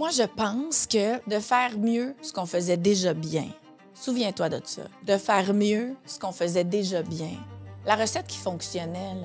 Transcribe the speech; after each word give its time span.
Moi, 0.00 0.10
je 0.10 0.22
pense 0.22 0.86
que 0.86 1.16
de 1.28 1.40
faire 1.40 1.76
mieux 1.76 2.14
ce 2.22 2.32
qu'on 2.32 2.46
faisait 2.46 2.76
déjà 2.76 3.14
bien, 3.14 3.46
souviens-toi 3.94 4.48
de 4.48 4.60
ça, 4.64 4.82
de 5.04 5.16
faire 5.16 5.52
mieux 5.52 5.96
ce 6.06 6.20
qu'on 6.20 6.30
faisait 6.30 6.62
déjà 6.62 7.02
bien, 7.02 7.32
la 7.84 7.96
recette 7.96 8.28
qui 8.28 8.38
fonctionnait, 8.38 9.16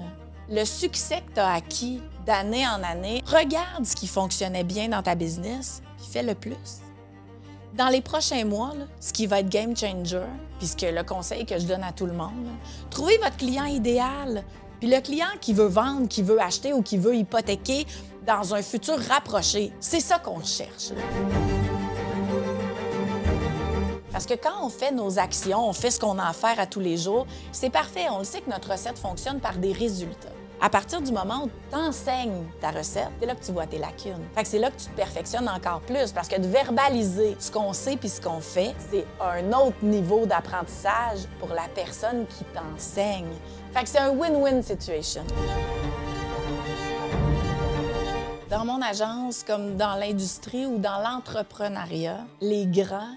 le 0.49 0.65
succès 0.65 1.21
que 1.28 1.36
tu 1.36 1.39
as 1.39 1.54
acquis 1.54 2.01
d'année 2.25 2.67
en 2.67 2.81
année, 2.81 3.21
regarde 3.28 3.86
ce 3.86 3.96
qui 3.96 4.07
fonctionnait 4.07 4.63
bien 4.63 4.89
dans 4.89 5.04
ta 5.04 5.13
business, 5.13 5.83
puis 5.97 6.07
fais 6.12 6.23
le 6.23 6.33
plus. 6.33 6.81
Dans 7.76 7.90
les 7.90 8.01
prochains 8.01 8.44
mois, 8.44 8.74
ce 8.99 9.13
qui 9.13 9.28
va 9.28 9.42
être 9.42 9.49
game 9.49 9.78
changer, 9.78 10.26
puisque 10.58 10.81
le 10.81 11.03
conseil 11.03 11.46
que 11.46 11.60
je 11.60 11.67
donne 11.67 11.83
à 11.83 11.92
tout 11.92 12.08
le 12.08 12.13
monde, 12.13 12.49
trouvez 12.90 13.19
votre 13.19 13.37
client 13.37 13.65
idéal. 13.65 14.44
Puis 14.79 14.90
le 14.90 14.99
client 15.01 15.28
qui 15.40 15.53
veut 15.53 15.67
vendre, 15.67 16.08
qui 16.08 16.23
veut 16.23 16.41
acheter 16.41 16.73
ou 16.73 16.81
qui 16.81 16.98
veut 16.98 17.16
hypothéquer, 17.16 17.85
dans 18.26 18.53
un 18.53 18.62
futur 18.62 18.98
rapproché. 19.09 19.73
C'est 19.80 19.99
ça 19.99 20.20
qu'on 20.20 20.44
cherche. 20.44 20.91
Parce 24.12 24.26
que 24.27 24.36
quand 24.36 24.63
on 24.63 24.70
fait 24.70 24.91
nos 24.91 25.18
actions, 25.18 25.68
on 25.68 25.73
fait 25.73 25.90
ce 25.90 25.99
qu'on 25.99 26.20
a 26.20 26.23
à 26.23 26.34
à 26.58 26.66
tous 26.68 26.80
les 26.80 26.98
jours, 26.98 27.26
c'est 27.52 27.72
parfait. 27.72 28.05
On 28.12 28.20
le 28.20 28.23
sait 28.23 28.41
que 28.41 28.49
notre 28.49 28.72
recette 28.72 28.98
fonctionne 28.99 29.40
par 29.40 29.58
des 29.58 29.73
résultats. 29.73 30.30
À 30.62 30.70
partir 30.70 31.02
du 31.02 31.12
moment 31.12 31.46
où 31.46 31.49
tu 31.70 31.76
enseignes 31.76 32.46
ta 32.62 32.70
recette, 32.72 33.09
c'est 33.20 33.26
là 33.26 33.36
que 33.36 33.44
tu 33.44 33.52
vois 33.52 33.66
tes 33.66 33.80
lacunes. 33.80 34.24
Fait 34.35 34.44
que 34.44 34.48
c'est 34.48 34.60
là 34.60 34.70
que 34.70 34.77
tu 34.77 34.85
te 34.85 34.96
perfectionnes 34.96 35.49
encore 35.49 35.82
plus 35.82 36.12
parce 36.13 36.30
que 36.30 36.40
de 36.40 36.48
verbaliser 36.48 37.35
ce 37.40 37.52
qu'on 37.52 37.74
sait 37.74 37.98
puis 37.98 38.08
ce 38.08 38.21
qu'on 38.21 38.40
fait, 38.40 38.74
c'est 38.91 39.05
un 39.20 39.52
autre 39.52 39.76
niveau 39.82 40.26
d'apprentissage 40.26 41.27
pour 41.40 41.49
la 41.49 41.68
personne 41.76 42.26
qui 42.27 42.46
t'enseigne. 42.46 43.34
Fait 43.74 43.84
que 43.84 43.90
c'est 43.90 43.99
un 43.99 44.12
win-win 44.16 44.62
situation. 44.62 45.24
Dans 48.53 48.66
mon 48.66 48.84
agence, 48.84 49.43
comme 49.43 49.77
dans 49.77 49.95
l'industrie 49.95 50.67
ou 50.67 50.77
dans 50.77 50.99
l'entrepreneuriat, 50.99 52.20
les 52.39 52.67
grands 52.67 53.16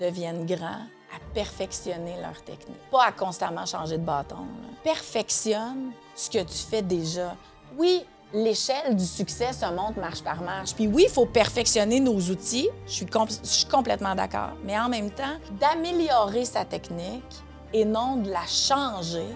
deviennent 0.00 0.46
grands 0.46 0.86
à 1.14 1.20
perfectionner 1.34 2.14
leur 2.22 2.42
technique, 2.42 2.80
pas 2.90 3.04
à 3.04 3.12
constamment 3.12 3.66
changer 3.66 3.98
de 3.98 4.02
bâton. 4.02 4.46
Perfectionne 4.82 5.90
ce 6.14 6.30
que 6.30 6.42
tu 6.42 6.56
fais 6.56 6.80
déjà. 6.80 7.36
Oui, 7.76 8.02
l'échelle 8.32 8.96
du 8.96 9.04
succès 9.04 9.52
se 9.52 9.66
monte 9.66 9.98
marche 9.98 10.22
par 10.22 10.40
marche. 10.40 10.74
Puis 10.74 10.86
oui, 10.86 11.04
il 11.06 11.12
faut 11.12 11.26
perfectionner 11.26 12.00
nos 12.00 12.18
outils. 12.18 12.70
Je 12.86 13.04
suis 13.42 13.66
complètement 13.66 14.14
d'accord. 14.14 14.52
Mais 14.64 14.80
en 14.80 14.88
même 14.88 15.10
temps, 15.10 15.36
d'améliorer 15.60 16.46
sa 16.46 16.64
technique 16.64 17.44
et 17.74 17.84
non 17.84 18.16
de 18.16 18.30
la 18.30 18.46
changer, 18.46 19.26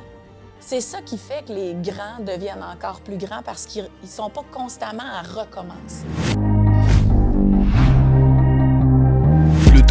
c'est 0.64 0.80
ça 0.80 1.02
qui 1.02 1.18
fait 1.18 1.44
que 1.46 1.52
les 1.52 1.74
grands 1.74 2.20
deviennent 2.20 2.62
encore 2.62 3.00
plus 3.00 3.18
grands 3.18 3.42
parce 3.42 3.66
qu'ils 3.66 3.88
ne 4.02 4.08
sont 4.08 4.30
pas 4.30 4.44
constamment 4.52 5.02
à 5.02 5.22
recommencer. 5.22 6.51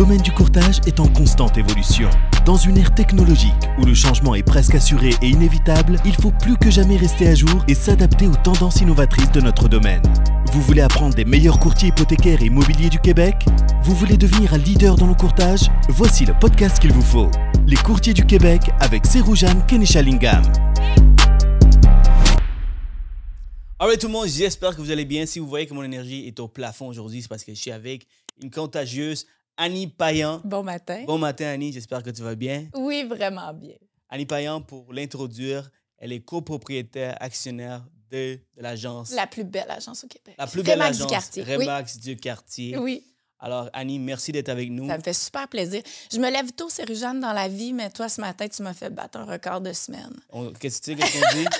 Domaine 0.02 0.22
du 0.22 0.32
courtage 0.32 0.80
est 0.88 1.00
en 1.00 1.08
constante 1.10 1.60
évolution. 1.60 2.10
Dans 2.44 2.56
une 2.56 2.76
ère 2.80 2.96
technologique 2.96 3.54
où 3.78 3.86
le 3.86 3.94
changement 3.94 4.34
est 4.34 4.42
presque 4.42 4.74
assuré 4.74 5.12
et 5.22 5.30
inévitable, 5.30 6.00
il 6.06 6.16
faut 6.16 6.32
plus 6.32 6.58
que 6.58 6.72
jamais 6.72 6.98
rester 6.98 7.28
à 7.28 7.36
jour 7.36 7.64
et 7.68 7.76
s'adapter 7.76 8.26
aux 8.26 8.36
tendances 8.36 8.82
innovatrices 8.82 9.32
de 9.32 9.42
notre 9.42 9.70
domaine. 9.70 10.02
Vous 10.54 10.62
voulez 10.64 10.82
apprendre 10.82 11.14
des 11.14 11.24
meilleurs 11.24 11.60
courtiers 11.60 11.90
hypothécaires 11.90 12.42
et 12.42 12.46
immobiliers 12.46 12.90
du 12.90 12.98
Québec? 12.98 13.46
Vous 13.84 13.94
voulez 13.94 14.18
devenir 14.18 14.56
un 14.56 14.58
leader 14.58 14.96
dans 14.96 15.06
le 15.06 15.14
courtage? 15.14 15.70
Voici 15.90 16.26
le 16.26 16.34
podcast 16.34 16.80
qu'il 16.80 16.94
vous 16.94 17.04
faut. 17.04 17.30
Les 17.68 17.78
courtiers 17.78 18.16
du 18.16 18.26
Québec 18.26 18.72
avec 18.80 19.06
Seroujane 19.06 19.64
Kenishalingam. 19.68 20.42
Alright 23.78 24.02
tout 24.02 24.08
le 24.08 24.14
monde, 24.14 24.28
j'espère 24.28 24.76
que 24.76 24.82
vous 24.82 24.90
allez 24.90 25.06
bien. 25.06 25.28
Si 25.28 25.38
vous 25.38 25.48
voyez 25.48 25.68
que 25.68 25.76
mon 25.76 25.84
énergie 25.84 26.26
est 26.26 26.40
au 26.40 26.48
plafond 26.48 26.88
aujourd'hui, 26.88 27.22
c'est 27.22 27.28
parce 27.28 27.44
que 27.44 27.54
je 27.54 27.60
suis 27.60 27.72
avec 27.72 28.08
une 28.42 28.50
contagieuse, 28.50 29.28
Annie 29.58 29.88
Payan. 29.88 30.42
Bon 30.44 30.64
matin. 30.64 31.04
Bon 31.06 31.18
matin 31.18 31.48
Annie, 31.48 31.72
j'espère 31.72 32.04
que 32.04 32.10
tu 32.10 32.22
vas 32.22 32.36
bien. 32.36 32.68
Oui, 32.76 33.04
vraiment 33.04 33.54
bien. 33.54 33.76
Annie 34.10 34.26
Payan, 34.26 34.62
pour 34.62 34.92
l'introduire, 34.94 35.70
elle 35.98 36.12
est 36.12 36.22
copropriétaire 36.22 37.16
actionnaire 37.20 37.86
de, 38.09 38.40
de 38.58 38.62
l'agence. 38.62 39.12
La 39.14 39.28
plus 39.28 39.44
belle 39.44 39.70
agence 39.70 40.03
au 40.03 40.08
Québec. 40.08 40.36
La 40.38 40.48
plus 40.48 40.64
belle 40.64 40.80
Remax 40.81 40.98
agence. 40.98 41.08
du 41.08 41.14
quartier. 41.14 41.44
Remax 41.44 41.98
du 42.00 42.18
quartier. 42.18 42.78
Oui. 42.78 43.03
Alors 43.40 43.70
Annie, 43.74 43.98
merci 44.00 44.31
d'être 44.31 44.50
avec 44.50 44.70
nous. 44.70 44.88
ça 44.88 44.98
me 44.98 45.03
fait 45.03 45.14
super 45.14 45.48
plaisir. 45.48 45.81
Je 46.12 46.18
me 46.20 46.30
lève 46.30 46.52
tôt, 46.54 46.70
c'est 46.70 46.92
Jeanne 46.94 47.20
dans 47.20 47.34
la 47.34 47.48
vie, 47.48 47.74
mais 47.74 47.90
toi, 47.90 48.08
ce 48.09 48.22
matin, 48.22 48.48
tu 48.48 48.62
m'as 48.62 48.74
fait 48.74 48.90
battre 48.90 49.18
un 49.20 49.25
record 49.25 49.62
de 49.62 49.74
semaine. 49.74 50.14
Qu'est-ce 50.59 50.81
que 50.81 50.92
tu 50.92 51.02
sais 51.02 51.20
qu'on 51.20 51.38
dit? 51.40 51.46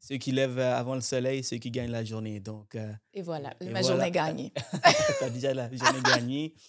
Ceux 0.00 0.16
qui 0.16 0.32
lèvent 0.32 0.58
euh, 0.58 0.76
avant 0.76 0.96
le 0.96 1.00
soleil, 1.00 1.44
ceux 1.44 1.58
qui 1.58 1.70
gagnent 1.70 1.92
la 1.92 2.04
journée. 2.04 2.40
Donc, 2.40 2.74
euh, 2.74 2.92
Et 3.14 3.22
voilà, 3.22 3.54
Et 3.60 3.66
ma 3.66 3.80
voilà. 3.82 3.86
journée 3.94 4.10
gagnée. 4.10 4.52
tu 5.18 5.24
as 5.24 5.30
déjà 5.30 5.54
la 5.54 5.70
journée 5.72 6.00
gagnée. 6.04 6.54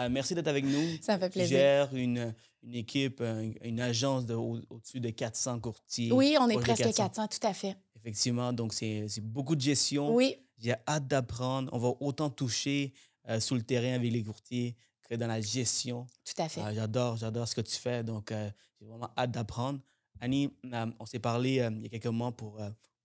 Euh, 0.00 0.08
merci 0.10 0.34
d'être 0.34 0.48
avec 0.48 0.64
nous. 0.64 0.96
Ça 1.00 1.14
me 1.16 1.20
fait 1.20 1.28
Tu 1.28 1.38
plaisir. 1.38 1.56
gères 1.58 1.94
une, 1.94 2.34
une 2.62 2.74
équipe, 2.74 3.20
un- 3.20 3.50
une 3.62 3.80
agence 3.80 4.26
de 4.26 4.34
au- 4.34 4.60
au-dessus 4.70 5.00
de 5.00 5.10
400 5.10 5.60
courtiers. 5.60 6.10
Oui, 6.12 6.36
on 6.40 6.48
est 6.48 6.58
presque 6.58 6.92
400, 6.94 7.28
tout 7.28 7.46
à 7.46 7.52
fait. 7.54 7.76
Effectivement, 7.96 8.52
donc 8.52 8.72
c'est 8.72 9.06
c'est 9.08 9.20
beaucoup 9.20 9.54
de 9.56 9.60
gestion. 9.60 10.14
Oui, 10.14 10.36
J'ai 10.58 10.74
hâte 10.88 11.06
d'apprendre. 11.06 11.68
On 11.72 11.78
va 11.78 11.92
autant 12.00 12.30
toucher 12.30 12.92
euh, 13.28 13.40
sur 13.40 13.54
le 13.56 13.62
terrain 13.62 13.94
avec 13.94 14.10
les 14.12 14.22
courtiers 14.22 14.76
que 15.08 15.14
dans 15.14 15.26
la 15.26 15.40
gestion. 15.40 16.06
tout 16.24 16.42
à 16.42 16.48
fait. 16.48 16.60
Euh, 16.62 16.74
j'adore, 16.74 17.16
j'adore 17.16 17.46
ce 17.48 17.54
que 17.54 17.60
tu 17.62 17.76
fais. 17.76 18.02
Donc, 18.04 18.30
euh, 18.32 18.50
j'ai 18.80 18.86
vraiment 18.86 19.10
hâte 19.18 19.30
d'apprendre. 19.32 19.80
Annie, 20.20 20.50
on 20.98 21.06
s'est 21.06 21.18
parlé 21.18 21.50
il 21.72 21.82
y 21.82 21.86
a 21.86 21.88
quelques 21.88 22.06
mois 22.06 22.30
pour 22.32 22.58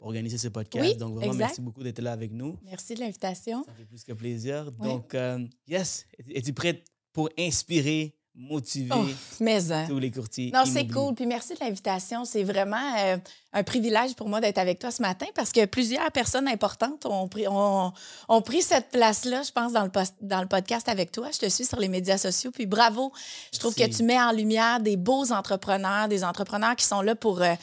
organiser 0.05 0.38
ce 0.38 0.47
podcast. 0.49 0.85
Oui, 0.85 0.95
donc, 0.95 1.16
vraiment, 1.16 1.33
exact. 1.33 1.45
merci 1.47 1.61
beaucoup 1.61 1.83
d'être 1.83 1.99
là 2.01 2.11
avec 2.13 2.31
nous. 2.31 2.57
Merci 2.63 2.95
de 2.95 2.99
l'invitation. 3.01 3.63
Ça 3.66 3.71
fait 3.77 3.85
plus 3.85 4.03
que 4.03 4.13
plaisir. 4.13 4.71
Oui. 4.79 4.88
Donc, 4.88 5.13
euh, 5.16 5.39
yes, 5.67 6.05
es-tu 6.33 6.53
prête 6.53 6.85
pour 7.11 7.29
inspirer, 7.38 8.16
motiver 8.38 8.91
Oh, 8.93 9.05
mais 9.39 9.71
hein. 9.71 9.85
tous 9.88 9.97
les 9.97 10.11
courtiers? 10.11 10.51
Non, 10.53 10.63
c'est 10.66 10.85
cool. 10.88 11.16
Puis 11.16 11.25
merci 11.25 11.53
de 11.53 11.59
l'invitation. 11.61 12.25
C'est 12.25 12.43
vraiment 12.43 12.93
euh, 12.99 13.16
un 13.53 13.63
privilège 13.63 14.13
pour 14.16 14.27
moi 14.27 14.41
d'être 14.41 14.57
avec 14.57 14.79
toi 14.79 14.91
ce 14.91 15.01
matin 15.01 15.25
parce 15.33 15.53
que 15.53 15.63
plusieurs 15.66 16.11
personnes 16.11 16.47
importantes 16.49 17.05
ont 17.05 17.29
pris, 17.29 17.47
ont, 17.47 17.93
ont 18.27 18.41
pris 18.41 18.61
cette 18.61 18.89
place-là, 18.89 19.43
je 19.43 19.51
pense, 19.53 19.72
dans 19.72 19.83
le, 19.85 19.89
post- 19.89 20.16
dans 20.22 20.41
le 20.41 20.47
podcast 20.47 20.89
avec 20.89 21.13
toi. 21.13 21.29
Je 21.31 21.39
te 21.39 21.49
suis 21.49 21.63
sur 21.63 21.79
les 21.79 21.87
médias 21.87 22.17
sociaux. 22.17 22.51
Puis 22.51 22.66
bravo. 22.66 23.13
Je 23.53 23.59
trouve 23.59 23.73
que 23.73 23.87
tu 23.87 24.03
mets 24.03 24.19
en 24.19 24.33
lumière 24.33 24.81
des 24.81 24.97
beaux 24.97 25.31
entrepreneurs, 25.31 26.09
des 26.09 26.25
entrepreneurs 26.25 26.75
qui 26.75 26.83
sont 26.85 27.01
là 27.01 27.16
pour, 27.16 27.41
euh, 27.41 27.53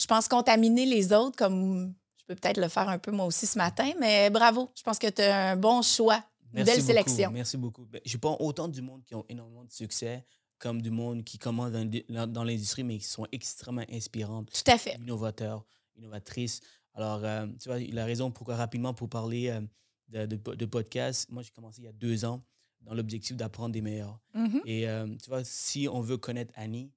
je 0.00 0.06
pense, 0.06 0.28
contaminer 0.28 0.86
les 0.86 1.12
autres 1.12 1.36
comme 1.36 1.94
je 2.16 2.24
peux 2.26 2.34
peut-être 2.34 2.58
le 2.58 2.68
faire 2.68 2.88
un 2.88 2.98
peu 2.98 3.10
moi 3.10 3.26
aussi 3.26 3.46
ce 3.46 3.58
matin. 3.58 3.90
Mais 4.00 4.30
bravo. 4.30 4.70
Je 4.76 4.82
pense 4.82 4.98
que 4.98 5.08
tu 5.08 5.22
as 5.22 5.50
un 5.52 5.56
bon 5.56 5.82
choix. 5.82 6.24
Une 6.52 6.64
belle 6.64 6.76
beaucoup, 6.76 6.86
sélection. 6.86 7.30
Merci 7.30 7.56
beaucoup. 7.56 7.84
Ben, 7.86 8.00
Je 8.04 8.16
prends 8.16 8.36
autant 8.40 8.66
du 8.68 8.82
monde 8.82 9.02
qui 9.04 9.14
ont 9.14 9.24
énormément 9.28 9.64
de 9.64 9.70
succès 9.70 10.24
comme 10.58 10.82
du 10.82 10.90
monde 10.90 11.24
qui 11.24 11.38
commence 11.38 11.70
dans, 11.72 12.44
l'industrie, 12.44 12.84
mais 12.84 12.98
qui 12.98 13.04
sont 13.06 13.26
extrêmement 13.32 13.84
inspirantes, 13.90 14.50
Tout 14.52 14.70
à 14.70 14.76
fait. 14.76 14.96
innovateurs, 14.96 15.64
innovatrices. 15.96 16.60
Alors, 16.94 17.24
euh, 17.24 17.46
tu 17.60 17.68
vois, 17.68 17.78
la 17.78 18.04
raison 18.04 18.30
pourquoi, 18.30 18.56
rapidement, 18.56 18.92
pour 18.92 19.08
parler 19.08 19.48
euh, 19.48 19.60
de, 20.08 20.26
de, 20.26 20.36
po- 20.36 20.54
de 20.54 20.66
podcast, 20.66 21.28
moi, 21.30 21.42
j'ai 21.42 21.50
commencé 21.50 21.80
il 21.80 21.84
y 21.86 21.88
a 21.88 21.92
deux 21.92 22.24
ans 22.26 22.42
dans 22.82 22.92
l'objectif 22.94 23.36
d'apprendre 23.36 23.72
des 23.72 23.80
meilleurs. 23.80 24.18
Mhm. 24.34 24.60
Et 24.66 24.86
euh, 24.88 25.06
tu 25.22 25.30
vois, 25.30 25.44
si 25.44 25.88
on 25.90 26.00
veut 26.02 26.18
connaître 26.18 26.52
Annie, 26.56 26.90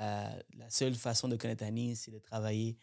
euh, 0.00 0.40
la 0.56 0.70
seule 0.70 0.94
façon 0.94 1.28
de 1.28 1.36
connaître 1.36 1.64
Annie, 1.64 1.96
c'est 1.96 2.10
de 2.10 2.18
travailler 2.18 2.76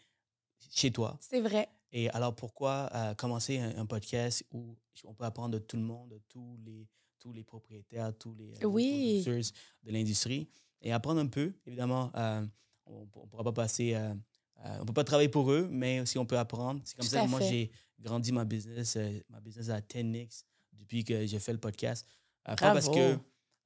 chez 0.70 0.90
toi. 0.90 1.16
C'est 1.20 1.40
vrai. 1.40 1.68
Et 1.92 2.10
alors, 2.10 2.34
pourquoi 2.34 2.90
euh, 2.94 3.14
commencer 3.14 3.58
un, 3.58 3.76
un 3.78 3.86
podcast 3.86 4.44
où 4.52 4.76
on 5.04 5.14
peut 5.14 5.24
apprendre 5.24 5.54
de 5.54 5.58
tout 5.58 5.76
le 5.76 5.82
monde, 5.82 6.10
de 6.10 6.20
tous 6.28 6.58
les, 6.64 6.88
tous 7.20 7.32
les 7.32 7.44
propriétaires, 7.44 8.12
tous 8.18 8.34
les, 8.34 8.52
euh, 8.62 8.66
Oui. 8.66 9.22
producers 9.24 9.52
de 9.84 9.92
l'industrie, 9.92 10.48
et 10.82 10.92
apprendre 10.92 11.20
un 11.20 11.26
peu, 11.28 11.52
évidemment, 11.66 12.10
euh, 12.16 12.44
on 12.86 13.02
ne 13.02 13.06
pourra 13.06 13.44
pas 13.44 13.52
passer, 13.52 13.96
on 14.80 14.84
peut 14.84 14.92
pas 14.92 15.04
travailler 15.04 15.28
pour 15.30 15.50
eux, 15.50 15.68
mais 15.70 16.04
si 16.04 16.18
on 16.18 16.26
peut 16.26 16.36
apprendre, 16.38 16.80
c'est 16.84 16.96
comme 16.96 17.06
Tout 17.06 17.10
ça 17.12 17.24
que 17.24 17.30
moi, 17.30 17.40
j'ai 17.40 17.70
grandi 18.00 18.32
ma 18.32 18.44
business, 18.44 18.98
ma 19.30 19.40
business 19.40 19.70
à 19.70 19.80
10x 19.80 20.44
depuis 20.72 21.04
que 21.04 21.26
j'ai 21.26 21.38
fait 21.38 21.52
le 21.52 21.58
podcast. 21.60 22.06
Pas 22.44 22.54
parce 22.56 22.90
que 22.90 23.18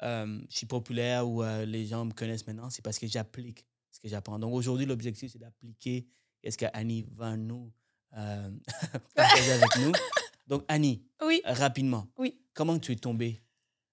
euh, 0.02 0.40
je 0.48 0.56
suis 0.56 0.66
populaire 0.66 1.28
ou 1.28 1.42
euh, 1.42 1.64
les 1.64 1.86
gens 1.86 2.04
me 2.04 2.12
connaissent 2.12 2.46
maintenant, 2.46 2.70
c'est 2.70 2.82
parce 2.82 2.98
que 2.98 3.06
j'applique 3.06 3.64
ce 3.90 4.00
que 4.00 4.08
j'apprends. 4.08 4.38
Donc 4.38 4.54
aujourd'hui, 4.54 4.86
l'objectif, 4.86 5.32
c'est 5.32 5.38
d'appliquer 5.38 6.06
ce 6.48 6.56
que 6.56 6.66
Annie 6.72 7.04
va 7.16 7.36
nous 7.36 7.72
euh, 8.16 8.50
partager 9.14 9.52
avec 9.52 9.76
nous. 9.80 9.92
Donc, 10.46 10.64
Annie, 10.68 11.02
Oui. 11.22 11.42
rapidement, 11.44 12.08
Oui. 12.16 12.40
comment 12.54 12.78
tu 12.78 12.92
es 12.92 12.96
tombée 12.96 13.42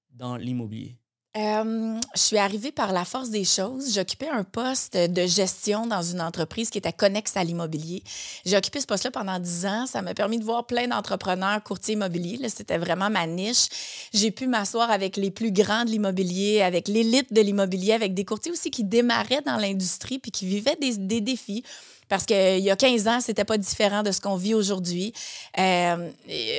dans 0.09 0.37
l'immobilier? 0.37 0.97
Euh, 1.37 1.99
je 2.15 2.21
suis 2.21 2.37
arrivée 2.37 2.71
par 2.71 2.93
la 2.93 3.03
force 3.03 3.29
des 3.29 3.43
choses. 3.43 3.93
J'occupais 3.93 4.29
un 4.29 4.45
poste 4.45 4.95
de 4.95 5.27
gestion 5.27 5.85
dans 5.85 6.01
une 6.01 6.21
entreprise 6.21 6.69
qui 6.69 6.77
était 6.77 6.93
connexe 6.93 7.35
à 7.35 7.43
l'immobilier. 7.43 8.03
J'ai 8.45 8.55
occupé 8.55 8.79
ce 8.79 8.85
poste-là 8.85 9.11
pendant 9.11 9.37
10 9.37 9.65
ans. 9.65 9.85
Ça 9.85 10.01
m'a 10.01 10.13
permis 10.13 10.39
de 10.39 10.45
voir 10.45 10.65
plein 10.65 10.87
d'entrepreneurs 10.87 11.61
courtiers 11.61 11.95
immobiliers. 11.95 12.47
C'était 12.47 12.77
vraiment 12.77 13.09
ma 13.09 13.27
niche. 13.27 13.67
J'ai 14.13 14.31
pu 14.31 14.47
m'asseoir 14.47 14.89
avec 14.89 15.17
les 15.17 15.29
plus 15.29 15.51
grands 15.51 15.83
de 15.83 15.89
l'immobilier, 15.89 16.61
avec 16.61 16.87
l'élite 16.87 17.33
de 17.33 17.41
l'immobilier, 17.41 17.91
avec 17.91 18.13
des 18.13 18.23
courtiers 18.23 18.53
aussi 18.53 18.71
qui 18.71 18.85
démarraient 18.85 19.41
dans 19.45 19.57
l'industrie 19.57 20.19
puis 20.19 20.31
qui 20.31 20.45
vivaient 20.45 20.77
des, 20.79 21.19
défis. 21.19 21.63
Parce 22.07 22.25
qu'il 22.25 22.59
y 22.59 22.69
a 22.69 22.77
15 22.77 23.07
ans, 23.09 23.19
c'était 23.19 23.45
pas 23.45 23.57
différent 23.57 24.03
de 24.03 24.11
ce 24.11 24.21
qu'on 24.21 24.37
vit 24.37 24.53
aujourd'hui. 24.53 25.11
Euh, 25.59 26.11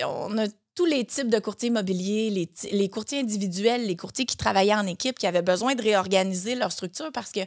on 0.04 0.36
a 0.36 0.48
tous 0.76 0.84
les 0.84 1.04
types 1.04 1.30
de 1.30 1.38
courtiers 1.38 1.68
immobiliers, 1.68 2.48
les, 2.70 2.88
courtiers 2.88 3.20
individuels, 3.20 3.86
les 3.86 3.96
courtiers 3.96 4.26
qui 4.26 4.36
travaillaient 4.36 4.74
en 4.74 4.86
équipe, 4.86 5.18
qui 5.18 5.26
avaient 5.26 5.42
besoin 5.42 5.74
de 5.74 5.82
réorganiser 5.82 6.54
leur 6.54 6.70
structure 6.70 7.10
parce 7.12 7.32
que 7.32 7.40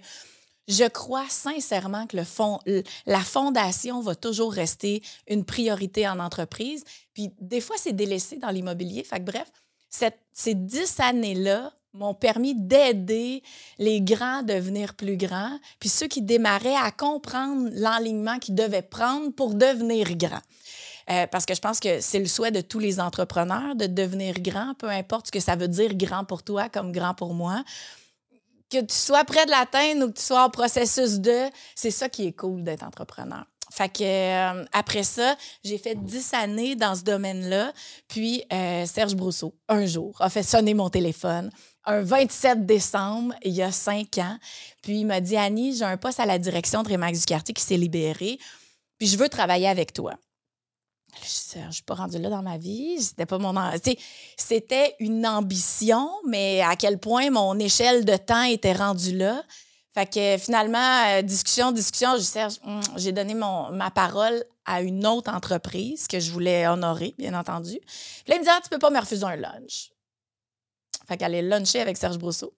je 0.68 0.84
crois 0.86 1.28
sincèrement 1.30 2.08
que 2.08 2.18
la 3.06 3.20
fondation 3.20 4.02
va 4.02 4.16
toujours 4.16 4.52
rester 4.52 5.02
une 5.28 5.46
priorité 5.46 6.08
en 6.08 6.20
entreprise. 6.20 6.84
Puis 7.14 7.32
des 7.40 7.62
fois, 7.62 7.76
c'est 7.80 7.94
délaissé 7.94 8.38
dans 8.38 8.50
l'immobilier. 8.50 9.04
Fait 9.04 9.20
que 9.20 9.32
bref, 9.32 9.52
ces 9.90 10.56
dix 10.56 11.00
années-là 11.00 11.72
m'ont 11.94 12.14
permis 12.14 12.56
d'aider 12.56 13.42
les 13.78 14.02
grands 14.02 14.40
à 14.40 14.44
devenir 14.44 14.94
plus 14.94 15.18
grands, 15.18 15.60
puis 15.80 15.90
ceux 15.90 16.08
qui 16.08 16.22
démarraient 16.22 16.76
à 16.76 16.92
comprendre 16.92 17.70
l'enlignement 17.74 18.38
qu'ils 18.38 18.56
devaient 18.56 18.84
prendre 18.84 19.32
pour 19.32 19.56
devenir 19.56 20.16
grands. 20.16 20.42
Euh, 21.12 21.26
parce 21.28 21.46
que 21.46 21.56
je 21.56 21.60
pense 21.60 21.80
que 21.80 22.02
c'est 22.02 22.20
le 22.20 22.28
souhait 22.28 22.52
de 22.52 22.62
tous 22.62 22.80
les 22.80 23.00
entrepreneurs 23.00 23.76
de 23.76 23.88
devenir 23.88 24.36
grand, 24.40 24.74
peu 24.76 24.90
importe 24.90 25.28
ce 25.28 25.32
que 25.32 25.40
ça 25.40 25.56
veut 25.56 25.68
dire 25.68 25.96
grand 25.96 26.24
pour 26.24 26.44
toi 26.44 26.70
comme 26.70 26.92
grand 26.92 27.14
pour 27.14 27.34
moi. 27.34 27.64
Que 28.70 28.82
tu 28.82 28.96
sois 28.96 29.24
près 29.24 29.46
de 29.46 29.52
l'atteindre 29.52 30.06
ou 30.06 30.10
que 30.10 30.18
tu 30.18 30.24
sois 30.24 30.44
en 30.44 30.50
processus 30.50 31.20
de, 31.20 31.46
c'est 31.74 31.90
ça 31.90 32.10
qui 32.10 32.28
est 32.28 32.34
cool 32.34 32.64
d'être 32.64 32.84
entrepreneur. 32.84 33.46
Fait 33.72 33.90
que 33.90 34.04
euh, 34.04 34.66
après 34.72 35.04
ça, 35.04 35.36
j'ai 35.64 35.78
fait 35.78 35.96
dix 35.96 36.34
années 36.34 36.76
dans 36.76 36.96
ce 36.96 37.04
domaine-là. 37.04 37.72
Puis 38.08 38.44
euh, 38.52 38.86
Serge 38.86 39.16
Brousseau, 39.16 39.56
un 39.68 39.86
jour, 39.86 40.16
a 40.20 40.30
fait 40.30 40.44
sonner 40.44 40.74
mon 40.74 40.90
téléphone 40.90 41.50
un 41.86 42.02
27 42.02 42.66
décembre, 42.66 43.34
il 43.44 43.54
y 43.54 43.64
a 43.64 43.72
cinq 43.72 44.20
ans. 44.20 44.38
Puis 44.82 45.00
il 45.00 45.06
m'a 45.06 45.22
dit 45.22 45.38
Annie, 45.38 45.76
j'ai 45.76 45.86
un 45.86 45.98
poste 45.98 46.20
à 46.20 46.26
la 46.26 46.38
direction 46.38 46.84
de 46.84 46.90
Rémax 46.90 47.20
du 47.20 47.26
quartier 47.26 47.54
qui 47.54 47.64
s'est 47.64 47.78
libéré. 47.78 48.38
Puis 49.00 49.08
je 49.08 49.18
veux 49.18 49.30
travailler 49.30 49.68
avec 49.68 49.94
toi. 49.94 50.14
Je 51.16 51.66
ne 51.66 51.72
suis 51.72 51.84
pas 51.84 51.96
rendue 51.96 52.20
là 52.20 52.30
dans 52.30 52.42
ma 52.42 52.58
vie. 52.58 53.02
C'était 53.02 53.26
pas 53.26 53.38
mon. 53.38 53.54
Une 55.00 55.28
ambition, 55.28 56.10
mais 56.28 56.62
à 56.62 56.76
quel 56.76 57.00
point 57.00 57.30
mon 57.30 57.58
échelle 57.60 58.06
de 58.06 58.16
temps 58.18 58.44
était 58.44 58.74
rendue 58.74 59.16
là. 59.16 59.44
Fait 59.94 60.06
que 60.06 60.38
finalement, 60.42 61.04
euh, 61.08 61.22
discussion, 61.22 61.72
discussion, 61.72 62.12
hum, 62.64 62.82
j'ai 62.96 63.12
donné 63.12 63.34
mon, 63.34 63.72
ma 63.72 63.90
parole 63.90 64.44
à 64.66 64.82
une 64.82 65.06
autre 65.06 65.32
entreprise 65.34 66.08
que 66.08 66.20
je 66.20 66.32
voulais 66.32 66.68
honorer, 66.68 67.16
bien 67.18 67.34
entendu. 67.34 67.80
Puis 67.80 68.24
là, 68.28 68.36
il 68.36 68.40
me 68.40 68.44
dit 68.44 68.50
ah, 68.52 68.60
Tu 68.64 68.70
peux 68.70 68.78
pas 68.78 68.92
me 68.92 69.00
refuser 69.00 69.26
un 69.26 69.36
lunch. 69.36 69.92
Fait 71.08 71.18
qu'elle 71.18 71.34
est 71.34 71.42
luncher 71.42 71.82
avec 71.82 71.98
Serge 71.98 72.20
Brousseau. 72.20 72.54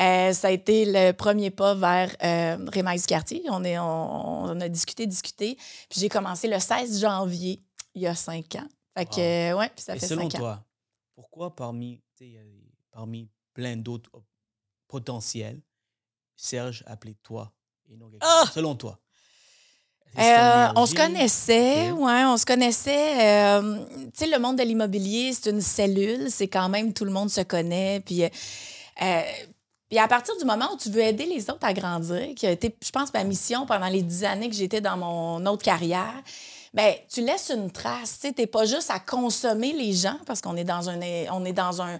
Euh, 0.00 0.32
ça 0.32 0.48
a 0.48 0.50
été 0.50 0.84
le 0.84 1.12
premier 1.12 1.50
pas 1.50 1.74
vers 1.74 2.14
euh, 2.22 2.96
Cartier. 3.06 3.42
On, 3.50 3.64
est, 3.64 3.78
on, 3.78 4.60
a 4.60 4.68
discuté, 4.68 5.06
discuté. 5.06 5.56
Puis 5.88 6.00
j'ai 6.00 6.08
commencé 6.08 6.48
le 6.48 6.58
16 6.58 7.00
janvier, 7.00 7.62
il 7.98 8.02
y 8.02 8.06
a 8.06 8.14
cinq 8.14 8.54
ans. 8.56 8.68
Fait 8.96 9.06
que, 9.06 9.54
ouais, 9.54 9.68
puis 9.74 9.84
ça 9.84 9.94
fait 9.94 10.06
selon 10.06 10.30
cinq 10.30 10.38
toi, 10.38 10.52
ans. 10.52 10.64
pourquoi 11.14 11.54
parmi, 11.54 12.02
parmi 12.90 13.28
plein 13.52 13.76
d'autres 13.76 14.22
potentiels, 14.86 15.60
Serge 16.36 16.84
appelé 16.86 17.14
toi 17.22 17.52
et 17.88 17.96
non 17.96 18.10
ah! 18.20 18.44
Selon 18.52 18.76
toi. 18.76 18.98
Euh, 20.18 20.68
on 20.74 20.86
se 20.86 20.94
connaissait, 20.94 21.90
ouais, 21.90 22.24
on 22.24 22.36
se 22.36 22.46
connaissait. 22.46 23.58
Euh, 23.58 23.84
tu 23.86 24.10
sais, 24.14 24.26
le 24.26 24.38
monde 24.38 24.56
de 24.56 24.62
l'immobilier, 24.62 25.32
c'est 25.32 25.50
une 25.50 25.60
cellule, 25.60 26.30
c'est 26.30 26.48
quand 26.48 26.68
même 26.68 26.92
tout 26.92 27.04
le 27.04 27.10
monde 27.10 27.28
se 27.28 27.42
connaît. 27.42 28.00
Puis, 28.00 28.24
euh, 28.24 29.22
puis 29.88 29.98
à 29.98 30.08
partir 30.08 30.36
du 30.38 30.44
moment 30.44 30.72
où 30.72 30.76
tu 30.76 30.90
veux 30.90 31.02
aider 31.02 31.26
les 31.26 31.50
autres 31.50 31.64
à 31.64 31.74
grandir, 31.74 32.34
qui 32.34 32.46
a 32.46 32.50
été, 32.50 32.74
je 32.82 32.90
pense, 32.90 33.12
ma 33.12 33.22
mission 33.22 33.66
pendant 33.66 33.88
les 33.88 34.02
dix 34.02 34.24
années 34.24 34.48
que 34.48 34.56
j'étais 34.56 34.80
dans 34.80 34.96
mon 34.96 35.44
autre 35.46 35.62
carrière, 35.62 36.22
ben 36.78 36.94
tu 37.12 37.22
laisses 37.22 37.50
une 37.50 37.72
trace. 37.72 38.20
Tu 38.20 38.32
n'es 38.38 38.46
pas 38.46 38.64
juste 38.64 38.88
à 38.92 39.00
consommer 39.00 39.72
les 39.72 39.92
gens 39.92 40.16
parce 40.26 40.40
qu'on 40.40 40.54
est 40.54 40.62
dans 40.62 40.88
un, 40.88 41.00
on 41.32 41.44
est 41.44 41.52
dans 41.52 41.82
un, 41.82 41.98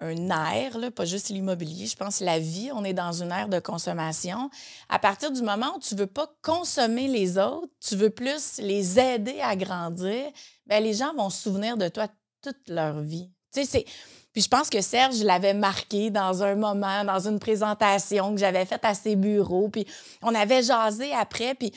un 0.00 0.28
air, 0.28 0.76
là, 0.76 0.90
pas 0.90 1.06
juste 1.06 1.30
l'immobilier, 1.30 1.86
je 1.86 1.96
pense 1.96 2.20
la 2.20 2.38
vie, 2.38 2.70
on 2.74 2.84
est 2.84 2.92
dans 2.92 3.22
une 3.22 3.32
ère 3.32 3.48
de 3.48 3.58
consommation. 3.58 4.50
À 4.90 4.98
partir 4.98 5.32
du 5.32 5.40
moment 5.40 5.76
où 5.76 5.80
tu 5.80 5.94
veux 5.94 6.06
pas 6.06 6.30
consommer 6.42 7.08
les 7.08 7.38
autres, 7.38 7.72
tu 7.80 7.96
veux 7.96 8.10
plus 8.10 8.58
les 8.58 9.00
aider 9.00 9.40
à 9.40 9.56
grandir, 9.56 10.30
bien, 10.66 10.80
les 10.80 10.92
gens 10.92 11.14
vont 11.14 11.30
se 11.30 11.44
souvenir 11.44 11.78
de 11.78 11.88
toi 11.88 12.06
toute 12.42 12.68
leur 12.68 13.00
vie. 13.00 13.30
Tu 13.50 13.64
sais. 13.64 13.86
Puis 14.34 14.42
je 14.42 14.48
pense 14.48 14.68
que 14.68 14.82
Serge 14.82 15.22
l'avait 15.22 15.54
marqué 15.54 16.10
dans 16.10 16.42
un 16.42 16.54
moment, 16.54 17.02
dans 17.02 17.26
une 17.26 17.38
présentation 17.38 18.34
que 18.34 18.40
j'avais 18.40 18.66
faite 18.66 18.84
à 18.84 18.92
ses 18.92 19.16
bureaux, 19.16 19.70
puis 19.70 19.86
on 20.20 20.34
avait 20.34 20.62
jasé 20.62 21.14
après, 21.14 21.54
puis 21.54 21.72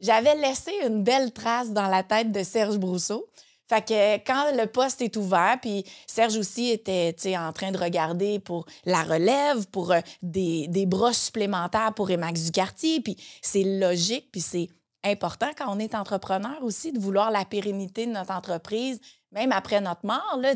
j'avais 0.00 0.34
laissé 0.36 0.72
une 0.86 1.02
belle 1.02 1.32
trace 1.32 1.70
dans 1.70 1.88
la 1.88 2.02
tête 2.02 2.32
de 2.32 2.42
Serge 2.42 2.78
Brousseau. 2.78 3.26
Fait 3.68 3.84
que 3.84 4.16
quand 4.24 4.52
le 4.52 4.66
poste 4.66 5.02
est 5.02 5.16
ouvert, 5.16 5.58
puis 5.60 5.84
Serge 6.06 6.36
aussi 6.36 6.70
était 6.70 7.14
en 7.36 7.52
train 7.52 7.72
de 7.72 7.78
regarder 7.78 8.38
pour 8.38 8.64
la 8.84 9.02
relève, 9.02 9.66
pour 9.68 9.92
euh, 9.92 10.00
des, 10.22 10.68
des 10.68 10.88
supplémentaires 11.12 11.92
pour 11.94 12.10
Emax 12.10 12.44
du 12.44 12.50
quartier, 12.52 13.00
puis 13.00 13.16
c'est 13.42 13.64
logique, 13.64 14.30
puis 14.30 14.40
c'est 14.40 14.68
important 15.02 15.48
quand 15.56 15.66
on 15.68 15.78
est 15.78 15.94
entrepreneur 15.94 16.62
aussi 16.62 16.92
de 16.92 16.98
vouloir 16.98 17.30
la 17.30 17.44
pérennité 17.44 18.06
de 18.06 18.12
notre 18.12 18.32
entreprise, 18.32 19.00
même 19.32 19.52
après 19.52 19.80
notre 19.80 20.06
mort. 20.06 20.38
Là, 20.40 20.54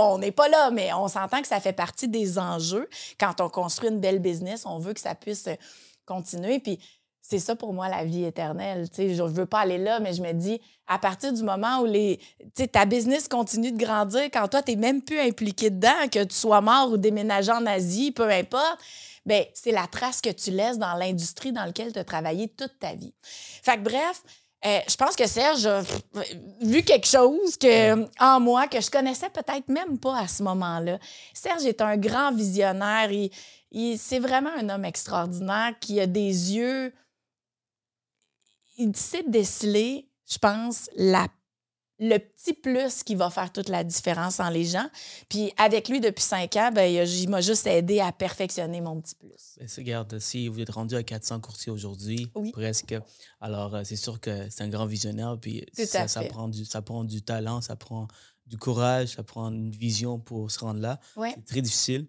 on 0.00 0.18
n'est 0.18 0.32
pas 0.32 0.48
là, 0.48 0.70
mais 0.70 0.92
on 0.92 1.08
s'entend 1.08 1.40
que 1.40 1.48
ça 1.48 1.60
fait 1.60 1.72
partie 1.72 2.08
des 2.08 2.38
enjeux. 2.38 2.88
Quand 3.18 3.40
on 3.40 3.48
construit 3.48 3.90
une 3.90 4.00
belle 4.00 4.20
business, 4.20 4.64
on 4.66 4.78
veut 4.78 4.94
que 4.94 5.00
ça 5.00 5.14
puisse 5.14 5.48
continuer. 6.06 6.60
Puis 6.60 6.78
c'est 7.26 7.38
ça 7.38 7.56
pour 7.56 7.72
moi 7.72 7.88
la 7.88 8.04
vie 8.04 8.24
éternelle. 8.24 8.86
je 8.94 9.02
ne 9.02 9.28
veux 9.28 9.46
pas 9.46 9.60
aller 9.60 9.78
là, 9.78 9.98
mais 9.98 10.12
je 10.12 10.20
me 10.20 10.32
dis, 10.32 10.60
à 10.86 10.98
partir 10.98 11.32
du 11.32 11.42
moment 11.42 11.80
où 11.80 11.86
les, 11.86 12.20
ta 12.70 12.84
business 12.84 13.28
continue 13.28 13.72
de 13.72 13.78
grandir, 13.78 14.24
quand 14.24 14.46
toi, 14.46 14.62
tu 14.62 14.72
n'es 14.72 14.76
même 14.76 15.00
plus 15.00 15.18
impliqué 15.18 15.70
dedans, 15.70 16.06
que 16.12 16.22
tu 16.22 16.34
sois 16.34 16.60
mort 16.60 16.90
ou 16.90 16.98
déménagé 16.98 17.50
en 17.50 17.64
Asie, 17.64 18.12
peu 18.12 18.28
importe, 18.28 18.78
ben 19.24 19.42
c'est 19.54 19.72
la 19.72 19.86
trace 19.86 20.20
que 20.20 20.28
tu 20.28 20.50
laisses 20.50 20.76
dans 20.76 20.92
l'industrie 20.96 21.50
dans 21.50 21.64
laquelle 21.64 21.94
tu 21.94 21.98
as 21.98 22.04
travaillé 22.04 22.48
toute 22.48 22.78
ta 22.78 22.94
vie. 22.94 23.14
Fait 23.22 23.78
que 23.78 23.84
bref, 23.84 24.22
euh, 24.66 24.80
je 24.86 24.96
pense 24.96 25.16
que 25.16 25.26
Serge 25.26 25.64
a 25.64 25.82
vu 26.60 26.82
quelque 26.82 27.06
chose 27.06 27.56
que, 27.56 28.06
en 28.22 28.38
moi 28.38 28.68
que 28.68 28.82
je 28.82 28.90
connaissais 28.90 29.30
peut-être 29.30 29.68
même 29.68 29.98
pas 29.98 30.18
à 30.18 30.28
ce 30.28 30.42
moment-là. 30.42 30.98
Serge 31.32 31.64
est 31.64 31.80
un 31.80 31.96
grand 31.96 32.32
visionnaire. 32.32 33.10
Il, 33.70 33.98
c'est 33.98 34.18
vraiment 34.18 34.50
un 34.58 34.68
homme 34.68 34.84
extraordinaire 34.84 35.72
qui 35.80 35.98
a 36.00 36.06
des 36.06 36.52
yeux 36.54 36.92
il 38.76 38.94
sait 38.96 39.24
déceler, 39.28 40.08
je 40.26 40.38
pense, 40.38 40.90
la 40.96 41.28
le 42.00 42.18
petit 42.18 42.52
plus 42.54 43.04
qui 43.04 43.14
va 43.14 43.30
faire 43.30 43.52
toute 43.52 43.68
la 43.68 43.84
différence 43.84 44.40
en 44.40 44.50
les 44.50 44.64
gens. 44.64 44.86
Puis 45.28 45.52
avec 45.56 45.88
lui, 45.88 46.00
depuis 46.00 46.22
cinq 46.22 46.56
ans, 46.56 46.70
ben, 46.72 46.84
il 46.84 47.28
m'a 47.28 47.40
juste 47.40 47.66
aidé 47.66 48.00
à 48.00 48.10
perfectionner 48.10 48.80
mon 48.80 49.00
petit 49.00 49.14
plus. 49.14 49.58
Regarde, 49.76 50.18
si 50.18 50.48
vous 50.48 50.60
êtes 50.60 50.70
rendu 50.70 50.96
à 50.96 51.02
400 51.02 51.40
courtiers 51.40 51.70
aujourd'hui, 51.70 52.30
presque, 52.52 52.96
alors 53.40 53.76
euh, 53.76 53.82
c'est 53.84 53.96
sûr 53.96 54.20
que 54.20 54.50
c'est 54.50 54.64
un 54.64 54.68
grand 54.68 54.86
visionnaire. 54.86 55.38
Puis 55.40 55.64
ça, 55.72 56.08
ça, 56.08 56.24
prend 56.24 56.48
du, 56.48 56.64
ça 56.64 56.82
prend 56.82 57.04
du 57.04 57.22
talent, 57.22 57.60
ça 57.60 57.76
prend 57.76 58.08
du 58.46 58.58
courage, 58.58 59.14
ça 59.14 59.22
prend 59.22 59.50
une 59.50 59.70
vision 59.70 60.18
pour 60.18 60.50
se 60.50 60.58
rendre 60.58 60.80
là. 60.80 60.98
C'est 61.16 61.44
très 61.44 61.62
difficile 61.62 62.08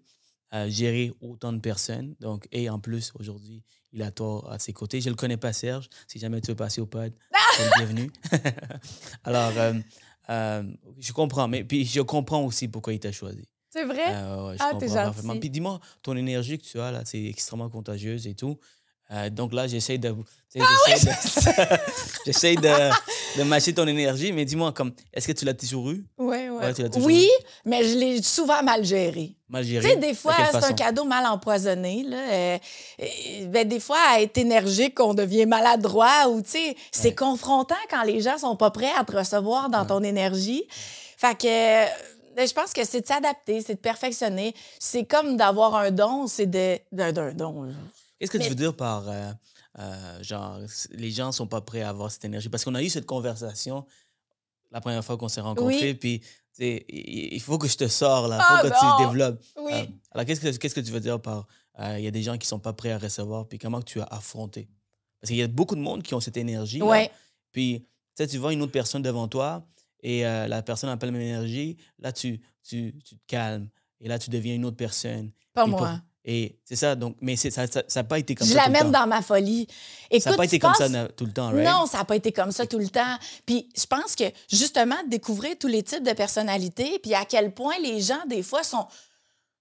à 0.56 0.68
gérer 0.68 1.12
autant 1.20 1.52
de 1.52 1.58
personnes. 1.58 2.14
Donc, 2.20 2.48
et 2.52 2.70
en 2.70 2.78
plus, 2.78 3.12
aujourd'hui, 3.18 3.62
il 3.92 4.02
a 4.02 4.10
toi 4.10 4.46
à 4.50 4.58
ses 4.58 4.72
côtés. 4.72 5.00
Je 5.00 5.08
ne 5.08 5.14
le 5.14 5.16
connais 5.16 5.36
pas, 5.36 5.52
Serge. 5.52 5.88
Si 6.06 6.18
jamais 6.18 6.40
tu 6.40 6.48
veux 6.48 6.56
passer 6.56 6.80
au 6.80 6.86
pod, 6.86 7.12
bienvenue. 7.76 8.10
Alors, 9.24 9.52
euh, 9.56 9.74
euh, 10.30 10.62
je 10.98 11.12
comprends. 11.12 11.48
Mais 11.48 11.64
puis, 11.64 11.84
je 11.84 12.00
comprends 12.00 12.42
aussi 12.44 12.68
pourquoi 12.68 12.92
il 12.92 13.00
t'a 13.00 13.12
choisi. 13.12 13.44
C'est 13.70 13.84
vrai? 13.84 14.14
Euh, 14.14 14.48
ouais, 14.48 14.56
je 14.56 14.62
ah, 14.62 14.72
t'es 14.78 14.88
gentil. 14.88 15.38
Puis 15.38 15.50
dis-moi, 15.50 15.80
ton 16.02 16.16
énergie 16.16 16.58
que 16.58 16.64
tu 16.64 16.80
as, 16.80 16.90
là, 16.90 17.02
c'est 17.04 17.22
extrêmement 17.22 17.68
contagieuse 17.68 18.26
et 18.26 18.34
tout. 18.34 18.58
Euh, 19.12 19.30
donc 19.30 19.52
là, 19.52 19.68
j'essaie 19.68 19.98
de, 19.98 20.12
ah 20.58 20.64
j'essaie 22.26 22.56
de, 22.56 23.38
de, 23.38 23.42
matcher 23.44 23.72
ton 23.72 23.86
énergie, 23.86 24.32
mais 24.32 24.44
dis-moi, 24.44 24.72
comme, 24.72 24.92
est-ce 25.12 25.28
que 25.28 25.32
tu 25.32 25.44
l'as 25.44 25.54
toujours 25.54 25.90
eu? 25.90 26.04
Oui, 26.18 26.48
ouais. 26.48 26.72
oui, 26.96 27.30
mais 27.64 27.84
je 27.84 27.96
l'ai 27.96 28.22
souvent 28.22 28.62
mal 28.64 28.84
géré. 28.84 29.36
Mal 29.48 29.62
géré? 29.62 29.82
Tu 29.82 29.90
sais, 29.90 29.96
des 29.96 30.14
fois, 30.14 30.34
c'est 30.50 30.64
un 30.64 30.72
cadeau 30.72 31.04
mal 31.04 31.24
empoisonné. 31.26 32.02
Là. 32.02 32.16
Euh, 32.16 32.58
ben, 33.46 33.68
des 33.68 33.78
fois, 33.78 33.98
à 34.10 34.20
être 34.20 34.38
énergique, 34.38 34.98
on 34.98 35.14
devient 35.14 35.46
maladroit 35.46 36.28
ou, 36.28 36.42
tu 36.42 36.50
sais, 36.50 36.76
c'est 36.90 37.14
confrontant 37.14 37.76
quand 37.88 38.02
les 38.02 38.20
gens 38.20 38.38
sont 38.38 38.56
pas 38.56 38.70
prêts 38.70 38.92
à 38.98 39.04
te 39.04 39.16
recevoir 39.16 39.70
dans 39.70 39.86
ton 39.86 40.02
énergie. 40.02 40.64
Fait 41.16 41.38
que 41.38 41.46
je 42.44 42.52
pense 42.52 42.72
que 42.72 42.84
c'est 42.84 43.02
de 43.02 43.06
s'adapter, 43.06 43.62
c'est 43.62 43.74
de 43.74 43.80
perfectionner. 43.80 44.52
C'est 44.80 45.04
comme 45.04 45.36
d'avoir 45.36 45.76
un 45.76 45.92
don, 45.92 46.26
c'est 46.26 46.46
de... 46.46 46.78
d'un 46.92 47.12
don. 47.32 47.68
Qu'est-ce 48.18 48.30
que 48.30 48.38
tu 48.38 48.48
veux 48.48 48.54
dire 48.54 48.74
par 48.74 49.08
euh, 49.08 49.30
euh, 49.78 50.22
genre 50.22 50.58
les 50.90 51.10
gens 51.10 51.32
sont 51.32 51.46
pas 51.46 51.60
prêts 51.60 51.82
à 51.82 51.90
avoir 51.90 52.10
cette 52.10 52.24
énergie? 52.24 52.48
Parce 52.48 52.64
qu'on 52.64 52.74
a 52.74 52.82
eu 52.82 52.88
cette 52.88 53.06
conversation 53.06 53.84
la 54.72 54.80
première 54.80 55.04
fois 55.04 55.16
qu'on 55.16 55.28
s'est 55.28 55.40
rencontrés, 55.40 55.94
puis 55.94 56.22
il 56.58 57.40
faut 57.40 57.58
que 57.58 57.68
je 57.68 57.76
te 57.76 57.86
sors 57.88 58.28
là, 58.28 58.38
il 58.38 58.42
faut 58.42 58.66
ah, 58.66 58.70
que 58.70 58.98
tu 58.98 59.06
développes. 59.06 59.42
Oui. 59.58 59.72
Euh, 59.72 59.84
alors 60.12 60.26
qu'est-ce 60.26 60.40
que 60.40 60.56
qu'est-ce 60.56 60.74
que 60.74 60.80
tu 60.80 60.90
veux 60.90 61.00
dire 61.00 61.20
par 61.20 61.46
il 61.78 62.00
y 62.00 62.06
a 62.06 62.10
des 62.10 62.22
gens 62.22 62.38
qui 62.38 62.46
sont 62.46 62.58
pas 62.58 62.72
prêts 62.72 62.92
à 62.92 62.98
recevoir, 62.98 63.46
puis 63.46 63.58
comment 63.58 63.82
tu 63.82 64.00
as 64.00 64.04
affronté? 64.04 64.68
Parce 65.20 65.28
qu'il 65.28 65.36
y 65.36 65.42
a 65.42 65.48
beaucoup 65.48 65.76
de 65.76 65.80
monde 65.80 66.02
qui 66.02 66.14
ont 66.14 66.20
cette 66.20 66.36
énergie. 66.36 66.82
Ouais. 66.82 67.10
puis 67.52 67.86
tu 68.16 68.38
vois 68.38 68.54
une 68.54 68.62
autre 68.62 68.72
personne 68.72 69.02
devant 69.02 69.28
toi 69.28 69.66
et 70.02 70.22
la 70.22 70.62
personne 70.62 70.88
n'a 70.88 70.96
pas 70.96 71.06
la 71.06 71.12
même 71.12 71.20
énergie, 71.20 71.76
là, 71.98 72.12
tu, 72.12 72.40
tu, 72.62 72.94
tu 73.04 73.16
te 73.16 73.26
calmes. 73.26 73.68
Et 74.00 74.08
là, 74.08 74.18
tu 74.18 74.30
deviens 74.30 74.54
une 74.54 74.64
autre 74.64 74.76
personne. 74.76 75.30
Pas 75.52 75.64
Et 75.64 75.70
moi. 75.70 75.78
pour- 75.78 75.88
Et 76.28 76.58
c'est 76.64 76.74
ça, 76.74 76.96
donc, 76.96 77.16
mais 77.20 77.36
ça 77.36 77.48
n'a 77.62 77.66
ça, 77.70 77.84
ça 77.86 78.02
pas 78.02 78.18
été 78.18 78.34
comme 78.34 78.48
Je 78.48 78.52
ça. 78.52 78.64
tout 78.64 78.68
le 78.68 78.72
l'amène 78.72 78.92
dans 78.92 79.06
ma 79.06 79.22
folie. 79.22 79.68
Écoute, 80.10 80.22
Ça 80.24 80.30
n'a 80.32 80.36
pas 80.36 80.44
été 80.44 80.58
comme 80.58 80.74
ça 80.74 80.88
tout 81.16 81.24
le 81.24 81.32
temps, 81.32 81.50
right? 81.52 81.64
Non, 81.64 81.86
ça 81.86 81.98
n'a 81.98 82.04
pas 82.04 82.16
été 82.16 82.32
comme 82.32 82.50
ça 82.50 82.66
tout 82.66 82.80
le 82.80 82.88
temps. 82.88 83.16
Puis 83.46 83.68
je 83.76 83.86
pense 83.86 84.16
que 84.16 84.24
justement, 84.50 84.96
découvrir 85.08 85.56
tous 85.58 85.68
les 85.68 85.84
types 85.84 86.02
de 86.02 86.12
personnalités, 86.12 86.98
puis 87.00 87.14
à 87.14 87.24
quel 87.24 87.54
point 87.54 87.74
les 87.80 88.00
gens, 88.00 88.18
des 88.28 88.42
fois, 88.42 88.64
sont 88.64 88.86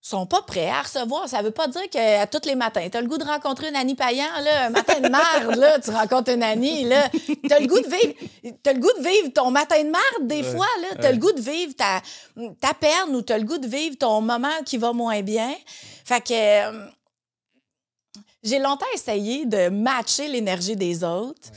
sont 0.08 0.28
pas 0.28 0.44
prêts 0.44 0.70
à 0.70 0.84
recevoir. 0.84 1.28
Ça 1.28 1.42
veut 1.42 1.50
pas 1.52 1.68
dire 1.68 1.90
qu'à 1.90 2.28
tous 2.28 2.48
les 2.48 2.54
matins, 2.54 2.88
tu 2.92 2.96
as 2.96 3.02
le 3.02 3.08
goût 3.08 3.18
de 3.18 3.24
rencontrer 3.24 3.70
une 3.70 3.76
Annie 3.76 3.96
Payan, 3.96 4.28
là, 4.44 4.66
un 4.68 4.70
matin 4.70 5.00
de 5.00 5.10
marde, 5.10 5.56
là, 5.56 5.80
tu 5.80 5.90
rencontres 5.90 6.32
une 6.32 6.44
Annie, 6.44 6.84
là. 6.84 7.10
Tu 7.10 7.52
as 7.52 7.60
le 7.60 7.66
goût 7.66 7.80
de 7.80 7.88
vivre 7.88 8.14
t'as 8.62 8.74
le 8.74 8.80
goût 8.80 8.92
de 9.00 9.04
vivre 9.04 9.34
ton 9.34 9.50
matin 9.50 9.84
de 9.84 9.90
marde, 9.90 10.28
des 10.28 10.44
Ouais, 10.44 10.52
fois, 10.52 10.68
là. 10.82 10.90
Tu 10.92 11.02
as 11.02 11.04
ouais. 11.06 11.12
le 11.14 11.18
goût 11.18 11.32
de 11.32 11.42
vivre 11.42 11.74
ta, 11.76 12.02
ta 12.62 12.76
peine 12.76 13.16
ou 13.16 13.24
tu 13.24 13.34
as 13.34 13.40
le 13.40 13.46
goût 13.46 13.58
de 13.58 13.68
vivre 13.68 13.98
ton 13.98 14.22
moment 14.22 14.62
qui 14.64 14.78
va 14.78 14.94
moins 14.94 15.22
bien. 15.24 15.56
Fait 16.06 16.22
que 16.22 16.34
euh, 16.34 16.86
j'ai 18.44 18.60
longtemps 18.60 18.86
essayé 18.94 19.48
de 19.48 19.70
matcher 19.70 20.28
l'énergie 20.28 20.76
des 20.76 21.04
autres. 21.04 21.50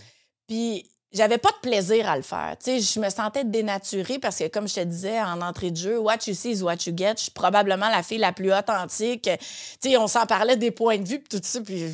Puis 0.46 0.88
j'avais 1.12 1.38
pas 1.38 1.50
de 1.50 1.68
plaisir 1.68 2.08
à 2.08 2.16
le 2.16 2.22
faire. 2.22 2.56
Tu 2.62 2.78
sais, 2.78 2.80
je 2.80 3.00
me 3.00 3.08
sentais 3.08 3.44
dénaturée 3.44 4.18
parce 4.18 4.38
que, 4.38 4.48
comme 4.48 4.68
je 4.68 4.74
te 4.74 4.80
disais 4.84 5.20
en 5.20 5.40
entrée 5.40 5.70
de 5.70 5.76
jeu, 5.76 5.98
what 5.98 6.18
you 6.26 6.34
see 6.34 6.52
is 6.52 6.62
what 6.62 6.76
you 6.86 6.92
get. 6.94 7.14
Je 7.16 7.22
suis 7.24 7.30
probablement 7.30 7.88
la 7.88 8.02
fille 8.02 8.18
la 8.18 8.32
plus 8.32 8.52
authentique. 8.52 9.22
Tu 9.22 9.90
sais, 9.90 9.96
on 9.96 10.06
s'en 10.06 10.26
parlait 10.26 10.56
des 10.56 10.70
points 10.70 10.98
de 10.98 11.08
vue 11.08 11.18
puis 11.18 11.38
tout 11.38 11.44
ça. 11.44 11.60
Puis, 11.62 11.84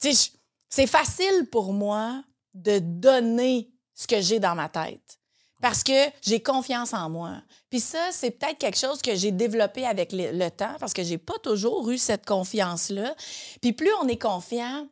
tu 0.00 0.12
sais, 0.12 0.30
c'est 0.68 0.86
facile 0.86 1.48
pour 1.50 1.72
moi 1.72 2.22
de 2.54 2.78
donner 2.80 3.70
ce 3.94 4.06
que 4.06 4.20
j'ai 4.20 4.40
dans 4.40 4.54
ma 4.54 4.68
tête 4.68 5.18
parce 5.62 5.82
que 5.82 6.10
j'ai 6.22 6.40
confiance 6.42 6.92
en 6.92 7.08
moi. 7.08 7.36
Puis 7.70 7.80
ça, 7.80 8.08
c'est 8.10 8.30
peut-être 8.30 8.58
quelque 8.58 8.78
chose 8.78 9.00
que 9.00 9.14
j'ai 9.14 9.30
développé 9.30 9.86
avec 9.86 10.12
le, 10.12 10.32
le 10.32 10.50
temps 10.50 10.74
parce 10.80 10.92
que 10.92 11.02
j'ai 11.02 11.18
pas 11.18 11.38
toujours 11.42 11.88
eu 11.90 11.98
cette 11.98 12.26
confiance-là. 12.26 13.14
Puis 13.62 13.72
plus 13.72 13.90
on 14.02 14.08
est 14.08 14.20
confiant, 14.20 14.86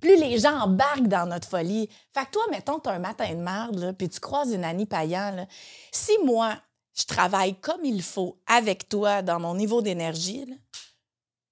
plus 0.00 0.16
les 0.16 0.38
gens 0.38 0.60
embarquent 0.60 1.08
dans 1.08 1.28
notre 1.28 1.48
folie. 1.48 1.88
Fait 2.14 2.24
que 2.26 2.30
toi, 2.32 2.42
mettons, 2.50 2.78
tu 2.78 2.88
as 2.88 2.92
un 2.92 2.98
matin 2.98 3.28
de 3.30 3.40
marde, 3.40 3.78
là, 3.78 3.92
puis 3.92 4.08
tu 4.08 4.20
croises 4.20 4.52
une 4.52 4.64
Annie 4.64 4.86
Payan. 4.86 5.46
Si 5.92 6.12
moi, 6.24 6.56
je 6.94 7.04
travaille 7.04 7.54
comme 7.56 7.84
il 7.84 8.02
faut 8.02 8.38
avec 8.46 8.88
toi 8.88 9.22
dans 9.22 9.40
mon 9.40 9.54
niveau 9.54 9.82
d'énergie, 9.82 10.46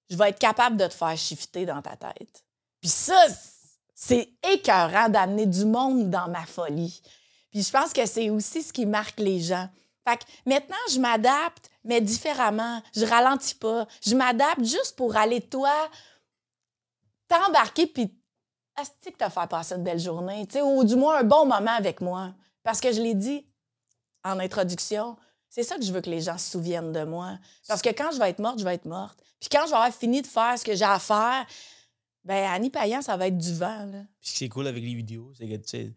je 0.09 0.15
vais 0.15 0.29
être 0.29 0.39
capable 0.39 0.77
de 0.77 0.87
te 0.87 0.93
faire 0.93 1.17
shifter 1.17 1.65
dans 1.65 1.81
ta 1.81 1.95
tête. 1.95 2.45
Puis 2.81 2.89
ça, 2.89 3.25
c'est 3.93 4.29
écœurant 4.51 5.09
d'amener 5.09 5.45
du 5.45 5.65
monde 5.65 6.09
dans 6.09 6.29
ma 6.29 6.45
folie. 6.45 7.01
Puis 7.51 7.63
je 7.63 7.71
pense 7.71 7.93
que 7.93 8.05
c'est 8.05 8.29
aussi 8.29 8.63
ce 8.63 8.71
qui 8.71 8.85
marque 8.85 9.19
les 9.19 9.39
gens. 9.39 9.67
Fait 10.07 10.17
que 10.17 10.23
maintenant, 10.45 10.75
je 10.89 10.99
m'adapte, 10.99 11.69
mais 11.83 11.99
différemment. 11.99 12.81
Je 12.95 13.05
ralentis 13.05 13.55
pas. 13.55 13.87
Je 14.05 14.15
m'adapte 14.15 14.63
juste 14.63 14.95
pour 14.95 15.17
aller, 15.17 15.41
toi, 15.41 15.73
t'embarquer 17.27 17.87
puis 17.87 18.16
asti 18.77 19.11
que 19.11 19.17
te 19.17 19.29
faire 19.29 19.47
passer 19.47 19.75
une 19.75 19.83
belle 19.83 19.99
journée, 19.99 20.45
tu 20.47 20.53
sais, 20.53 20.61
ou 20.61 20.83
du 20.83 20.95
moins 20.95 21.19
un 21.19 21.23
bon 21.23 21.45
moment 21.45 21.75
avec 21.77 22.01
moi. 22.01 22.33
Parce 22.63 22.79
que 22.79 22.91
je 22.91 23.01
l'ai 23.01 23.13
dit 23.13 23.45
en 24.23 24.39
introduction, 24.39 25.17
c'est 25.49 25.63
ça 25.63 25.77
que 25.77 25.83
je 25.83 25.91
veux 25.91 26.01
que 26.01 26.09
les 26.09 26.21
gens 26.21 26.37
se 26.37 26.51
souviennent 26.51 26.91
de 26.91 27.03
moi. 27.03 27.39
Parce 27.67 27.81
que 27.81 27.89
quand 27.89 28.11
je 28.11 28.19
vais 28.19 28.29
être 28.29 28.39
morte, 28.39 28.59
je 28.59 28.63
vais 28.63 28.75
être 28.75 28.85
morte. 28.85 29.21
Puis 29.39 29.49
quand 29.49 29.63
je 29.65 29.71
vais 29.71 29.77
avoir 29.77 29.93
fini 29.93 30.21
de 30.21 30.27
faire 30.27 30.57
ce 30.57 30.63
que 30.63 30.75
j'ai 30.75 30.85
à 30.85 30.99
faire, 30.99 31.45
ben 32.23 32.49
Annie 32.51 32.69
Payan, 32.69 33.01
ça 33.01 33.15
va 33.15 33.27
être 33.27 33.37
du 33.37 33.53
vent, 33.53 33.85
là. 33.85 34.03
Puis 34.19 34.31
ce 34.31 34.37
qui 34.37 34.45
est 34.45 34.49
cool 34.49 34.67
avec 34.67 34.83
les 34.83 34.93
vidéos, 34.93 35.31
c'est 35.37 35.47
que, 35.47 35.55
tu 35.55 35.67
sais, 35.67 35.93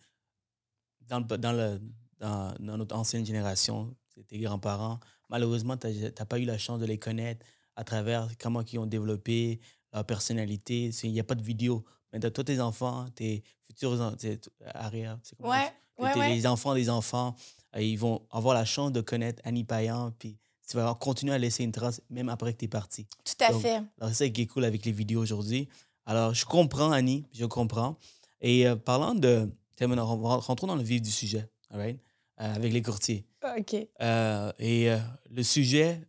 dans, 1.08 1.18
le, 1.18 1.80
dans, 2.18 2.54
dans, 2.60 2.76
notre 2.76 2.96
ancienne 2.96 3.26
génération, 3.26 3.94
tes 4.28 4.38
grands-parents, 4.38 5.00
malheureusement, 5.28 5.76
tu 5.76 5.88
n'as 5.88 6.24
pas 6.24 6.38
eu 6.38 6.44
la 6.44 6.56
chance 6.56 6.78
de 6.78 6.86
les 6.86 6.98
connaître 6.98 7.44
à 7.74 7.82
travers 7.82 8.28
comment 8.38 8.62
ils 8.62 8.78
ont 8.78 8.86
développé 8.86 9.60
leur 9.92 10.04
personnalité. 10.04 10.90
Il 11.02 11.12
n'y 11.12 11.20
a 11.20 11.24
pas 11.24 11.34
de 11.34 11.42
vidéo. 11.42 11.84
Mais 12.12 12.20
t'as 12.20 12.30
tous 12.30 12.44
tes 12.44 12.60
enfants, 12.60 13.06
tes 13.14 13.42
futurs 13.66 14.16
tes- 14.16 14.40
arrière, 14.74 15.18
c'est 15.22 15.36
comment 15.36 15.50
on 15.50 15.52
Ouais, 15.52 15.72
ouais, 16.14 16.18
ouais. 16.18 16.34
les 16.34 16.46
enfants 16.46 16.74
des 16.74 16.88
enfants, 16.90 17.34
euh, 17.76 17.82
ils 17.82 17.96
vont 17.98 18.22
avoir 18.30 18.54
la 18.54 18.64
chance 18.64 18.90
de 18.92 19.00
connaître 19.00 19.40
Annie 19.44 19.64
Payan, 19.64 20.12
puis 20.18 20.38
tu 20.68 20.76
vas 20.76 20.94
continuer 20.94 21.34
à 21.34 21.38
laisser 21.38 21.62
une 21.64 21.72
trace 21.72 22.00
même 22.10 22.28
après 22.28 22.52
que 22.52 22.58
tu 22.58 22.64
es 22.64 22.68
parti. 22.68 23.06
Tout 23.24 23.44
à 23.44 23.52
Donc, 23.52 23.62
fait. 23.62 23.74
Alors, 23.98 24.08
c'est 24.08 24.14
ça 24.14 24.28
qui 24.28 24.42
est 24.42 24.46
cool 24.46 24.64
avec 24.64 24.84
les 24.84 24.92
vidéos 24.92 25.20
aujourd'hui. 25.22 25.68
Alors, 26.06 26.32
je 26.34 26.44
comprends, 26.44 26.90
Annie, 26.92 27.24
je 27.32 27.44
comprends. 27.44 27.96
Et 28.40 28.66
euh, 28.66 28.76
parlant 28.76 29.14
de. 29.14 29.48
rentrons 29.80 30.66
dans 30.66 30.76
le 30.76 30.82
vif 30.82 31.00
du 31.02 31.10
sujet, 31.10 31.48
all 31.70 31.78
right? 31.80 32.00
Euh, 32.40 32.54
avec 32.54 32.72
les 32.72 32.82
courtiers. 32.82 33.26
OK. 33.58 33.76
Euh, 34.00 34.52
et 34.58 34.90
le 35.30 35.42
sujet 35.42 36.00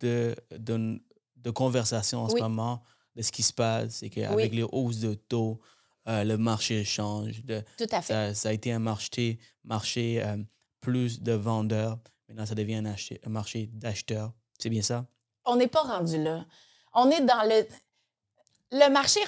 de, 0.00 0.34
de, 0.58 1.00
de 1.36 1.50
conversation 1.50 2.20
en 2.22 2.26
Oui. 2.26 2.34
ce 2.38 2.42
moment, 2.42 2.82
de 3.16 3.22
ce 3.22 3.32
qui 3.32 3.42
se 3.42 3.52
passe, 3.52 3.96
c'est 3.96 4.10
qu'avec 4.10 4.52
les 4.52 4.64
hausses 4.70 5.00
de 5.00 5.14
taux, 5.14 5.60
euh, 6.08 6.24
le 6.24 6.36
marché 6.36 6.84
change. 6.84 7.42
De, 7.44 7.62
Tout 7.78 7.86
à 7.90 8.02
fait. 8.02 8.12
ça, 8.12 8.34
ça 8.34 8.48
a 8.50 8.52
été 8.52 8.72
un 8.72 8.78
marché, 8.78 9.38
marché 9.64 10.22
euh, 10.22 10.36
plus 10.80 11.22
de 11.22 11.32
vendeurs. 11.32 11.98
Maintenant, 12.28 12.46
ça 12.46 12.54
devient 12.54 12.76
un, 12.76 12.84
un 13.26 13.30
marché 13.30 13.70
d'acheteurs. 13.72 14.32
C'est 14.58 14.70
bien 14.70 14.82
ça? 14.82 15.06
On 15.44 15.56
n'est 15.56 15.68
pas 15.68 15.82
rendu 15.82 16.22
là. 16.22 16.44
On 16.92 17.10
est 17.10 17.20
dans 17.22 17.42
le. 17.48 17.66
Le 18.72 18.90
marché. 18.92 19.20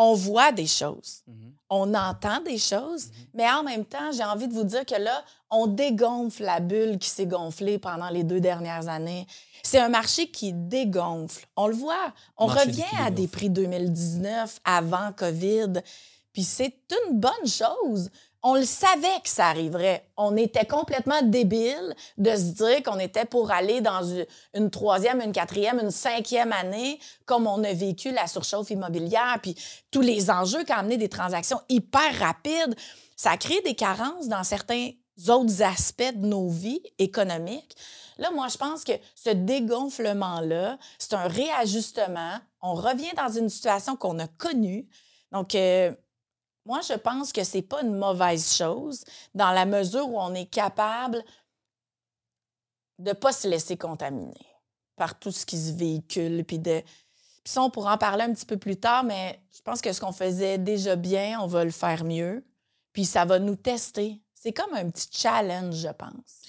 On 0.00 0.14
voit 0.14 0.52
des 0.52 0.66
choses. 0.66 1.22
on 1.70 1.92
entend 1.92 2.40
des 2.40 2.56
choses, 2.56 3.10
mais 3.34 3.46
en 3.50 3.62
même 3.62 3.84
temps, 3.84 4.10
j'ai 4.10 4.24
envie 4.24 4.48
de 4.48 4.54
vous 4.54 4.64
dire 4.64 4.86
que 4.86 4.94
là, 4.94 5.22
on 5.50 5.66
dégonfle 5.66 6.44
la 6.44 6.60
bulle 6.60 6.98
qui 6.98 7.10
s'est 7.10 7.26
gonflée 7.26 7.78
pendant 7.78 8.08
les 8.08 8.24
deux 8.24 8.40
dernières 8.40 8.88
années. 8.88 9.26
C'est 9.62 9.78
un 9.78 9.90
marché 9.90 10.30
qui 10.30 10.54
dégonfle. 10.54 11.46
On 11.56 11.66
le 11.66 11.74
voit. 11.74 12.14
On 12.38 12.46
Marché 12.46 12.70
revient 12.70 12.96
à 13.04 13.10
des 13.10 13.28
prix 13.28 13.50
2019 13.50 14.60
avant 14.64 15.12
COVID. 15.12 15.82
Puis 16.32 16.44
c'est 16.44 16.74
une 17.06 17.18
bonne 17.18 17.46
chose. 17.46 18.10
On 18.42 18.54
le 18.54 18.64
savait 18.64 19.20
que 19.24 19.28
ça 19.28 19.48
arriverait. 19.48 20.08
On 20.16 20.36
était 20.36 20.64
complètement 20.64 21.22
débile 21.22 21.94
de 22.18 22.30
se 22.30 22.52
dire 22.52 22.82
qu'on 22.84 23.00
était 23.00 23.24
pour 23.24 23.50
aller 23.50 23.80
dans 23.80 24.02
une, 24.54 24.70
troisième, 24.70 25.20
une 25.20 25.32
quatrième, 25.32 25.80
une 25.80 25.90
cinquième 25.90 26.52
année, 26.52 27.00
comme 27.26 27.48
on 27.48 27.64
a 27.64 27.72
vécu 27.72 28.12
la 28.12 28.28
surchauffe 28.28 28.70
immobilière, 28.70 29.38
puis 29.42 29.56
tous 29.90 30.02
les 30.02 30.30
enjeux 30.30 30.60
ont 30.60 30.72
amené 30.72 30.96
des 30.96 31.08
transactions 31.08 31.60
hyper 31.68 32.16
rapides. 32.20 32.76
Ça 33.16 33.36
crée 33.36 33.60
des 33.62 33.74
carences 33.74 34.28
dans 34.28 34.44
certains 34.44 34.90
autres 35.28 35.62
aspects 35.62 36.14
de 36.14 36.26
nos 36.26 36.48
vies 36.48 36.82
économiques. 37.00 37.76
Là, 38.18 38.30
moi, 38.30 38.48
je 38.48 38.56
pense 38.56 38.84
que 38.84 38.92
ce 39.14 39.30
dégonflement-là, 39.30 40.78
c'est 40.98 41.14
un 41.14 41.26
réajustement. 41.26 42.38
On 42.62 42.74
revient 42.74 43.12
dans 43.16 43.30
une 43.30 43.48
situation 43.48 43.96
qu'on 43.96 44.18
a 44.18 44.26
connue. 44.26 44.88
Donc, 45.32 45.54
euh, 45.54 45.92
moi, 46.68 46.80
je 46.86 46.92
pense 46.92 47.32
que 47.32 47.42
c'est 47.44 47.62
pas 47.62 47.80
une 47.82 47.94
mauvaise 47.96 48.54
chose 48.54 49.02
dans 49.34 49.52
la 49.52 49.64
mesure 49.64 50.06
où 50.08 50.20
on 50.20 50.34
est 50.34 50.46
capable 50.46 51.24
de 52.98 53.12
pas 53.12 53.32
se 53.32 53.48
laisser 53.48 53.76
contaminer 53.76 54.46
par 54.96 55.18
tout 55.18 55.30
ce 55.32 55.46
qui 55.46 55.56
se 55.58 55.72
véhicule. 55.72 56.44
Puis 56.44 56.58
de... 56.58 56.80
Puis 56.82 57.52
ça, 57.54 57.62
on 57.62 57.70
pourra 57.70 57.94
en 57.94 57.98
parler 57.98 58.24
un 58.24 58.34
petit 58.34 58.44
peu 58.44 58.58
plus 58.58 58.76
tard, 58.76 59.02
mais 59.04 59.40
je 59.56 59.62
pense 59.62 59.80
que 59.80 59.90
ce 59.92 60.00
qu'on 60.00 60.12
faisait 60.12 60.58
déjà 60.58 60.94
bien, 60.96 61.40
on 61.40 61.46
va 61.46 61.64
le 61.64 61.70
faire 61.70 62.04
mieux. 62.04 62.44
Puis 62.92 63.06
ça 63.06 63.24
va 63.24 63.38
nous 63.38 63.56
tester. 63.56 64.20
C'est 64.34 64.52
comme 64.52 64.74
un 64.74 64.90
petit 64.90 65.08
challenge, 65.10 65.74
je 65.76 65.88
pense. 65.88 66.42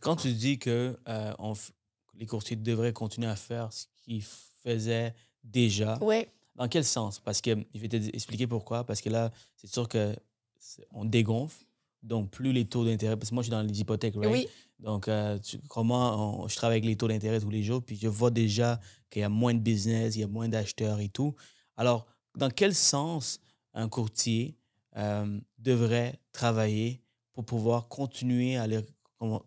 Quand 0.00 0.16
tu 0.16 0.32
dis 0.32 0.58
que 0.58 0.98
euh, 1.08 1.34
on 1.38 1.52
f- 1.52 1.70
les 2.14 2.26
courtiers 2.26 2.56
devraient 2.56 2.92
continuer 2.92 3.28
à 3.28 3.36
faire 3.36 3.72
ce 3.72 3.84
qu'ils 4.02 4.24
faisaient 4.64 5.14
déjà, 5.44 5.98
Oui. 6.00 6.26
Dans 6.56 6.68
quel 6.68 6.84
sens? 6.84 7.20
Parce 7.20 7.40
que 7.40 7.50
je 7.74 7.78
vais 7.80 7.88
t'expliquer 7.88 8.46
pourquoi. 8.46 8.84
Parce 8.84 9.00
que 9.00 9.08
là, 9.10 9.30
c'est 9.56 9.66
sûr 9.72 9.88
que 9.88 10.14
c'est- 10.58 10.86
on 10.92 11.04
dégonfle. 11.04 11.64
Donc, 12.02 12.30
plus 12.30 12.52
les 12.52 12.64
taux 12.66 12.84
d'intérêt, 12.84 13.16
parce 13.16 13.30
que 13.30 13.34
moi, 13.34 13.42
je 13.42 13.46
suis 13.46 13.50
dans 13.50 13.62
les 13.62 13.80
hypothèques, 13.80 14.14
right? 14.16 14.30
Oui. 14.32 14.48
Donc, 14.78 15.08
euh, 15.08 15.38
tu- 15.38 15.58
comment 15.68 16.42
on- 16.44 16.48
je 16.48 16.54
travaille 16.54 16.76
avec 16.76 16.84
les 16.84 16.96
taux 16.96 17.08
d'intérêt 17.08 17.40
tous 17.40 17.50
les 17.50 17.62
jours, 17.62 17.82
puis 17.82 17.96
je 17.96 18.06
vois 18.06 18.30
déjà 18.30 18.78
qu'il 19.10 19.20
y 19.22 19.24
a 19.24 19.28
moins 19.28 19.54
de 19.54 19.58
business, 19.58 20.14
il 20.14 20.20
y 20.20 20.24
a 20.24 20.28
moins 20.28 20.48
d'acheteurs 20.48 21.00
et 21.00 21.08
tout. 21.08 21.34
Alors, 21.76 22.06
dans 22.36 22.50
quel 22.50 22.74
sens 22.74 23.40
un 23.74 23.88
courtier 23.88 24.56
euh, 24.98 25.38
devrait 25.58 26.18
travailler 26.32 27.02
pour 27.34 27.44
pouvoir 27.44 27.86
continuer 27.88 28.56
à 28.56 28.62
aller, 28.62 28.80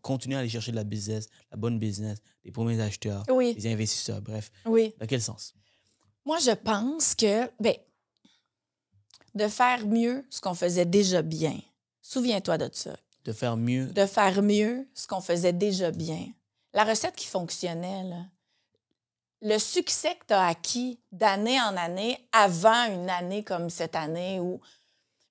continuer 0.03 0.35
à 0.35 0.39
aller 0.39 0.49
chercher 0.49 0.69
de 0.71 0.75
la 0.75 0.83
business, 0.83 1.27
la 1.49 1.57
bonne 1.57 1.79
business, 1.79 2.19
les 2.43 2.51
premiers 2.51 2.79
acheteurs, 2.79 3.23
Oui. 3.33 3.55
les 3.57 3.65
investisseurs, 3.71 4.21
bref? 4.21 4.51
Oui. 4.65 4.93
Dans 4.99 5.07
quel 5.07 5.21
sens? 5.21 5.55
Moi, 6.29 6.37
je 6.37 6.51
pense 6.51 7.15
que, 7.15 7.49
ben, 7.59 7.73
de 9.33 9.47
faire 9.47 9.87
mieux 9.87 10.23
ce 10.29 10.39
qu'on 10.39 10.53
faisait 10.53 10.85
déjà 10.85 11.23
bien. 11.23 11.59
Souviens-toi 12.03 12.59
de 12.59 12.69
ça. 12.71 12.95
De 13.25 13.33
faire 13.33 13.57
mieux. 13.57 13.87
De 13.87 14.05
faire 14.05 14.43
mieux 14.43 14.87
ce 14.93 15.07
qu'on 15.07 15.21
faisait 15.21 15.53
déjà 15.53 15.89
bien. 15.89 16.27
La 16.75 16.83
recette 16.83 17.15
qui 17.15 17.25
fonctionnait, 17.25 18.03
là. 18.03 18.25
Le 19.41 19.57
succès 19.57 20.13
que 20.17 20.27
tu 20.27 20.33
as 20.35 20.45
acquis 20.45 20.99
d'année 21.11 21.59
en 21.59 21.75
année 21.75 22.23
avant 22.31 22.85
une 22.93 23.09
année 23.09 23.43
comme 23.43 23.71
cette 23.71 23.95
année 23.95 24.39
où, 24.39 24.61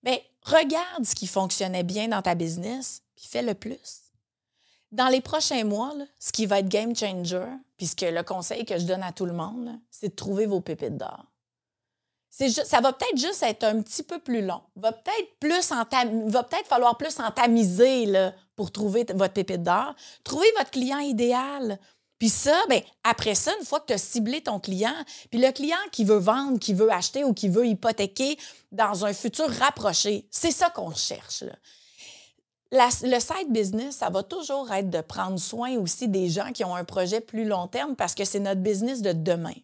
ben, 0.02 0.18
regarde 0.42 1.06
ce 1.06 1.14
qui 1.14 1.28
fonctionnait 1.28 1.84
bien 1.84 2.08
dans 2.08 2.22
ta 2.22 2.34
business, 2.34 3.04
puis 3.14 3.26
fais 3.28 3.42
le 3.42 3.54
plus. 3.54 4.07
Dans 4.90 5.08
les 5.08 5.20
prochains 5.20 5.64
mois, 5.64 5.92
ce 6.18 6.32
qui 6.32 6.46
va 6.46 6.60
être 6.60 6.68
game 6.68 6.96
changer, 6.96 7.44
puisque 7.76 8.02
le 8.02 8.22
conseil 8.22 8.64
que 8.64 8.78
je 8.78 8.84
donne 8.84 9.02
à 9.02 9.12
tout 9.12 9.26
le 9.26 9.34
monde, 9.34 9.78
c'est 9.90 10.08
de 10.08 10.14
trouver 10.14 10.46
vos 10.46 10.60
pépites 10.60 10.96
d'or. 10.96 11.26
Ça 12.30 12.80
va 12.80 12.92
peut-être 12.92 13.18
juste 13.18 13.42
être 13.42 13.64
un 13.64 13.82
petit 13.82 14.02
peu 14.02 14.18
plus 14.20 14.42
long. 14.42 14.62
Va 14.76 14.92
peut-être 14.92 15.38
plus 15.40 15.70
va 15.70 16.42
peut-être 16.44 16.68
falloir 16.68 16.96
plus 16.96 17.18
en 17.18 17.30
tamiser 17.30 18.06
là, 18.06 18.32
pour 18.54 18.70
trouver 18.70 19.04
votre 19.14 19.34
pépite 19.34 19.62
d'or. 19.62 19.94
Trouvez 20.22 20.50
votre 20.56 20.70
client 20.70 20.98
idéal. 20.98 21.78
Puis 22.18 22.28
ça, 22.28 22.56
ben, 22.68 22.80
après 23.04 23.34
ça, 23.34 23.52
une 23.58 23.64
fois 23.64 23.80
que 23.80 23.86
tu 23.86 23.92
as 23.92 23.98
ciblé 23.98 24.40
ton 24.40 24.58
client, 24.58 24.94
puis 25.30 25.40
le 25.40 25.52
client 25.52 25.76
qui 25.92 26.04
veut 26.04 26.18
vendre, 26.18 26.58
qui 26.58 26.74
veut 26.74 26.90
acheter 26.92 27.24
ou 27.24 27.32
qui 27.32 27.48
veut 27.48 27.66
hypothéquer 27.66 28.36
dans 28.72 29.04
un 29.04 29.12
futur 29.12 29.48
rapproché, 29.48 30.26
c'est 30.30 30.50
ça 30.50 30.70
qu'on 30.70 30.94
cherche. 30.94 31.44
La- 32.70 32.90
le 33.02 33.18
side 33.18 33.50
business, 33.50 33.96
ça 33.96 34.10
va 34.10 34.22
toujours 34.22 34.70
être 34.72 34.90
de 34.90 35.00
prendre 35.00 35.38
soin 35.38 35.76
aussi 35.78 36.08
des 36.08 36.28
gens 36.28 36.52
qui 36.52 36.64
ont 36.64 36.74
un 36.74 36.84
projet 36.84 37.20
plus 37.20 37.46
long 37.46 37.66
terme 37.66 37.96
parce 37.96 38.14
que 38.14 38.24
c'est 38.24 38.40
notre 38.40 38.60
business 38.60 39.00
de 39.00 39.12
demain. 39.12 39.54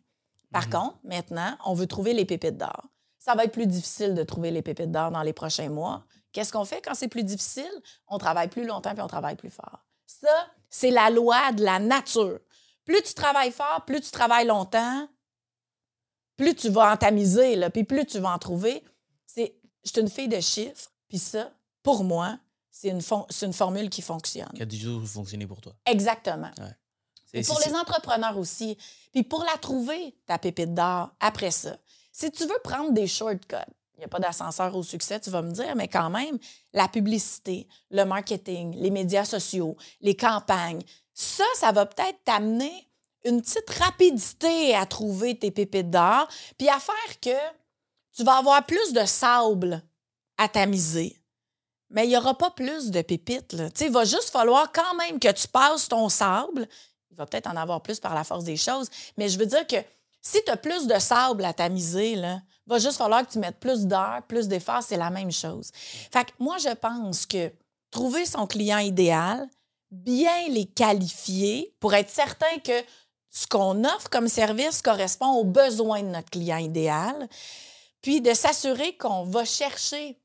Par 0.53 0.71
contre, 0.71 0.97
maintenant, 1.05 1.57
on 1.67 1.75
veut 1.75 1.87
trouver 1.87 2.15
les 2.15 2.25
pépites 2.25 2.57
d'or. 2.57 2.89
Ça 3.19 3.35
va 3.35 3.45
être 3.45 3.53
plus 3.53 3.67
difficile 3.67 4.15
de 4.15 4.23
trouver 4.23 4.51
les 4.51 4.63
pépites 4.63 4.91
d'or 4.91 5.11
dans 5.11 5.23
les 5.23 5.33
prochains 5.33 5.69
mois. 5.69 6.05
Qu'est-ce 6.33 6.53
qu'on 6.53 6.65
fait 6.65 6.81
quand 6.81 6.95
c'est 6.95 7.09
plus 7.09 7.25
difficile? 7.25 7.71
On 8.09 8.19
travaille 8.19 8.49
plus 8.49 8.67
longtemps 8.67 8.93
puis 8.93 9.03
on 9.03 9.09
travaille 9.09 9.37
plus 9.37 9.51
fort. 9.51 9.85
Ça, 10.07 10.29
c'est 10.71 10.91
la 10.91 11.11
loi 11.11 11.53
de 11.53 11.63
la 11.63 11.79
nature. 11.79 12.39
Plus 12.85 13.03
tu 13.03 13.15
travailles 13.15 13.53
fort, 13.53 13.85
plus 13.87 14.01
tu 14.01 14.11
travailles 14.11 14.47
longtemps, 14.47 15.09
plus 16.37 16.55
tu 16.55 16.69
vas 16.69 16.93
en 16.93 16.97
tamiser, 16.97 17.57
là, 17.57 17.71
puis 17.71 17.85
plus 17.85 18.05
tu 18.07 18.19
vas 18.19 18.33
en 18.33 18.39
trouver. 18.39 18.85
C'est, 19.27 19.57
je 19.85 19.91
suis 19.91 20.01
une 20.01 20.11
fille 20.11 20.29
de 20.29 20.41
chiffres, 20.41 20.91
puis 21.09 21.19
ça, 21.19 21.51
pour 21.83 22.05
moi, 22.05 22.39
c'est 22.75 22.89
une, 22.89 23.01
une 23.43 23.53
formule 23.53 23.89
qui 23.89 24.03
fonctionne. 24.03 24.51
Qui 24.53 24.63
a 24.63 24.67
toujours 24.67 25.07
fonctionné 25.07 25.47
pour 25.47 25.61
toi. 25.61 25.73
Exactement. 25.87 26.51
Et 27.33 27.43
pour 27.43 27.61
les 27.65 27.73
entrepreneurs 27.73 28.37
aussi. 28.37 28.77
Puis 29.13 29.23
pour 29.23 29.45
la 29.45 29.57
trouver, 29.59 30.17
ta 30.27 30.39
pépite 30.39 30.75
d'or, 30.75 31.11
après 31.21 31.53
ça, 31.53 31.77
si 32.11 32.33
tu 32.33 32.43
veux 32.45 32.59
prendre 32.65 32.91
des 32.93 33.07
shortcuts, 33.07 33.55
il 33.95 34.01
n'y 34.01 34.05
a 34.05 34.09
pas 34.09 34.19
d'ascenseur 34.19 34.75
au 34.75 34.83
succès, 34.83 35.21
tu 35.21 35.31
vas 35.31 35.41
me 35.41 35.53
dire, 35.53 35.77
mais 35.77 35.87
quand 35.87 36.11
même, 36.11 36.37
la 36.73 36.89
publicité, 36.89 37.69
le 37.93 38.05
marketing, 38.05 38.75
les 38.77 38.91
médias 38.91 39.25
sociaux, 39.25 39.77
les 40.01 40.17
campagnes, 40.17 40.83
ça, 41.13 41.45
ça 41.55 41.71
va 41.71 41.87
peut-être 41.87 42.25
t'amener 42.25 42.89
une 43.25 43.41
petite 43.41 43.71
rapidité 43.71 44.75
à 44.75 44.85
trouver 44.85 45.39
tes 45.39 45.53
pépites 45.53 45.91
d'or, 45.91 46.27
puis 46.59 46.69
à 46.69 46.81
faire 46.81 47.21
que 47.21 47.55
tu 48.17 48.25
vas 48.25 48.39
avoir 48.39 48.67
plus 48.67 48.93
de 48.93 49.05
sable 49.05 49.81
à 50.39 50.49
tamiser. 50.49 51.17
Mais 51.91 52.07
il 52.07 52.09
n'y 52.09 52.17
aura 52.17 52.37
pas 52.37 52.51
plus 52.51 52.91
de 52.91 53.03
pépites. 53.03 53.55
il 53.81 53.91
va 53.91 54.05
juste 54.05 54.31
falloir 54.31 54.73
quand 54.73 54.95
même 54.97 55.19
que 55.19 55.31
tu 55.31 55.47
passes 55.49 55.89
ton 55.89 56.09
sable. 56.09 56.67
Il 57.11 57.17
va 57.17 57.27
peut-être 57.27 57.47
en 57.47 57.57
avoir 57.57 57.83
plus 57.83 58.01
par 58.01 58.15
la 58.15 58.25
force 58.25 58.45
des 58.45 58.57
choses. 58.57 58.89
Mais 59.17 59.29
je 59.29 59.39
veux 59.39 59.47
dire 59.47 59.67
que 59.67 59.77
si 60.21 60.43
tu 60.45 60.51
as 60.51 60.57
plus 60.57 60.87
de 60.87 60.99
sable 60.99 61.45
à 61.45 61.53
tamiser, 61.53 62.17
là, 62.17 62.41
va 62.67 62.79
juste 62.79 62.97
falloir 62.97 63.27
que 63.27 63.33
tu 63.33 63.39
mettes 63.39 63.61
plus 63.61 63.87
d'heures, 63.87 64.23
plus 64.27 64.49
d'efforts, 64.49 64.83
c'est 64.83 64.97
la 64.97 65.11
même 65.11 65.31
chose. 65.31 65.71
Fait 66.13 66.25
que 66.25 66.31
moi, 66.39 66.57
je 66.59 66.75
pense 66.75 67.27
que 67.27 67.53
trouver 67.91 68.25
son 68.25 68.47
client 68.47 68.79
idéal, 68.79 69.47
bien 69.91 70.49
les 70.49 70.65
qualifier 70.65 71.75
pour 71.79 71.95
être 71.95 72.11
certain 72.11 72.59
que 72.65 72.73
ce 73.31 73.47
qu'on 73.47 73.85
offre 73.85 74.09
comme 74.11 74.29
service 74.29 74.81
correspond 74.81 75.33
aux 75.33 75.45
besoins 75.45 76.03
de 76.03 76.09
notre 76.09 76.31
client 76.31 76.59
idéal, 76.59 77.29
puis 78.01 78.21
de 78.21 78.33
s'assurer 78.33 78.97
qu'on 78.97 79.25
va 79.25 79.45
chercher 79.45 80.19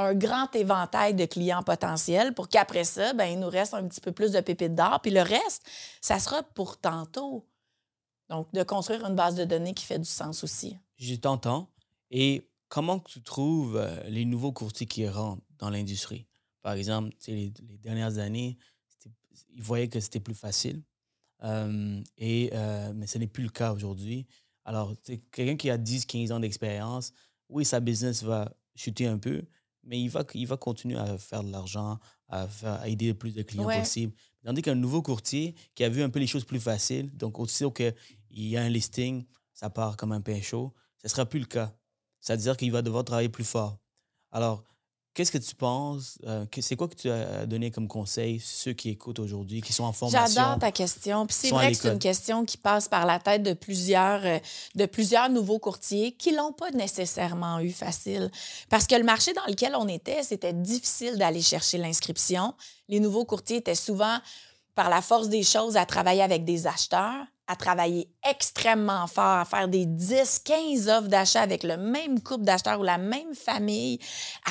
un 0.00 0.14
grand 0.14 0.54
éventail 0.54 1.14
de 1.14 1.26
clients 1.26 1.62
potentiels 1.62 2.34
pour 2.34 2.48
qu'après 2.48 2.84
ça, 2.84 3.12
ben, 3.12 3.26
il 3.26 3.38
nous 3.38 3.48
reste 3.48 3.74
un 3.74 3.86
petit 3.86 4.00
peu 4.00 4.12
plus 4.12 4.32
de 4.32 4.40
pépites 4.40 4.74
d'or. 4.74 5.00
Puis 5.02 5.10
le 5.10 5.22
reste, 5.22 5.68
ça 6.00 6.18
sera 6.18 6.42
pour 6.42 6.78
tantôt. 6.78 7.46
Donc, 8.28 8.52
de 8.52 8.62
construire 8.62 9.04
une 9.04 9.14
base 9.14 9.34
de 9.34 9.44
données 9.44 9.74
qui 9.74 9.84
fait 9.84 9.98
du 9.98 10.08
sens 10.08 10.44
aussi. 10.44 10.78
Je 10.96 11.14
t'entends. 11.16 11.68
Et 12.10 12.48
comment 12.68 12.98
tu 12.98 13.22
trouves 13.22 13.76
euh, 13.76 14.02
les 14.04 14.24
nouveaux 14.24 14.52
courtiers 14.52 14.86
qui 14.86 15.08
rentrent 15.08 15.42
dans 15.58 15.68
l'industrie? 15.68 16.26
Par 16.62 16.74
exemple, 16.74 17.10
les, 17.26 17.52
les 17.68 17.78
dernières 17.78 18.18
années, 18.18 18.56
ils 19.52 19.62
voyaient 19.62 19.88
que 19.88 20.00
c'était 20.00 20.20
plus 20.20 20.34
facile. 20.34 20.82
Euh, 21.42 22.00
et, 22.16 22.50
euh, 22.52 22.92
mais 22.94 23.06
ce 23.06 23.18
n'est 23.18 23.26
plus 23.26 23.42
le 23.42 23.50
cas 23.50 23.72
aujourd'hui. 23.72 24.26
Alors, 24.64 24.94
quelqu'un 25.32 25.56
qui 25.56 25.70
a 25.70 25.78
10, 25.78 26.06
15 26.06 26.32
ans 26.32 26.40
d'expérience, 26.40 27.12
oui, 27.48 27.64
sa 27.64 27.80
business 27.80 28.22
va 28.22 28.52
chuter 28.76 29.06
un 29.06 29.18
peu, 29.18 29.42
mais 29.84 30.00
il 30.00 30.08
va, 30.08 30.24
il 30.34 30.46
va 30.46 30.56
continuer 30.56 30.98
à 30.98 31.18
faire 31.18 31.42
de 31.42 31.50
l'argent, 31.50 31.98
à, 32.28 32.46
aider 32.86 33.08
le 33.08 33.14
plus 33.14 33.34
de 33.34 33.42
clients 33.42 33.64
Ouais. 33.66 33.78
possible. 33.80 34.14
Tandis 34.44 34.62
qu'un 34.62 34.74
nouveau 34.74 35.02
courtier 35.02 35.54
qui 35.74 35.84
a 35.84 35.88
vu 35.88 36.02
un 36.02 36.10
peu 36.10 36.18
les 36.18 36.26
choses 36.26 36.44
plus 36.44 36.60
faciles, 36.60 37.14
donc 37.16 37.38
aussitôt 37.38 37.70
qu'il 37.70 37.94
y 38.30 38.56
a 38.56 38.62
un 38.62 38.68
listing, 38.68 39.24
ça 39.52 39.70
part 39.70 39.96
comme 39.96 40.12
un 40.12 40.20
pain 40.20 40.40
chaud, 40.40 40.72
ce 40.98 41.06
ne 41.06 41.10
sera 41.10 41.26
plus 41.26 41.40
le 41.40 41.46
cas. 41.46 41.74
C'est-à-dire 42.20 42.56
qu'il 42.56 42.72
va 42.72 42.82
devoir 42.82 43.04
travailler 43.04 43.28
plus 43.28 43.44
fort. 43.44 43.78
Alors, 44.30 44.64
qu'est-ce 45.14 45.32
que 45.32 45.38
tu 45.38 45.54
penses? 45.54 46.18
euh, 46.26 46.44
c'est 46.60 46.76
quoi 46.76 46.88
que 46.88 46.94
tu 46.94 47.10
as 47.10 47.46
donné 47.46 47.70
comme 47.70 47.88
conseil 47.88 48.40
ceux 48.40 48.72
qui 48.72 48.90
écoutent 48.90 49.18
aujourd'hui, 49.18 49.60
qui 49.60 49.72
sont 49.72 49.84
en 49.84 49.92
formation? 49.92 50.34
J'adore 50.34 50.58
ta 50.58 50.72
question. 50.72 51.26
Puis 51.26 51.36
c'est 51.38 51.50
vrai 51.50 51.72
que 51.72 51.78
c'est 51.78 51.92
une 51.92 51.98
question 51.98 52.44
qui 52.44 52.56
passe 52.56 52.88
par 52.88 53.06
la 53.06 53.18
tête 53.18 53.42
de 53.42 53.52
plusieurs, 53.52 54.24
euh, 54.24 54.38
de 54.74 54.86
plusieurs 54.86 55.28
nouveaux 55.30 55.58
courtiers 55.58 56.12
qui 56.12 56.32
l'ont 56.32 56.52
pas 56.52 56.70
nécessairement 56.70 57.60
eu 57.60 57.70
facile. 57.70 58.30
Parce 58.68 58.86
que 58.86 58.94
le 58.94 59.04
marché 59.04 59.32
dans 59.32 59.46
lequel 59.46 59.74
on 59.76 59.88
était, 59.88 60.22
c'était 60.22 60.52
difficile 60.52 61.16
d'aller 61.18 61.42
chercher 61.42 61.78
l'inscription. 61.78 62.54
Les 62.88 63.00
nouveaux 63.00 63.24
courtiers 63.24 63.58
étaient 63.58 63.74
souvent, 63.74 64.18
par 64.74 64.88
la 64.90 65.02
force 65.02 65.28
des 65.28 65.42
choses, 65.42 65.76
à 65.76 65.86
travailler 65.86 66.22
avec 66.22 66.44
des 66.44 66.66
acheteurs, 66.66 67.24
à 67.50 67.56
travailler 67.56 68.08
extrêmement 68.28 69.08
fort, 69.08 69.38
à 69.38 69.44
faire 69.44 69.66
des 69.66 69.84
10, 69.84 70.42
15 70.44 70.88
offres 70.88 71.08
d'achat 71.08 71.40
avec 71.40 71.64
le 71.64 71.76
même 71.76 72.20
couple 72.20 72.44
d'acheteurs 72.44 72.78
ou 72.78 72.84
la 72.84 72.96
même 72.96 73.34
famille, 73.34 73.98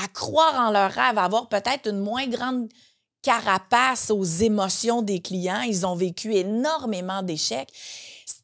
à 0.04 0.08
croire 0.10 0.68
en 0.68 0.72
leur 0.72 0.92
rêve, 0.92 1.18
à 1.18 1.24
avoir 1.24 1.48
peut-être 1.48 1.90
une 1.90 2.00
moins 2.00 2.28
grande 2.28 2.68
carapace 3.22 4.12
aux 4.12 4.24
émotions 4.24 5.02
des 5.02 5.22
clients. 5.22 5.62
Ils 5.62 5.86
ont 5.86 5.96
vécu 5.96 6.34
énormément 6.36 7.24
d'échecs. 7.24 7.72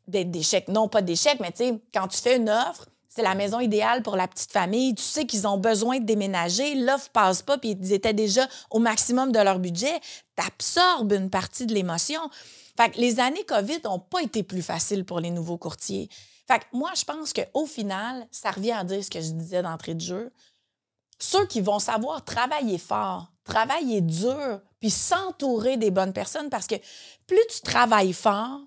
D'échecs, 0.07 0.69
non 0.69 0.87
pas 0.87 1.01
d'échecs, 1.01 1.39
mais 1.41 1.51
tu 1.51 1.57
sais, 1.57 1.81
quand 1.93 2.07
tu 2.07 2.19
fais 2.19 2.37
une 2.37 2.49
offre, 2.49 2.85
c'est 3.09 3.23
la 3.23 3.35
maison 3.35 3.59
idéale 3.59 4.03
pour 4.03 4.15
la 4.15 4.27
petite 4.27 4.51
famille. 4.51 4.95
Tu 4.95 5.03
sais 5.03 5.25
qu'ils 5.25 5.47
ont 5.47 5.57
besoin 5.57 5.99
de 5.99 6.05
déménager, 6.05 6.75
l'offre 6.75 7.09
passe 7.11 7.41
pas, 7.41 7.57
puis 7.57 7.71
ils 7.71 7.91
étaient 7.91 8.13
déjà 8.13 8.47
au 8.69 8.79
maximum 8.79 9.31
de 9.31 9.39
leur 9.39 9.59
budget. 9.59 9.99
Tu 10.37 10.45
absorbes 10.45 11.13
une 11.13 11.29
partie 11.29 11.65
de 11.65 11.73
l'émotion. 11.73 12.21
Fait 12.77 12.91
que 12.91 12.99
les 12.99 13.19
années 13.19 13.45
COVID 13.45 13.79
n'ont 13.83 13.99
pas 13.99 14.21
été 14.21 14.43
plus 14.43 14.61
faciles 14.61 15.05
pour 15.05 15.19
les 15.19 15.31
nouveaux 15.31 15.57
courtiers. 15.57 16.09
Fait 16.47 16.59
que 16.59 16.65
moi, 16.73 16.91
je 16.95 17.03
pense 17.03 17.33
qu'au 17.33 17.65
final, 17.65 18.27
ça 18.31 18.51
revient 18.51 18.73
à 18.73 18.83
dire 18.83 19.03
ce 19.03 19.09
que 19.09 19.21
je 19.21 19.31
disais 19.31 19.61
d'entrée 19.61 19.95
de 19.95 20.01
jeu 20.01 20.31
ceux 21.19 21.45
qui 21.47 21.61
vont 21.61 21.79
savoir 21.79 22.23
travailler 22.23 22.77
fort, 22.77 23.31
travailler 23.43 24.01
dur, 24.01 24.61
puis 24.79 24.89
s'entourer 24.89 25.77
des 25.77 25.91
bonnes 25.91 26.13
personnes, 26.13 26.49
parce 26.49 26.67
que 26.67 26.75
plus 27.27 27.45
tu 27.49 27.61
travailles 27.61 28.13
fort, 28.13 28.61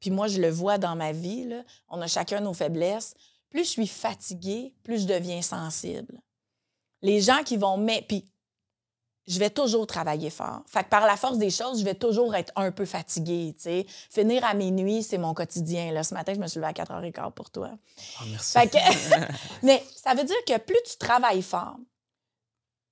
puis 0.00 0.10
moi, 0.10 0.26
je 0.26 0.40
le 0.40 0.50
vois 0.50 0.78
dans 0.78 0.96
ma 0.96 1.12
vie, 1.12 1.48
on 1.88 2.00
a 2.00 2.06
chacun 2.06 2.40
nos 2.40 2.54
faiblesses, 2.54 3.14
plus 3.50 3.64
je 3.64 3.70
suis 3.70 3.86
fatiguée, 3.86 4.74
plus 4.82 5.02
je 5.02 5.06
deviens 5.06 5.42
sensible. 5.42 6.20
Les 7.02 7.20
gens 7.20 7.42
qui 7.44 7.56
vont... 7.56 7.76
Mais, 7.76 8.04
puis 8.08 8.24
je 9.28 9.38
vais 9.38 9.50
toujours 9.50 9.86
travailler 9.86 10.30
fort. 10.30 10.62
Fait 10.66 10.82
que 10.84 10.88
par 10.88 11.06
la 11.06 11.16
force 11.16 11.38
des 11.38 11.50
choses, 11.50 11.78
je 11.80 11.84
vais 11.84 11.94
toujours 11.94 12.34
être 12.34 12.52
un 12.56 12.72
peu 12.72 12.84
fatiguée, 12.84 13.54
tu 13.56 13.62
sais. 13.64 13.86
Finir 14.10 14.44
à 14.44 14.54
minuit, 14.54 15.02
c'est 15.02 15.18
mon 15.18 15.32
quotidien. 15.34 15.92
Là. 15.92 16.02
Ce 16.02 16.12
matin, 16.12 16.32
je 16.34 16.40
me 16.40 16.46
suis 16.48 16.58
levée 16.60 16.70
à 16.70 16.72
4h15 16.72 17.32
pour 17.32 17.50
toi. 17.50 17.70
Ah, 18.18 18.24
merci. 18.30 18.52
Fait 18.58 18.68
que- 18.68 19.32
Mais 19.62 19.82
ça 19.94 20.14
veut 20.14 20.24
dire 20.24 20.36
que 20.46 20.58
plus 20.58 20.80
tu 20.90 20.96
travailles 20.98 21.42
fort, 21.42 21.76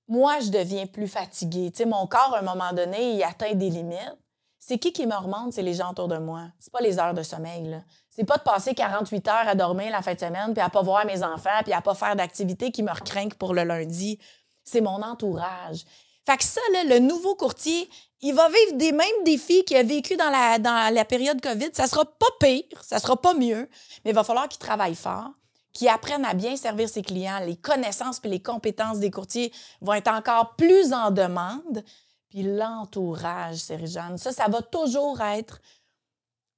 moi, 0.07 0.39
je 0.41 0.49
deviens 0.49 0.87
plus 0.87 1.07
fatiguée. 1.07 1.71
Tu 1.71 1.77
sais, 1.79 1.85
mon 1.85 2.05
corps, 2.07 2.33
à 2.35 2.39
un 2.39 2.43
moment 2.43 2.73
donné, 2.73 3.13
il 3.13 3.23
atteint 3.23 3.53
des 3.53 3.69
limites. 3.69 4.17
C'est 4.59 4.77
qui 4.77 4.93
qui 4.93 5.07
me 5.07 5.15
remonte? 5.15 5.53
C'est 5.53 5.61
les 5.63 5.73
gens 5.73 5.91
autour 5.91 6.07
de 6.07 6.17
moi. 6.17 6.47
C'est 6.59 6.71
pas 6.71 6.81
les 6.81 6.99
heures 6.99 7.13
de 7.13 7.23
sommeil, 7.23 7.67
là. 7.67 7.79
C'est 8.09 8.25
pas 8.25 8.37
de 8.37 8.43
passer 8.43 8.75
48 8.75 9.27
heures 9.29 9.47
à 9.47 9.55
dormir 9.55 9.89
la 9.91 10.01
fin 10.01 10.13
de 10.13 10.19
semaine, 10.19 10.53
puis 10.53 10.61
à 10.61 10.69
pas 10.69 10.81
voir 10.81 11.05
mes 11.05 11.23
enfants, 11.23 11.61
puis 11.63 11.71
à 11.73 11.81
pas 11.81 11.95
faire 11.95 12.15
d'activités 12.15 12.71
qui 12.71 12.83
me 12.83 12.91
recrinquent 12.91 13.35
pour 13.35 13.53
le 13.53 13.63
lundi. 13.63 14.19
C'est 14.63 14.81
mon 14.81 15.01
entourage. 15.01 15.85
Fait 16.25 16.37
que 16.37 16.43
ça, 16.43 16.61
là, 16.73 16.83
le 16.83 16.99
nouveau 16.99 17.35
courtier, 17.35 17.89
il 18.21 18.33
va 18.35 18.47
vivre 18.49 18.77
des 18.77 18.91
mêmes 18.91 19.23
défis 19.25 19.63
qu'il 19.65 19.77
a 19.77 19.83
vécu 19.83 20.15
dans 20.15 20.29
la, 20.29 20.59
dans 20.59 20.93
la 20.93 21.05
période 21.05 21.41
COVID. 21.41 21.69
Ça 21.73 21.87
sera 21.87 22.05
pas 22.05 22.27
pire, 22.39 22.83
ça 22.83 22.99
sera 22.99 23.19
pas 23.19 23.33
mieux, 23.33 23.67
mais 24.05 24.11
il 24.11 24.13
va 24.13 24.23
falloir 24.23 24.47
qu'il 24.47 24.59
travaille 24.59 24.93
fort, 24.95 25.31
qu'il 25.73 25.87
apprenne 25.87 26.23
à 26.25 26.33
bien 26.35 26.55
servir 26.55 26.87
ses 26.89 27.01
clients. 27.01 27.39
Les 27.43 27.55
connaissances 27.55 28.19
et 28.23 28.27
les 28.27 28.41
compétences 28.41 28.99
des 28.99 29.09
courtiers 29.09 29.51
vont 29.81 29.93
être 29.93 30.11
encore 30.11 30.55
plus 30.55 30.93
en 30.93 31.09
demande. 31.09 31.83
Puis 32.29 32.43
l'entourage, 32.43 33.57
Série-Jeanne, 33.57 34.17
ça, 34.17 34.31
ça 34.31 34.47
va 34.47 34.61
toujours 34.61 35.19
être 35.21 35.59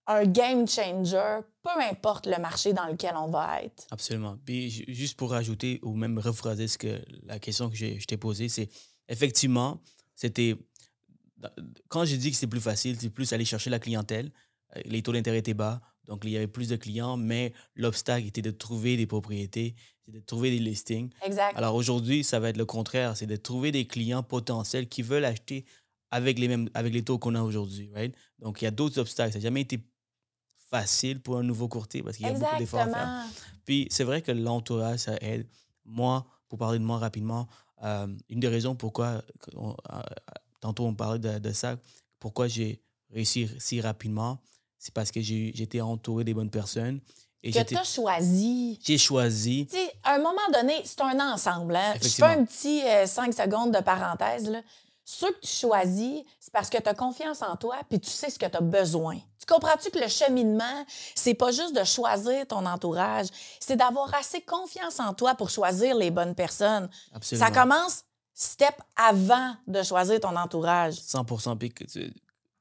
un 0.05 0.25
game 0.25 0.67
changer, 0.67 1.39
peu 1.63 1.81
importe 1.89 2.25
le 2.27 2.37
marché 2.37 2.73
dans 2.73 2.85
lequel 2.87 3.15
on 3.15 3.27
va 3.29 3.61
être. 3.63 3.85
Absolument. 3.89 4.35
Puis 4.45 4.69
ju- 4.69 4.85
juste 4.89 5.17
pour 5.17 5.31
rajouter 5.31 5.79
ou 5.81 5.95
même 5.95 6.19
rephraser 6.19 6.67
ce 6.67 6.77
que 6.77 7.01
la 7.25 7.39
question 7.39 7.69
que 7.69 7.75
je 7.77 8.05
t'ai 8.05 8.17
posée, 8.17 8.49
c'est 8.49 8.67
effectivement, 9.07 9.81
c'était 10.15 10.57
quand 11.89 12.05
j'ai 12.05 12.17
dit 12.17 12.31
que 12.31 12.37
c'est 12.37 12.47
plus 12.47 12.61
facile, 12.61 12.97
c'est 12.99 13.09
plus 13.09 13.33
aller 13.33 13.45
chercher 13.45 13.69
la 13.69 13.79
clientèle. 13.79 14.31
Euh, 14.75 14.81
Les 14.85 15.01
taux 15.01 15.11
d'intérêt 15.11 15.39
étaient 15.39 15.53
bas, 15.53 15.81
donc 16.05 16.21
il 16.23 16.31
y 16.31 16.37
avait 16.37 16.47
plus 16.47 16.69
de 16.69 16.75
clients, 16.75 17.17
mais 17.17 17.53
l'obstacle 17.75 18.27
était 18.27 18.41
de 18.41 18.51
trouver 18.51 18.97
des 18.97 19.05
propriétés, 19.05 19.75
de 20.07 20.19
trouver 20.19 20.51
des 20.51 20.59
listings. 20.59 21.09
Exact. 21.25 21.57
Alors 21.57 21.75
aujourd'hui, 21.75 22.23
ça 22.23 22.39
va 22.39 22.49
être 22.49 22.57
le 22.57 22.65
contraire, 22.65 23.15
c'est 23.17 23.25
de 23.25 23.35
trouver 23.35 23.71
des 23.71 23.87
clients 23.87 24.23
potentiels 24.23 24.87
qui 24.87 25.01
veulent 25.01 25.25
acheter 25.25 25.65
avec 26.11 26.37
les 26.39 26.47
mêmes 26.47 26.69
avec 26.73 26.93
les 26.93 27.03
taux 27.03 27.17
qu'on 27.17 27.35
a 27.35 27.41
aujourd'hui, 27.41 27.89
right? 27.93 28.15
Donc 28.39 28.61
il 28.61 28.65
y 28.65 28.67
a 28.67 28.71
d'autres 28.71 28.99
obstacles. 28.99 29.33
Ça 29.33 29.39
n'a 29.39 29.43
jamais 29.43 29.61
été 29.61 29.79
facile 30.69 31.21
pour 31.21 31.37
un 31.37 31.43
nouveau 31.43 31.67
courtier 31.67 32.03
parce 32.03 32.17
qu'il 32.17 32.25
y 32.25 32.29
a 32.29 32.33
beaucoup 32.33 32.57
d'efforts 32.57 32.81
à 32.81 32.89
faire. 32.89 33.25
Puis 33.65 33.87
c'est 33.89 34.03
vrai 34.03 34.21
que 34.21 34.31
l'entourage, 34.31 34.99
ça 34.99 35.15
aide. 35.21 35.47
Moi, 35.85 36.25
pour 36.47 36.59
parler 36.59 36.79
de 36.79 36.83
moi 36.83 36.97
rapidement, 36.97 37.47
euh, 37.83 38.07
une 38.29 38.39
des 38.39 38.47
raisons 38.47 38.75
pourquoi, 38.75 39.21
on- 39.55 39.75
euh, 39.91 39.99
tantôt 40.61 40.85
on 40.85 40.93
parlait 40.93 41.19
de, 41.19 41.39
de 41.39 41.51
ça, 41.51 41.77
pourquoi 42.19 42.47
j'ai 42.47 42.81
réussi 43.11 43.49
si 43.59 43.81
rapidement, 43.81 44.39
c'est 44.79 44.93
parce 44.93 45.11
que 45.11 45.21
j'ai 45.21 45.51
j'étais 45.53 45.81
entouré 45.81 46.23
des 46.23 46.33
bonnes 46.33 46.49
personnes 46.49 46.99
et 47.43 47.51
Que 47.51 47.59
tu 47.63 47.75
as 47.75 47.83
choisi. 47.83 48.79
j'ai 48.83 48.97
choisi. 48.97 49.67
Tu 49.69 49.75
sais, 49.75 49.91
à 50.03 50.15
un 50.15 50.19
moment 50.19 50.47
donné, 50.53 50.81
c'est 50.85 51.01
un 51.01 51.33
ensemble. 51.33 51.75
Hein? 51.75 51.93
Je 52.01 52.07
fais 52.07 52.23
un 52.23 52.45
petit 52.45 52.81
5 53.05 53.33
secondes 53.33 53.73
de 53.75 53.81
parenthèse. 53.81 54.49
Là. 54.49 54.61
Ceux 55.05 55.31
que 55.33 55.39
tu 55.41 55.47
choisis, 55.51 56.23
c'est 56.39 56.51
parce 56.53 56.69
que 56.69 56.77
tu 56.77 56.87
as 56.87 56.93
confiance 56.93 57.41
en 57.41 57.55
toi 57.57 57.77
puis 57.89 57.99
tu 57.99 58.09
sais 58.09 58.29
ce 58.29 58.39
que 58.39 58.45
tu 58.45 58.55
as 58.57 58.61
besoin. 58.61 59.15
Tu 59.39 59.45
comprends-tu 59.45 59.91
que 59.91 59.99
le 59.99 60.07
cheminement, 60.07 60.85
c'est 61.15 61.33
pas 61.33 61.51
juste 61.51 61.75
de 61.75 61.83
choisir 61.83 62.47
ton 62.47 62.65
entourage, 62.65 63.27
c'est 63.59 63.75
d'avoir 63.75 64.13
assez 64.15 64.41
confiance 64.41 64.99
en 65.01 65.13
toi 65.13 65.35
pour 65.35 65.49
choisir 65.49 65.95
les 65.95 66.09
bonnes 66.11 66.35
personnes. 66.35 66.89
Absolument. 67.13 67.45
Ça 67.47 67.51
commence 67.51 68.03
step 68.33 68.75
avant 68.95 69.55
de 69.67 69.83
choisir 69.83 70.19
ton 70.21 70.35
entourage. 70.35 70.93
100 70.95 71.57
Puis 71.57 71.73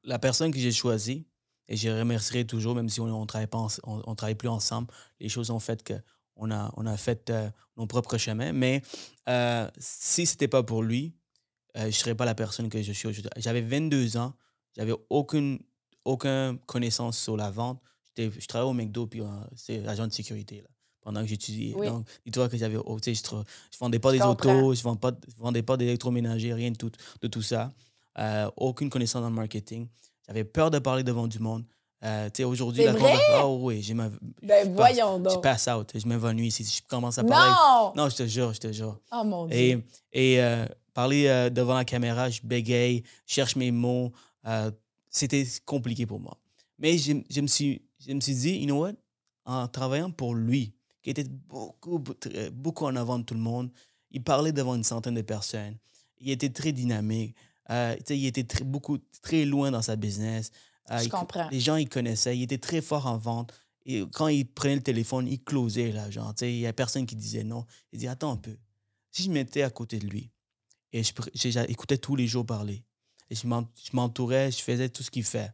la 0.03 0.19
personne 0.19 0.51
que 0.51 0.59
j'ai 0.59 0.71
choisie, 0.71 1.25
et 1.69 1.77
je 1.77 1.87
remercierai 1.89 2.45
toujours, 2.45 2.75
même 2.75 2.89
si 2.89 2.99
on 2.99 3.21
ne 3.21 3.25
travaille, 3.25 3.47
pas 3.47 3.57
ens- 3.57 3.79
on, 3.83 4.01
on 4.05 4.15
travaille 4.15 4.35
plus 4.35 4.49
ensemble, 4.49 4.89
les 5.21 5.29
choses 5.29 5.49
ont 5.49 5.59
fait 5.59 5.81
que 5.81 5.93
on 6.35 6.51
a, 6.51 6.71
on 6.75 6.85
a 6.87 6.97
fait 6.97 7.29
euh, 7.29 7.47
nos 7.77 7.85
propres 7.87 8.17
chemins. 8.17 8.51
Mais 8.53 8.81
euh, 9.29 9.69
si 9.77 10.25
ce 10.25 10.33
n'était 10.33 10.47
pas 10.49 10.63
pour 10.63 10.83
lui, 10.83 11.15
euh, 11.77 11.81
je 11.81 11.85
ne 11.87 11.91
serais 11.91 12.15
pas 12.15 12.25
la 12.25 12.35
personne 12.35 12.69
que 12.69 12.81
je 12.81 12.91
suis 12.91 13.07
aujourd'hui. 13.07 13.31
J'avais 13.37 13.61
22 13.61 14.17
ans, 14.17 14.33
j'avais 14.75 14.93
aucune, 15.09 15.59
aucune 16.05 16.59
connaissance 16.65 17.17
sur 17.17 17.37
la 17.37 17.49
vente. 17.51 17.81
Je 18.17 18.45
travaillais 18.47 18.69
au 18.69 18.73
McDo, 18.73 19.07
puis 19.07 19.21
euh, 19.21 19.25
c'est 19.55 19.85
agent 19.87 20.07
de 20.07 20.13
sécurité 20.13 20.61
là, 20.61 20.67
pendant 21.01 21.21
que 21.21 21.27
j'étudiais. 21.27 21.73
Oui. 21.75 21.87
Donc, 21.87 22.07
dis-toi 22.25 22.47
que 22.47 22.57
j'avais. 22.57 22.77
oh, 22.77 22.97
je 23.03 23.09
ne 23.11 23.43
vendais 23.79 23.99
pas 23.99 24.09
Je 24.09 24.17
des 24.17 24.19
comprends. 24.21 24.55
autos, 24.59 24.73
je 24.75 24.79
ne 24.79 24.83
vendais 24.83 24.99
pas, 24.99 25.11
je 25.27 25.41
vendais 25.41 25.63
pas 25.63 25.77
d'électroménager, 25.77 26.53
rien 26.53 26.71
de 26.71 26.77
tout, 26.77 26.91
de 27.21 27.27
tout 27.27 27.41
ça. 27.41 27.73
Euh, 28.19 28.49
aucune 28.57 28.89
connaissance 28.91 29.21
dans 29.23 29.29
le 29.29 29.35
marketing. 29.35 29.87
J'avais 30.27 30.43
peur 30.43 30.69
de 30.69 30.79
parler 30.79 31.03
devant 31.03 31.27
du 31.27 31.39
monde. 31.39 31.65
Euh, 32.03 32.29
tu 32.29 32.37
sais, 32.37 32.43
aujourd'hui, 32.43 32.83
la 32.83 32.91
vrai? 32.93 33.13
Oh 33.43 33.59
oui, 33.61 33.81
j'ai 33.81 33.93
ma- 33.93 34.09
Ben 34.41 34.65
je 34.65 34.71
voyons 34.71 35.21
passe- 35.21 35.31
Je 35.31 35.35
donc. 35.35 35.43
passe 35.43 35.67
out. 35.67 35.91
Je 35.95 36.05
m'évanouis 36.07 36.51
si 36.51 36.63
je 36.65 36.81
commence 36.87 37.17
à 37.17 37.23
parler. 37.23 37.53
Non! 37.95 38.03
Non, 38.03 38.09
je 38.09 38.15
te 38.17 38.27
jure, 38.27 38.53
je 38.53 38.59
te 38.59 38.71
jure. 38.73 38.99
Oh 39.13 39.23
mon 39.23 39.47
Dieu. 39.47 39.55
Et, 40.11 40.33
et 40.33 40.41
euh, 40.41 40.65
parler 40.93 41.27
euh, 41.27 41.49
devant 41.49 41.75
la 41.75 41.85
caméra, 41.85 42.29
je 42.29 42.41
bégaye, 42.43 43.03
je 43.25 43.33
cherche 43.33 43.55
mes 43.55 43.71
mots. 43.71 44.11
euh, 44.45 44.69
C'était 45.09 45.47
compliqué 45.65 46.05
pour 46.05 46.19
moi. 46.19 46.37
Mais 46.77 46.97
je, 46.97 47.13
je 47.29 47.39
me 47.41 47.47
suis, 47.47 47.81
je 48.05 48.11
me 48.11 48.19
suis 48.19 48.35
dit, 48.35 48.57
you 48.57 48.65
know 48.65 48.81
what? 48.81 48.93
En 49.45 49.67
travaillant 49.69 50.11
pour 50.11 50.35
lui, 50.35 50.73
qui 51.01 51.09
était 51.09 51.23
beaucoup, 51.29 52.03
beaucoup 52.51 52.85
en 52.85 52.95
avant 52.97 53.19
de 53.19 53.23
tout 53.23 53.33
le 53.33 53.39
monde, 53.39 53.69
il 54.11 54.21
parlait 54.23 54.51
devant 54.51 54.75
une 54.75 54.83
centaine 54.83 55.15
de 55.15 55.21
personnes. 55.21 55.77
Il 56.19 56.31
était 56.31 56.49
très 56.49 56.71
dynamique. 56.73 57.35
il 57.69 58.25
était 58.25 58.43
très, 58.43 58.63
beaucoup, 58.65 58.97
très 59.21 59.45
loin 59.45 59.71
dans 59.71 59.81
sa 59.81 59.95
business. 59.95 60.51
Euh, 60.91 60.97
Je 60.99 61.05
il- 61.05 61.09
comprends. 61.09 61.49
Les 61.49 61.59
gens, 61.59 61.75
ils 61.77 61.87
connaissaient. 61.89 62.37
Il 62.37 62.43
était 62.43 62.57
très 62.57 62.81
fort 62.81 63.07
en 63.07 63.17
vente. 63.17 63.53
Et 63.85 64.03
quand 64.13 64.27
il 64.29 64.45
prenait 64.45 64.75
le 64.75 64.83
téléphone, 64.83 65.27
il 65.27 65.43
closait, 65.43 65.91
là, 65.91 66.09
genre, 66.09 66.33
tu 66.35 66.39
sais, 66.39 66.53
il 66.53 66.59
n'y 66.59 66.67
a 66.67 66.73
personne 66.73 67.05
qui 67.05 67.15
disait 67.15 67.43
non. 67.43 67.65
Il 67.91 67.99
dit, 67.99 68.07
attends 68.07 68.31
un 68.31 68.37
peu. 68.37 68.55
Si 69.11 69.23
je 69.23 69.29
mettais 69.31 69.61
à 69.63 69.69
côté 69.69 69.99
de 69.99 70.07
lui 70.07 70.31
et 70.93 71.01
j'écoutais 71.33 71.97
tous 71.97 72.15
les 72.15 72.27
jours 72.27 72.45
parler, 72.45 72.85
et 73.29 73.35
je 73.35 73.45
m'en- 73.47 73.67
je 73.83 73.89
m'entourais, 73.93 74.51
je 74.51 74.61
faisais 74.61 74.89
tout 74.89 75.03
ce 75.03 75.11
qu'il 75.11 75.23
fait, 75.23 75.51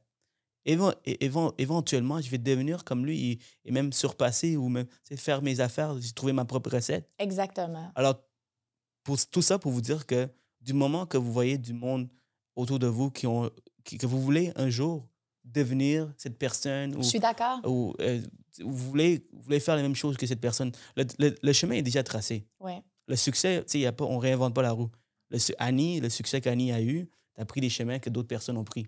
éventuellement, 0.66 2.22
je 2.22 2.30
vais 2.30 2.38
devenir 2.38 2.84
comme 2.84 3.06
lui 3.06 3.40
et, 3.66 3.72
même 3.72 3.94
surpasser 3.94 4.58
ou 4.58 4.70
même 4.70 4.86
faire 5.16 5.42
mes 5.42 5.60
affaires, 5.60 6.00
j'ai 6.00 6.12
trouvé 6.12 6.34
ma 6.34 6.46
propre 6.46 6.70
recette. 6.72 7.10
Exactement. 7.20 7.92
Alors, 7.96 8.22
pour, 9.04 9.18
tout 9.28 9.42
ça 9.42 9.58
pour 9.60 9.72
vous 9.72 9.82
dire 9.82 10.06
que 10.06 10.30
du 10.62 10.74
moment 10.74 11.06
que 11.06 11.18
vous 11.18 11.32
voyez 11.32 11.58
du 11.58 11.74
monde 11.74 12.10
autour 12.56 12.80
de 12.80 12.88
vous 12.88 13.10
qui 13.10 13.26
ont, 13.28 13.50
qui- 13.84 13.98
que 13.98 14.06
vous 14.06 14.22
voulez 14.22 14.52
un 14.56 14.70
jour 14.70 15.08
devenir 15.44 16.12
cette 16.18 16.38
personne 16.38 16.96
ou, 16.96 17.02
Je 17.04 17.08
suis 17.08 17.20
d'accord. 17.20 17.60
ou, 17.66 17.94
euh, 18.02 18.22
vous, 18.60 18.90
voulez, 18.90 19.28
vous 19.32 19.42
voulez 19.42 19.60
faire 19.60 19.76
les 19.76 19.82
mêmes 19.82 19.96
choses 19.96 20.18
que 20.18 20.28
cette 20.28 20.42
personne, 20.42 20.72
le, 20.96 21.06
le- 21.18 21.36
le 21.42 21.54
chemin 21.54 21.76
est 21.76 21.82
déjà 21.82 22.04
tracé. 22.04 22.46
Ouais. 22.60 22.82
Le 23.08 23.16
succès, 23.16 23.66
y 23.74 23.86
a 23.86 23.92
pas, 23.92 24.06
on 24.06 24.16
ne 24.18 24.22
réinvente 24.22 24.54
pas 24.54 24.62
la 24.62 24.72
roue. 24.72 24.90
Le, 25.30 25.40
Annie, 25.58 26.00
le 26.00 26.10
succès 26.10 26.42
qu'Annie 26.42 26.72
a 26.72 26.82
eu, 26.82 27.10
tu 27.36 27.42
as 27.42 27.46
pris 27.46 27.62
des 27.62 27.70
chemins 27.70 28.00
que 28.00 28.10
d'autres 28.10 28.28
personnes 28.28 28.58
ont 28.58 28.64
pris. 28.64 28.86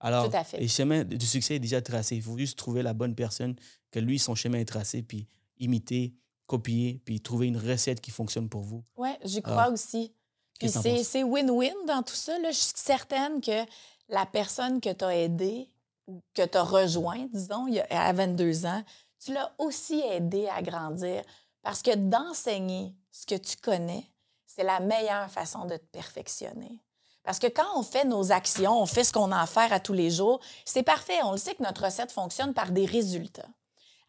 Alors, 0.00 0.30
Tout 0.30 0.36
à 0.36 0.44
fait. 0.44 0.60
le 0.60 0.66
chemin 0.68 1.04
du 1.04 1.24
succès 1.26 1.56
est 1.56 1.60
déjà 1.60 1.80
tracé. 1.82 2.16
Il 2.16 2.22
faut 2.22 2.36
juste 2.38 2.58
trouver 2.58 2.82
la 2.82 2.92
bonne 2.94 3.14
personne, 3.14 3.54
que 3.90 3.98
lui, 4.00 4.18
son 4.18 4.34
chemin 4.34 4.58
est 4.58 4.64
tracé, 4.64 5.02
puis 5.02 5.26
imiter, 5.58 6.14
copier, 6.46 7.00
puis 7.04 7.20
trouver 7.20 7.46
une 7.46 7.56
recette 7.56 8.00
qui 8.00 8.10
fonctionne 8.10 8.48
pour 8.48 8.62
vous. 8.62 8.84
Oui, 8.96 9.10
j'y 9.24 9.40
crois 9.42 9.62
Alors, 9.62 9.72
aussi. 9.74 10.12
Puis 10.60 10.68
c'est 10.68 11.02
c'est 11.02 11.22
win-win 11.24 11.72
dans 11.86 12.02
tout 12.02 12.14
ça. 12.14 12.38
Là. 12.38 12.50
Je 12.50 12.56
suis 12.58 12.72
certaine 12.76 13.40
que 13.40 13.64
la 14.08 14.26
personne 14.26 14.80
que 14.80 14.92
tu 14.92 15.04
as 15.04 15.16
aidée 15.16 15.70
ou 16.06 16.20
que 16.34 16.44
tu 16.44 16.58
as 16.58 16.62
rejoint, 16.62 17.26
disons, 17.32 17.66
y 17.66 17.80
a- 17.80 17.86
à 17.90 18.12
22 18.12 18.66
ans, 18.66 18.82
tu 19.24 19.32
l'as 19.32 19.52
aussi 19.58 20.00
aidé 20.00 20.48
à 20.48 20.60
grandir. 20.62 21.22
Parce 21.62 21.80
que 21.82 21.94
d'enseigner 21.94 22.94
ce 23.10 23.24
que 23.26 23.36
tu 23.36 23.56
connais, 23.56 24.04
c'est 24.46 24.64
la 24.64 24.80
meilleure 24.80 25.30
façon 25.30 25.64
de 25.64 25.76
te 25.76 25.86
perfectionner. 25.86 26.82
Parce 27.22 27.38
que 27.38 27.46
quand 27.46 27.66
on 27.76 27.82
fait 27.82 28.04
nos 28.04 28.32
actions, 28.32 28.78
on 28.82 28.84
fait 28.86 29.02
ce 29.02 29.12
qu'on 29.12 29.32
a 29.32 29.40
à 29.40 29.46
faire 29.46 29.72
à 29.72 29.80
tous 29.80 29.94
les 29.94 30.10
jours, 30.10 30.40
c'est 30.66 30.82
parfait. 30.82 31.22
On 31.22 31.32
le 31.32 31.38
sait 31.38 31.54
que 31.54 31.62
notre 31.62 31.84
recette 31.84 32.12
fonctionne 32.12 32.52
par 32.52 32.70
des 32.70 32.84
résultats. 32.84 33.48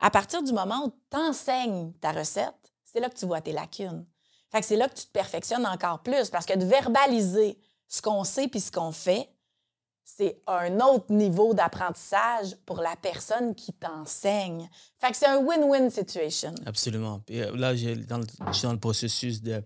À 0.02 0.12
partir 0.12 0.44
du 0.44 0.52
moment 0.52 0.86
où 0.86 0.92
tu 1.10 1.18
enseignes 1.18 1.94
ta 2.02 2.12
recette, 2.12 2.74
c'est 2.84 3.00
là 3.00 3.10
que 3.10 3.16
tu 3.16 3.26
vois 3.26 3.40
tes 3.40 3.54
lacunes. 3.54 4.06
Fait 4.52 4.60
que 4.60 4.66
c'est 4.66 4.76
là 4.76 4.90
que 4.90 4.96
tu 4.96 5.06
te 5.06 5.12
perfectionnes 5.12 5.66
encore 5.66 6.04
plus 6.04 6.30
parce 6.30 6.46
que 6.46 6.58
de 6.58 6.66
verbaliser 6.66 7.58
ce 7.88 8.02
qu'on 8.02 8.26
sait 8.26 8.50
puis 8.50 8.60
ce 8.60 8.72
qu'on 8.72 8.92
fait, 8.92 9.30
c'est 10.08 10.40
un 10.46 10.80
autre 10.82 11.12
niveau 11.12 11.54
d'apprentissage 11.56 12.56
pour 12.66 12.78
la 12.82 12.96
personne 12.96 13.56
qui 13.56 13.74
t'enseigne. 13.74 14.70
Fait 15.00 15.10
que 15.12 15.18
c'est 15.18 15.26
un 15.26 15.44
win-win 15.44 15.90
situation. 15.90 16.54
Absolument. 16.66 17.20
Puis, 17.26 17.42
euh, 17.42 17.56
là, 17.58 17.76
j'ai- 17.76 17.96
dans 17.96 18.20
le- 18.20 18.26
je 18.48 18.54
suis 18.54 18.64
dans 18.68 18.74
le 18.74 18.80
processus 18.80 19.42
de, 19.42 19.62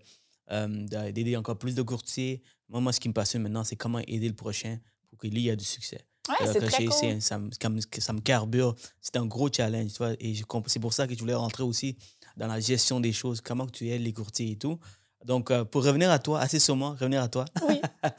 euh, 0.50 0.66
de- 0.66 1.10
d'aider 1.10 1.36
encore 1.36 1.58
plus 1.58 1.74
de 1.74 1.82
courtiers. 1.82 2.42
Moi, 2.68 2.80
moi, 2.80 2.92
ce 2.92 3.00
qui 3.00 3.08
me 3.08 3.12
passionne 3.14 3.42
maintenant, 3.42 3.64
c'est 3.64 3.76
comment 3.76 3.98
aider 4.06 4.28
le 4.28 4.34
prochain 4.34 4.78
pour 5.10 5.18
qu'il 5.20 5.36
y 5.38 5.48
ait 5.50 5.56
du 5.56 5.64
succès. 5.64 6.00
Ouais, 6.28 6.36
Euh, 6.46 6.52
c'est 6.52 6.60
très 6.60 6.84
cool. 6.86 7.20
ça, 7.20 7.38
me, 7.38 7.50
ça 7.50 8.12
me 8.12 8.20
carbure. 8.20 8.74
C'est 9.00 9.16
un 9.16 9.26
gros 9.26 9.48
challenge. 9.52 9.92
Tu 9.92 9.98
vois, 9.98 10.12
et 10.20 10.34
je 10.34 10.44
c'est 10.66 10.78
pour 10.80 10.92
ça 10.92 11.06
que 11.06 11.14
je 11.14 11.18
voulais 11.18 11.34
rentrer 11.34 11.64
aussi 11.64 11.96
dans 12.36 12.46
la 12.46 12.60
gestion 12.60 13.00
des 13.00 13.12
choses, 13.12 13.40
comment 13.40 13.66
tu 13.66 13.88
aides 13.90 14.02
les 14.02 14.12
courtiers 14.12 14.52
et 14.52 14.56
tout. 14.56 14.78
Donc, 15.24 15.50
euh, 15.50 15.64
pour 15.64 15.84
revenir 15.84 16.10
à 16.10 16.18
toi, 16.18 16.40
assez 16.40 16.58
sûrement, 16.58 16.90
revenir 16.92 17.22
à 17.22 17.28
toi. 17.28 17.44
Oui. 17.68 17.80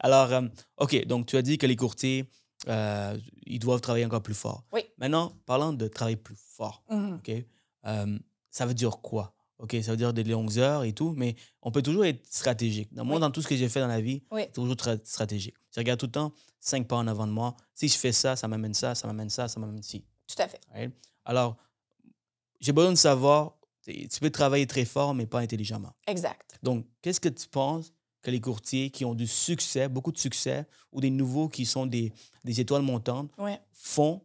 Alors, 0.00 0.32
euh, 0.32 0.42
OK, 0.78 1.06
donc 1.06 1.26
tu 1.26 1.36
as 1.36 1.42
dit 1.42 1.56
que 1.58 1.66
les 1.66 1.76
courtiers, 1.76 2.28
euh, 2.68 3.16
ils 3.46 3.58
doivent 3.58 3.80
travailler 3.80 4.04
encore 4.04 4.22
plus 4.22 4.34
fort. 4.34 4.64
Oui. 4.72 4.82
Maintenant, 4.98 5.32
parlant 5.46 5.72
de 5.72 5.88
travailler 5.88 6.16
plus 6.16 6.36
fort, 6.36 6.82
Mhm. 6.90 7.14
OK, 7.16 7.32
ça 8.50 8.66
veut 8.66 8.74
dire 8.74 8.98
quoi? 8.98 9.34
OK, 9.58 9.76
ça 9.82 9.92
veut 9.92 9.96
dire 9.96 10.12
des 10.12 10.24
longues 10.24 10.58
heures 10.58 10.82
et 10.84 10.92
tout, 10.92 11.14
mais 11.16 11.36
on 11.62 11.70
peut 11.70 11.82
toujours 11.82 12.04
être 12.04 12.26
stratégique. 12.26 12.92
Dans, 12.92 13.04
moi, 13.04 13.16
Oui. 13.16 13.20
dans 13.20 13.30
tout 13.30 13.40
ce 13.42 13.48
que 13.48 13.56
j'ai 13.56 13.68
fait 13.68 13.80
dans 13.80 13.86
la 13.86 14.00
vie, 14.00 14.22
Oui. 14.32 14.50
toujours 14.52 14.74
tra- 14.74 15.00
stratégique. 15.04 15.54
Je 15.72 15.78
regarde 15.80 16.00
tout 16.00 16.06
le 16.06 16.12
temps 16.12 16.32
cinq 16.60 16.86
pas 16.88 16.96
en 16.96 17.06
avant 17.06 17.26
de 17.26 17.32
moi. 17.32 17.54
Si 17.74 17.86
je 17.88 17.96
fais 17.96 18.12
ça, 18.12 18.34
ça 18.36 18.46
m'amène 18.48 18.74
ça, 18.74 18.94
ça 18.94 19.06
m'amène 19.06 19.30
ça, 19.30 19.46
ça 19.48 19.58
m'amène 19.60 19.82
ci. 19.82 20.04
Tout 20.28 20.42
à 20.42 20.48
fait. 20.48 20.60
right? 20.74 20.92
Alors, 21.24 21.56
j'ai 22.60 22.72
besoin 22.72 22.90
de 22.90 22.96
savoir, 22.96 23.54
tu 23.84 24.20
peux 24.20 24.30
travailler 24.30 24.66
très 24.66 24.84
fort, 24.84 25.14
mais 25.14 25.26
pas 25.26 25.40
intelligemment. 25.40 25.92
Exact. 26.06 26.58
Donc, 26.62 26.86
qu'est-ce 27.00 27.20
que 27.20 27.28
tu 27.28 27.48
penses 27.48 27.92
que 28.22 28.30
les 28.30 28.40
courtiers 28.40 28.90
qui 28.90 29.04
ont 29.04 29.14
du 29.14 29.26
succès, 29.26 29.88
beaucoup 29.88 30.12
de 30.12 30.18
succès, 30.18 30.66
ou 30.92 31.00
des 31.00 31.10
nouveaux 31.10 31.48
qui 31.48 31.66
sont 31.66 31.86
des, 31.86 32.12
des 32.44 32.60
étoiles 32.60 32.82
montantes, 32.82 33.32
font 33.72 34.22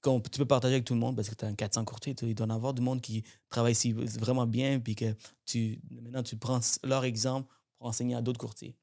qu'on 0.00 0.20
tu 0.20 0.38
peux 0.38 0.46
partager 0.46 0.74
avec 0.74 0.84
tout 0.86 0.94
le 0.94 1.00
monde? 1.00 1.14
Parce 1.16 1.28
que 1.28 1.34
tu 1.34 1.44
as 1.44 1.48
un 1.48 1.54
400 1.54 1.84
courtiers, 1.84 2.14
il 2.22 2.34
doit 2.34 2.46
y 2.46 2.50
en 2.50 2.54
avoir 2.54 2.72
du 2.72 2.80
monde 2.80 3.00
qui 3.02 3.22
travaille 3.50 3.74
si- 3.74 3.92
vraiment 3.92 4.46
bien, 4.46 4.80
puis 4.80 4.94
que 4.94 5.14
tu, 5.44 5.78
maintenant 5.90 6.22
tu 6.22 6.36
prends 6.36 6.60
leur 6.84 7.04
exemple 7.04 7.52
pour 7.76 7.88
enseigner 7.88 8.14
à 8.14 8.22
d'autres 8.22 8.40
courtiers. 8.40 8.74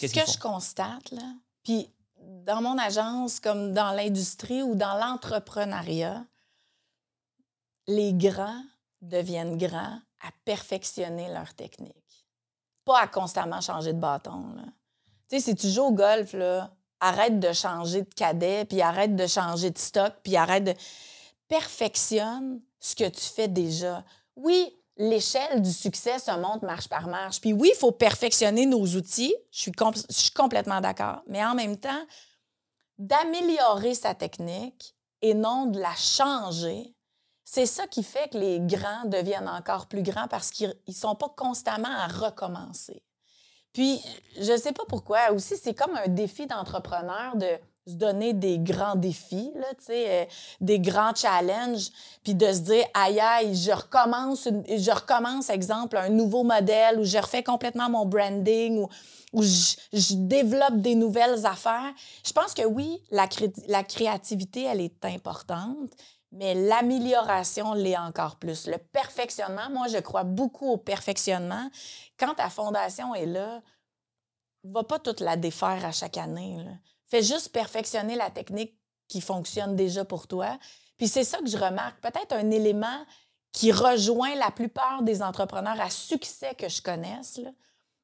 Ce 0.00 0.06
Qu'est-ce 0.06 0.14
que 0.26 0.32
je 0.32 0.38
constate, 0.38 1.12
là, 1.12 1.34
puis 1.62 1.88
dans 2.46 2.60
mon 2.62 2.76
agence, 2.78 3.38
comme 3.38 3.72
dans 3.74 3.92
l'industrie 3.92 4.62
ou 4.62 4.74
dans 4.74 4.98
l'entrepreneuriat, 4.98 6.26
les 7.86 8.12
grands 8.14 8.64
deviennent 9.08 9.56
grands 9.56 9.98
à 10.20 10.30
perfectionner 10.44 11.28
leur 11.32 11.54
technique. 11.54 12.26
Pas 12.84 13.00
à 13.00 13.08
constamment 13.08 13.60
changer 13.60 13.92
de 13.92 13.98
bâton. 13.98 14.54
Tu 15.28 15.36
sais, 15.36 15.40
si 15.40 15.54
tu 15.54 15.68
joues 15.68 15.84
au 15.84 15.92
golf, 15.92 16.34
arrête 17.00 17.38
de 17.40 17.52
changer 17.52 18.02
de 18.02 18.14
cadet, 18.14 18.64
puis 18.64 18.80
arrête 18.80 19.16
de 19.16 19.26
changer 19.26 19.70
de 19.70 19.78
stock, 19.78 20.12
puis 20.22 20.36
arrête 20.36 20.64
de... 20.64 20.74
Perfectionne 21.48 22.60
ce 22.80 22.94
que 22.94 23.08
tu 23.08 23.20
fais 23.20 23.48
déjà. 23.48 24.02
Oui, 24.36 24.76
l'échelle 24.96 25.60
du 25.60 25.72
succès 25.72 26.18
se 26.18 26.30
monte 26.30 26.62
marche 26.62 26.88
par 26.88 27.06
marche. 27.06 27.40
Puis 27.40 27.52
oui, 27.52 27.70
il 27.74 27.78
faut 27.78 27.92
perfectionner 27.92 28.66
nos 28.66 28.84
outils. 28.86 29.34
Je 29.50 29.70
suis 30.08 30.30
complètement 30.32 30.80
d'accord. 30.80 31.22
Mais 31.26 31.44
en 31.44 31.54
même 31.54 31.76
temps, 31.76 32.06
d'améliorer 32.98 33.94
sa 33.94 34.14
technique 34.14 34.94
et 35.20 35.34
non 35.34 35.66
de 35.66 35.80
la 35.80 35.94
changer, 35.94 36.93
c'est 37.54 37.66
ça 37.66 37.86
qui 37.86 38.02
fait 38.02 38.30
que 38.32 38.38
les 38.38 38.58
grands 38.58 39.04
deviennent 39.04 39.48
encore 39.48 39.86
plus 39.86 40.02
grands 40.02 40.26
parce 40.26 40.50
qu'ils 40.50 40.74
ne 40.88 40.92
sont 40.92 41.14
pas 41.14 41.32
constamment 41.36 41.88
à 41.88 42.08
recommencer. 42.08 43.00
Puis, 43.72 44.00
je 44.40 44.50
ne 44.50 44.56
sais 44.56 44.72
pas 44.72 44.82
pourquoi, 44.88 45.30
aussi, 45.30 45.56
c'est 45.56 45.72
comme 45.74 45.94
un 45.94 46.08
défi 46.08 46.48
d'entrepreneur 46.48 47.36
de 47.36 47.46
se 47.86 47.92
donner 47.92 48.32
des 48.32 48.58
grands 48.58 48.96
défis, 48.96 49.52
là, 49.54 49.68
euh, 49.90 50.24
des 50.60 50.80
grands 50.80 51.14
challenges, 51.14 51.90
puis 52.24 52.34
de 52.34 52.52
se 52.52 52.58
dire, 52.60 52.84
aïe, 52.92 53.20
aïe, 53.20 53.54
je 53.54 53.70
recommence, 53.70 54.48
je 54.48 54.90
recommence, 54.90 55.48
exemple, 55.48 55.96
un 55.96 56.08
nouveau 56.08 56.42
modèle, 56.42 56.98
ou 56.98 57.04
je 57.04 57.18
refais 57.18 57.44
complètement 57.44 57.88
mon 57.88 58.04
branding, 58.04 58.78
ou, 58.78 58.88
ou 59.32 59.42
je, 59.44 60.14
développe 60.14 60.80
des 60.80 60.96
nouvelles 60.96 61.46
affaires. 61.46 61.92
Je 62.26 62.32
pense 62.32 62.52
que 62.52 62.64
oui, 62.64 63.00
la, 63.12 63.28
la 63.68 63.84
créativité, 63.84 64.64
elle 64.64 64.80
est 64.80 65.04
importante, 65.04 65.92
mais 66.34 66.54
l'amélioration 66.54 67.74
l'est 67.74 67.96
encore 67.96 68.36
plus. 68.36 68.66
Le 68.66 68.78
perfectionnement, 68.78 69.70
moi, 69.70 69.86
je 69.86 69.98
crois 69.98 70.24
beaucoup 70.24 70.68
au 70.68 70.76
perfectionnement. 70.76 71.70
Quand 72.18 72.34
ta 72.34 72.50
fondation 72.50 73.14
est 73.14 73.26
là, 73.26 73.62
va 74.64 74.82
pas 74.82 74.98
toute 74.98 75.20
la 75.20 75.36
défaire 75.36 75.84
à 75.84 75.92
chaque 75.92 76.16
année. 76.16 76.58
Fais 77.06 77.22
juste 77.22 77.52
perfectionner 77.52 78.16
la 78.16 78.30
technique 78.30 78.76
qui 79.06 79.20
fonctionne 79.20 79.76
déjà 79.76 80.04
pour 80.04 80.26
toi. 80.26 80.58
Puis 80.96 81.06
c'est 81.06 81.22
ça 81.22 81.38
que 81.38 81.46
je 81.46 81.56
remarque. 81.56 82.00
Peut-être 82.00 82.32
un 82.32 82.50
élément 82.50 83.06
qui 83.52 83.70
rejoint 83.70 84.34
la 84.34 84.50
plupart 84.50 85.02
des 85.02 85.22
entrepreneurs 85.22 85.80
à 85.80 85.88
succès 85.88 86.56
que 86.56 86.68
je 86.68 86.82
connaisse. 86.82 87.40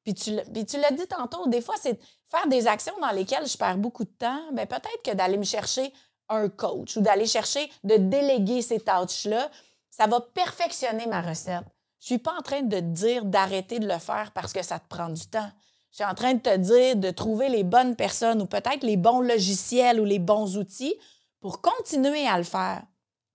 Puis 0.03 0.13
tu, 0.13 0.31
l'as 0.31 0.91
dit 0.91 1.07
tantôt, 1.07 1.47
des 1.47 1.61
fois, 1.61 1.75
c'est 1.77 1.99
faire 2.29 2.47
des 2.47 2.67
actions 2.67 2.97
dans 3.01 3.11
lesquelles 3.11 3.45
je 3.45 3.57
perds 3.57 3.77
beaucoup 3.77 4.05
de 4.05 4.09
temps. 4.09 4.51
Bien, 4.53 4.65
peut-être 4.65 5.01
que 5.03 5.11
d'aller 5.11 5.37
me 5.37 5.43
chercher 5.43 5.91
un 6.31 6.49
coach 6.49 6.97
ou 6.97 7.01
d'aller 7.01 7.27
chercher 7.27 7.69
de 7.83 7.95
déléguer 7.95 8.61
ces 8.61 8.79
tâches-là, 8.79 9.49
ça 9.89 10.07
va 10.07 10.21
perfectionner 10.21 11.05
ma 11.05 11.21
recette. 11.21 11.65
Je 11.99 12.07
suis 12.07 12.17
pas 12.17 12.33
en 12.37 12.41
train 12.41 12.61
de 12.61 12.79
te 12.79 12.81
dire 12.81 13.25
d'arrêter 13.25 13.79
de 13.79 13.87
le 13.87 13.99
faire 13.99 14.31
parce 14.33 14.53
que 14.53 14.63
ça 14.63 14.79
te 14.79 14.87
prend 14.87 15.09
du 15.09 15.25
temps. 15.27 15.51
Je 15.91 15.97
suis 15.97 16.05
en 16.05 16.15
train 16.15 16.33
de 16.33 16.39
te 16.39 16.55
dire 16.57 16.95
de 16.95 17.11
trouver 17.11 17.49
les 17.49 17.63
bonnes 17.63 17.95
personnes 17.95 18.41
ou 18.41 18.45
peut-être 18.45 18.83
les 18.83 18.97
bons 18.97 19.19
logiciels 19.19 19.99
ou 19.99 20.05
les 20.05 20.19
bons 20.19 20.57
outils 20.57 20.95
pour 21.41 21.61
continuer 21.61 22.25
à 22.27 22.37
le 22.37 22.43
faire, 22.43 22.83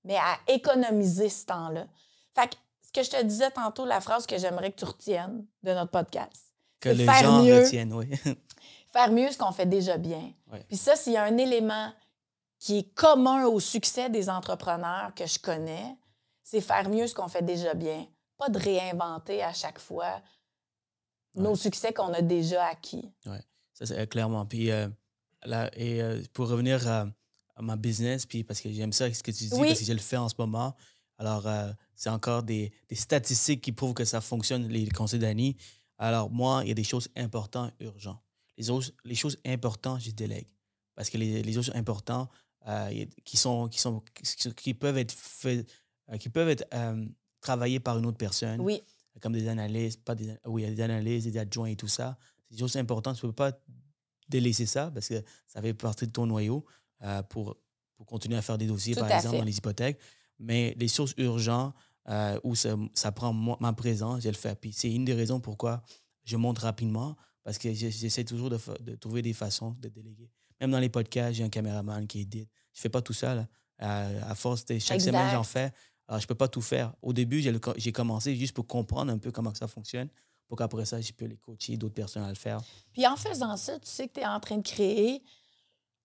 mais 0.04 0.16
à 0.16 0.38
économiser 0.48 1.28
ce 1.28 1.44
temps-là. 1.46 1.86
Fait 2.34 2.48
que 2.48 2.56
ce 2.82 2.92
que 2.92 3.02
je 3.02 3.10
te 3.10 3.22
disais 3.24 3.50
tantôt, 3.50 3.84
la 3.84 4.00
phrase 4.00 4.26
que 4.26 4.38
j'aimerais 4.38 4.72
que 4.72 4.78
tu 4.78 4.84
retiennes 4.86 5.44
de 5.62 5.72
notre 5.72 5.90
podcast. 5.90 6.54
Que 6.80 6.88
les 6.88 7.04
gens 7.04 7.42
mieux, 7.42 7.58
retiennent, 7.58 7.92
oui. 7.92 8.08
faire 8.92 9.12
mieux 9.12 9.30
ce 9.30 9.38
qu'on 9.38 9.52
fait 9.52 9.66
déjà 9.66 9.98
bien. 9.98 10.32
Puis 10.68 10.76
ça, 10.76 10.96
s'il 10.96 11.12
y 11.12 11.16
a 11.16 11.24
un 11.24 11.36
élément 11.36 11.92
qui 12.58 12.78
est 12.78 12.94
commun 12.94 13.46
au 13.46 13.60
succès 13.60 14.10
des 14.10 14.28
entrepreneurs 14.28 15.14
que 15.14 15.26
je 15.26 15.38
connais, 15.38 15.96
c'est 16.42 16.60
faire 16.60 16.88
mieux 16.88 17.06
ce 17.06 17.14
qu'on 17.14 17.28
fait 17.28 17.42
déjà 17.42 17.74
bien. 17.74 18.06
Pas 18.38 18.48
de 18.48 18.58
réinventer 18.58 19.42
à 19.42 19.52
chaque 19.52 19.78
fois 19.78 20.22
nos 21.34 21.56
succès 21.56 21.92
qu'on 21.92 22.12
a 22.12 22.22
déjà 22.22 22.64
acquis. 22.66 23.12
Oui, 23.26 23.38
ça 23.74 23.86
c'est 23.86 23.98
euh, 23.98 24.06
clairement. 24.06 24.46
Puis 24.46 24.70
euh, 24.70 24.88
là, 25.44 25.70
et 25.74 26.02
euh, 26.02 26.22
pour 26.32 26.48
revenir 26.48 26.86
à, 26.88 27.06
ma 27.60 27.76
business, 27.76 28.26
puis 28.26 28.44
parce 28.44 28.60
que 28.60 28.70
j'aime 28.70 28.92
ça, 28.92 29.12
ce 29.12 29.22
que 29.22 29.30
tu 29.30 29.44
dis, 29.44 29.50
parce 29.50 29.78
que 29.78 29.84
je 29.84 29.92
le 29.92 29.98
fais 29.98 30.18
en 30.18 30.28
ce 30.28 30.34
moment. 30.38 30.74
Alors, 31.18 31.48
c'est 31.94 32.10
encore 32.10 32.42
des, 32.42 32.70
des, 32.90 32.94
statistiques 32.94 33.62
qui 33.62 33.72
prouvent 33.72 33.94
que 33.94 34.04
ça 34.04 34.20
fonctionne, 34.20 34.68
les 34.68 34.86
conseils 34.90 35.18
d'Annie. 35.18 35.56
Alors, 35.96 36.28
moi, 36.28 36.60
il 36.62 36.68
y 36.68 36.70
a 36.70 36.74
des 36.74 36.84
choses 36.84 37.08
importantes, 37.16 37.72
urgentes. 37.80 38.20
Les, 38.58 38.68
autres, 38.68 38.90
les 39.06 39.14
choses 39.14 39.38
importantes, 39.46 40.02
je 40.02 40.10
délègue. 40.10 40.48
Parce 40.94 41.08
que 41.08 41.16
les, 41.16 41.42
les 41.42 41.52
choses 41.54 41.72
importantes, 41.74 42.28
qui, 43.24 43.36
sont, 43.36 43.68
qui, 43.68 43.78
sont, 43.78 44.02
qui 44.56 44.74
peuvent 44.74 44.98
être, 44.98 45.12
fait, 45.12 45.66
qui 46.18 46.28
peuvent 46.28 46.48
être 46.48 46.64
travaillées 47.40 47.80
par 47.80 47.98
une 47.98 48.06
autre 48.06 48.18
personne. 48.18 48.60
Oui 48.60 48.82
comme 49.20 49.32
des 49.32 49.48
analyses, 49.48 49.96
pas 49.96 50.14
des, 50.14 50.34
oui, 50.46 50.66
des 50.66 50.80
analyses, 50.80 51.24
des 51.24 51.38
adjoints 51.38 51.68
et 51.68 51.76
tout 51.76 51.88
ça. 51.88 52.18
C'est 52.50 52.76
importantes. 52.78 53.18
Tu 53.18 53.26
ne 53.26 53.30
peux 53.30 53.34
pas 53.34 53.52
délaisser 54.28 54.66
ça 54.66 54.90
parce 54.90 55.08
que 55.08 55.22
ça 55.46 55.60
fait 55.62 55.74
partie 55.74 56.06
de 56.06 56.12
ton 56.12 56.26
noyau 56.26 56.64
euh, 57.02 57.22
pour, 57.22 57.56
pour 57.96 58.06
continuer 58.06 58.36
à 58.36 58.42
faire 58.42 58.58
des 58.58 58.66
dossiers, 58.66 58.94
par 58.94 59.10
exemple, 59.10 59.38
dans 59.38 59.44
les 59.44 59.56
hypothèques. 59.56 59.98
Mais 60.38 60.74
les 60.78 60.88
sources 60.88 61.14
urgentes 61.16 61.74
euh, 62.08 62.38
où 62.44 62.54
ça, 62.54 62.76
ça 62.94 63.10
prend 63.10 63.32
ma 63.32 63.72
présence, 63.72 64.22
je 64.22 64.28
le 64.28 64.34
fais. 64.34 64.54
Puis 64.54 64.72
c'est 64.72 64.92
une 64.92 65.04
des 65.04 65.14
raisons 65.14 65.40
pourquoi 65.40 65.82
je 66.24 66.36
monte 66.36 66.58
rapidement 66.58 67.16
parce 67.42 67.58
que 67.58 67.72
j'essaie 67.72 68.24
toujours 68.24 68.50
de, 68.50 68.58
de, 68.80 68.96
trouver 68.96 69.22
des 69.22 69.32
façons 69.32 69.76
de 69.80 69.88
déléguer. 69.88 70.28
Même 70.60 70.70
dans 70.70 70.78
les 70.78 70.88
podcasts, 70.88 71.34
j'ai 71.34 71.44
un 71.44 71.48
caméraman 71.48 72.06
qui 72.06 72.20
édite. 72.20 72.48
Je 72.72 72.78
ne 72.78 72.82
fais 72.82 72.88
pas 72.88 73.02
tout 73.02 73.12
ça. 73.12 73.34
Là. 73.34 73.46
à 73.78 74.34
force, 74.34 74.64
chaque 74.80 75.00
semaine, 75.00 75.30
j'en 75.32 75.42
fais. 75.42 75.72
Alors, 76.08 76.20
je 76.20 76.24
ne 76.24 76.28
peux 76.28 76.34
pas 76.34 76.48
tout 76.48 76.62
faire. 76.62 76.92
Au 77.02 77.12
début, 77.12 77.42
j'ai 77.76 77.92
commencé 77.92 78.36
juste 78.36 78.54
pour 78.54 78.66
comprendre 78.66 79.12
un 79.12 79.18
peu 79.18 79.32
comment 79.32 79.54
ça 79.54 79.66
fonctionne, 79.66 80.08
pour 80.46 80.56
qu'après 80.56 80.84
ça, 80.84 81.00
je 81.00 81.12
peux 81.12 81.24
les 81.24 81.36
coacher, 81.36 81.76
d'autres 81.76 81.94
personnes 81.94 82.22
à 82.22 82.28
le 82.28 82.36
faire. 82.36 82.60
Puis 82.92 83.06
en 83.06 83.16
faisant 83.16 83.56
ça, 83.56 83.78
tu 83.80 83.88
sais 83.88 84.08
que 84.08 84.14
tu 84.14 84.20
es 84.20 84.26
en 84.26 84.38
train 84.38 84.58
de 84.58 84.62
créer 84.62 85.22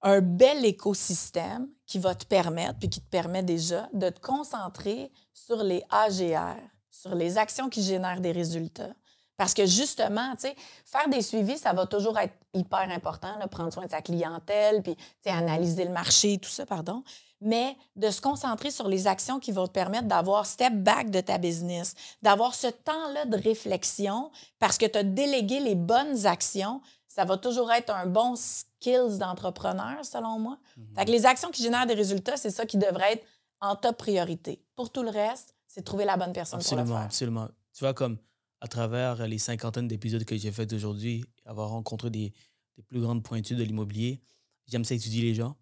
un 0.01 0.21
bel 0.21 0.65
écosystème 0.65 1.67
qui 1.85 1.99
va 1.99 2.15
te 2.15 2.25
permettre, 2.25 2.79
puis 2.79 2.89
qui 2.89 3.01
te 3.01 3.09
permet 3.09 3.43
déjà, 3.43 3.87
de 3.93 4.09
te 4.09 4.19
concentrer 4.19 5.11
sur 5.33 5.63
les 5.63 5.83
AGR, 5.91 6.57
sur 6.89 7.13
les 7.13 7.37
actions 7.37 7.69
qui 7.69 7.83
génèrent 7.83 8.21
des 8.21 8.31
résultats. 8.31 8.95
Parce 9.41 9.56
que 9.56 9.65
justement, 9.65 10.36
tu 10.36 10.41
sais, 10.41 10.56
faire 10.86 11.10
des 11.10 11.23
suivis, 11.23 11.58
ça 11.58 11.73
va 11.73 11.88
toujours 11.88 12.15
être 12.19 12.36
hyper 12.54 12.88
important, 12.91 13.34
prendre 13.49 13.73
soin 13.73 13.86
de 13.86 13.89
sa 13.89 13.99
clientèle, 13.99 14.84
puis 14.84 14.95
analyser 15.25 15.84
le 15.84 15.89
marché, 15.89 16.38
tout 16.38 16.51
ça, 16.51 16.67
pardon 16.67 17.04
mais 17.43 17.75
de 17.95 18.12
se 18.12 18.21
concentrer 18.21 18.69
sur 18.69 18.88
les 18.88 19.08
actions 19.08 19.39
qui 19.39 19.51
vont 19.51 19.65
te 19.65 19.71
permettre 19.71 20.08
d'avoir 20.08 20.45
step 20.45 20.73
back 20.75 21.10
de 21.10 21.21
ta 21.21 21.39
business, 21.39 21.95
d'avoir 22.21 22.54
ce 22.54 22.67
temps-là 22.67 23.25
de 23.25 23.36
réflexion 23.36 24.30
parce 24.60 24.77
que 24.77 24.86
tu 24.86 24.99
as 24.99 25.04
délégué 25.04 25.60
les 25.60 25.73
bonnes 25.73 26.27
actions. 26.27 26.80
Ça 27.08 27.25
va 27.25 27.38
toujours 27.38 27.71
être 27.71 27.91
un 27.91 28.06
bon 28.06 28.36
skills 28.36 29.17
d'entrepreneur, 29.17 30.06
selon 30.06 30.38
moi. 30.38 30.60
Mhm. 30.77 30.95
Fait 30.95 31.06
que 31.06 31.10
les 31.10 31.25
actions 31.25 31.49
qui 31.49 31.63
génèrent 31.63 31.88
des 31.88 31.95
résultats, 31.95 32.38
c'est 32.38 32.51
ça 32.51 32.67
qui 32.67 32.77
devrait 32.77 33.13
être 33.13 33.25
en 33.60 33.75
top 33.75 33.97
priorité. 33.97 34.63
Pour 34.75 34.91
tout 34.91 35.01
le 35.01 35.10
reste, 35.10 35.56
c'est 35.65 35.82
trouver 35.82 36.06
la 36.06 36.17
bonne 36.17 36.34
personne 36.34 36.60
absolument, 36.60 36.86
pour 36.86 36.93
le 36.93 36.99
faire. 36.99 37.08
Absolument. 37.08 37.47
Tu 37.73 37.84
vois, 37.84 37.95
comme 37.95 38.19
à 38.62 38.67
travers 38.67 39.28
les 39.28 39.39
cinquantaines 39.39 39.88
d'épisodes 39.88 40.24
que 40.24 40.38
j'ai 40.38 40.52
fait 40.52 40.71
aujourd'hui, 40.71 41.26
avoir 41.45 41.69
rencontré 41.69 42.10
des, 42.10 42.32
des 42.78 42.84
plus 42.84 43.02
grandes 43.02 43.24
pointures 43.24 43.58
de 43.58 43.63
l'immobilier, 43.63 44.21
j'aime 44.67 44.86
ça 44.86 44.95
étudier 44.95 45.24
les 45.24 45.36
gens. 45.36 45.58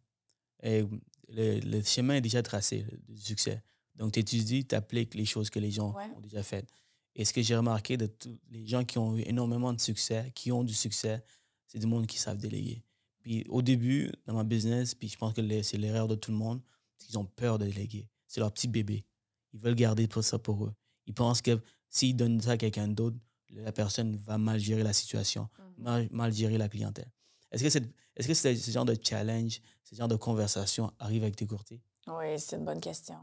Et 0.64 0.86
le, 1.30 1.82
chemin 1.82 2.16
est 2.16 2.22
déjà 2.22 2.44
tracé 2.44 2.86
du 3.08 3.22
succès. 3.22 3.64
Donc, 3.96 4.14
tu 4.14 4.20
étudies, 4.20 4.66
tu 4.66 4.76
appliques 4.76 5.16
les 5.16 5.26
choses 5.26 5.50
que 5.50 5.60
les 5.60 5.72
gens 5.72 5.96
ont 6.16 6.22
déjà 6.22 6.44
faites. 6.44 6.70
Et 7.16 7.26
ce 7.26 7.34
que 7.34 7.42
j'ai 7.42 7.56
remarqué 7.56 7.98
de 7.98 8.06
tous 8.06 8.38
les 8.50 8.66
gens 8.66 8.86
qui 8.86 8.98
ont 8.98 9.18
eu 9.18 9.22
énormément 9.22 9.74
de 9.74 9.80
succès, 9.80 10.32
qui 10.36 10.52
ont 10.52 10.64
du 10.64 10.74
succès, 10.74 11.24
c'est 11.68 11.80
du 11.80 11.88
monde 11.88 12.08
qui 12.08 12.18
savent 12.18 12.38
déléguer. 12.38 12.84
Puis 13.22 13.46
au 13.50 13.62
début, 13.62 14.12
dans 14.26 14.34
ma 14.34 14.44
business, 14.44 14.96
puis 14.96 15.10
je 15.10 15.18
pense 15.18 15.34
que 15.34 15.62
c'est 15.62 15.78
l'erreur 15.78 16.08
de 16.08 16.16
tout 16.16 16.32
le 16.32 16.38
monde, 16.38 16.62
ils 17.10 17.18
ont 17.18 17.26
peur 17.26 17.58
de 17.58 17.66
déléguer. 17.66 18.08
C'est 18.28 18.40
leur 18.40 18.52
petit 18.52 18.68
bébé. 18.68 19.06
Ils 19.54 19.60
veulent 19.60 19.76
garder 19.76 20.08
pour 20.08 20.24
ça 20.24 20.40
pour 20.40 20.66
eux. 20.66 20.74
Ils 21.08 21.14
pensent 21.14 21.42
que 21.42 21.60
s'ils 21.90 22.16
donnent 22.16 22.42
ça 22.42 22.52
à 22.52 22.58
quelqu'un 22.58 22.88
d'autre, 22.88 23.18
la 23.52 23.72
personne 23.72 24.16
va 24.16 24.38
mal 24.38 24.60
gérer 24.60 24.84
la 24.84 24.94
situation, 24.94 25.50
mhm. 25.78 26.10
mal, 26.12 26.34
gérer 26.34 26.58
la 26.58 26.70
clientèle. 26.70 27.12
Est-ce 27.52 27.64
que, 27.64 27.78
est, 27.78 28.22
-ce 28.22 28.28
que 28.28 28.34
ce 28.34 28.72
genre 28.72 28.86
de 28.86 28.96
challenge, 29.02 29.62
ce 29.84 29.96
genre 29.96 30.08
de 30.08 30.16
conversation 30.16 30.92
arrive 31.00 31.24
avec 31.24 31.36
tes 31.36 31.48
courtiers? 31.48 31.82
Oui, 32.08 32.40
c'est 32.40 32.58
une 32.58 32.66
bonne 32.66 32.82
question. 32.82 33.18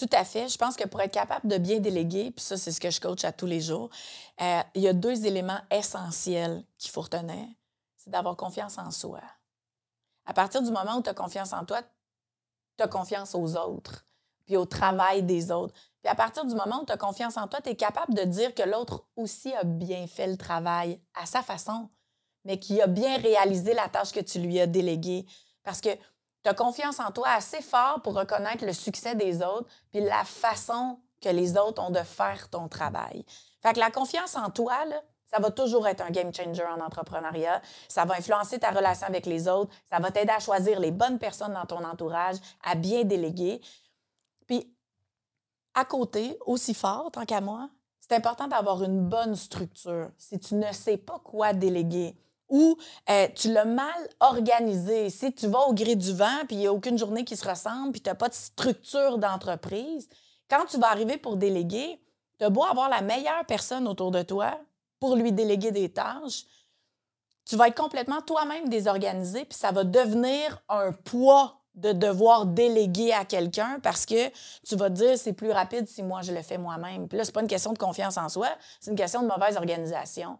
Tout 0.00 0.08
à 0.12 0.24
fait. 0.24 0.48
Je 0.48 0.56
pense 0.56 0.76
que 0.76 0.88
pour 0.88 1.00
être 1.02 1.12
capable 1.12 1.46
de 1.46 1.58
bien 1.58 1.78
déléguer, 1.78 2.30
puis 2.30 2.42
ça, 2.42 2.56
c'est 2.56 2.72
ce 2.72 2.80
que 2.80 2.90
je 2.90 3.00
coach 3.00 3.22
à 3.24 3.32
tous 3.32 3.44
les 3.44 3.60
jours, 3.60 3.90
euh, 4.40 4.62
il 4.74 4.80
y 4.80 4.88
a 4.88 4.94
deux 4.94 5.26
éléments 5.26 5.60
essentiels 5.70 6.64
qu'il 6.78 6.90
faut 6.90 7.02
retenir. 7.02 7.46
C'est 7.98 8.08
d'avoir 8.08 8.34
confiance 8.34 8.78
en 8.78 8.90
soi. 8.90 9.20
À 10.24 10.32
partir 10.32 10.62
du 10.62 10.70
moment 10.70 10.96
où 10.96 11.02
tu 11.02 11.10
as 11.10 11.14
confiance 11.14 11.52
en 11.52 11.66
toi, 11.66 11.82
tu 12.78 12.82
as 12.82 12.88
confiance 12.88 13.34
aux 13.34 13.56
autres, 13.56 14.06
puis 14.46 14.56
au 14.56 14.64
travail 14.64 15.22
des 15.22 15.50
autres. 15.50 15.74
Puis 16.02 16.10
à 16.10 16.14
partir 16.14 16.44
du 16.44 16.54
moment 16.54 16.80
où 16.82 16.86
tu 16.86 16.92
as 16.92 16.96
confiance 16.96 17.36
en 17.36 17.46
toi, 17.46 17.60
tu 17.60 17.70
es 17.70 17.76
capable 17.76 18.14
de 18.14 18.22
dire 18.22 18.54
que 18.54 18.62
l'autre 18.62 19.06
aussi 19.16 19.52
a 19.54 19.64
bien 19.64 20.06
fait 20.06 20.26
le 20.26 20.36
travail 20.36 21.00
à 21.14 21.26
sa 21.26 21.42
façon, 21.42 21.90
mais 22.44 22.58
qui 22.58 22.80
a 22.80 22.86
bien 22.86 23.18
réalisé 23.18 23.74
la 23.74 23.88
tâche 23.88 24.12
que 24.12 24.20
tu 24.20 24.38
lui 24.38 24.58
as 24.60 24.66
déléguée. 24.66 25.26
Parce 25.62 25.80
que 25.80 25.90
tu 26.42 26.48
as 26.48 26.54
confiance 26.54 27.00
en 27.00 27.10
toi 27.10 27.28
assez 27.30 27.60
fort 27.60 28.00
pour 28.02 28.14
reconnaître 28.14 28.64
le 28.64 28.72
succès 28.72 29.14
des 29.14 29.42
autres, 29.42 29.68
puis 29.90 30.00
la 30.00 30.24
façon 30.24 30.98
que 31.20 31.28
les 31.28 31.58
autres 31.58 31.82
ont 31.82 31.90
de 31.90 31.98
faire 31.98 32.48
ton 32.48 32.68
travail. 32.68 33.24
Fait 33.62 33.74
que 33.74 33.78
la 33.78 33.90
confiance 33.90 34.36
en 34.36 34.50
toi, 34.50 34.78
Ça 35.26 35.38
va 35.38 35.52
toujours 35.52 35.86
être 35.86 36.00
un 36.00 36.10
game 36.10 36.34
changer 36.34 36.64
en 36.64 36.80
entrepreneuriat. 36.80 37.62
Ça 37.88 38.04
va 38.04 38.16
influencer 38.16 38.58
ta 38.58 38.70
relation 38.70 39.06
avec 39.06 39.26
les 39.26 39.46
autres. 39.46 39.72
Ça 39.88 40.00
va 40.00 40.10
t'aider 40.10 40.32
à 40.32 40.40
choisir 40.40 40.80
les 40.80 40.90
bonnes 40.90 41.20
personnes 41.20 41.52
dans 41.52 41.66
ton 41.66 41.84
entourage, 41.84 42.36
à 42.64 42.74
bien 42.74 43.04
déléguer. 43.04 43.60
Puis, 44.48 44.74
à 45.80 45.84
côté, 45.84 46.38
aussi 46.44 46.74
fort, 46.74 47.10
tant 47.10 47.24
qu'à 47.24 47.40
moi, 47.40 47.70
c'est 48.00 48.14
important 48.14 48.46
d'avoir 48.46 48.82
une 48.82 49.08
bonne 49.08 49.34
structure. 49.34 50.10
Si 50.18 50.38
tu 50.38 50.54
ne 50.54 50.72
sais 50.72 50.98
pas 50.98 51.18
quoi 51.24 51.52
déléguer, 51.52 52.16
ou 52.50 52.76
euh, 53.08 53.28
tu 53.34 53.52
l'as 53.52 53.64
mal 53.64 54.08
organisé. 54.18 55.08
Si 55.08 55.32
tu 55.32 55.46
vas 55.46 55.60
au 55.60 55.72
gré 55.72 55.94
du 55.94 56.12
vent, 56.12 56.44
puis 56.48 56.56
il 56.56 56.58
n'y 56.58 56.66
a 56.66 56.72
aucune 56.72 56.98
journée 56.98 57.24
qui 57.24 57.36
se 57.36 57.48
ressemble, 57.48 57.92
puis 57.92 58.00
tu 58.00 58.10
n'as 58.10 58.16
pas 58.16 58.28
de 58.28 58.34
structure 58.34 59.18
d'entreprise, 59.18 60.08
quand 60.50 60.66
tu 60.68 60.78
vas 60.78 60.90
arriver 60.90 61.16
pour 61.16 61.36
déléguer, 61.36 62.02
tu 62.38 62.44
as 62.44 62.50
beau 62.50 62.64
avoir 62.64 62.88
la 62.88 63.02
meilleure 63.02 63.46
personne 63.46 63.86
autour 63.86 64.10
de 64.10 64.22
toi 64.22 64.58
pour 64.98 65.14
lui 65.14 65.32
déléguer 65.32 65.70
des 65.70 65.88
tâches, 65.88 66.44
tu 67.44 67.56
vas 67.56 67.68
être 67.68 67.80
complètement 67.80 68.20
toi-même 68.20 68.68
désorganisé, 68.68 69.44
puis 69.44 69.56
ça 69.56 69.70
va 69.70 69.84
devenir 69.84 70.60
un 70.68 70.92
poids 70.92 71.59
de 71.74 71.92
devoir 71.92 72.46
déléguer 72.46 73.12
à 73.12 73.24
quelqu'un 73.24 73.78
parce 73.80 74.04
que 74.04 74.28
tu 74.66 74.76
vas 74.76 74.90
te 74.90 74.96
dire 74.96 75.18
c'est 75.18 75.32
plus 75.32 75.50
rapide 75.50 75.86
si 75.86 76.02
moi 76.02 76.22
je 76.22 76.32
le 76.32 76.42
fais 76.42 76.58
moi-même. 76.58 77.08
Puis 77.08 77.16
là, 77.16 77.24
c'est 77.24 77.32
pas 77.32 77.42
une 77.42 77.48
question 77.48 77.72
de 77.72 77.78
confiance 77.78 78.16
en 78.16 78.28
soi, 78.28 78.48
c'est 78.80 78.90
une 78.90 78.96
question 78.96 79.22
de 79.22 79.28
mauvaise 79.28 79.56
organisation. 79.56 80.38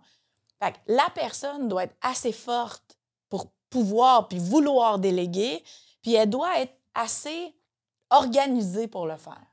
Fait 0.63 0.73
que 0.73 0.79
la 0.89 1.09
personne 1.15 1.69
doit 1.69 1.85
être 1.85 1.97
assez 2.03 2.33
forte 2.33 2.99
pour 3.29 3.51
pouvoir 3.71 4.29
puis 4.29 4.39
vouloir 4.39 4.99
déléguer, 4.99 5.63
puis 6.03 6.15
elle 6.15 6.29
doit 6.29 6.61
être 6.61 6.75
assez 6.95 7.55
organisée 8.11 8.89
pour 8.89 9.07
le 9.07 9.17
faire. 9.17 9.47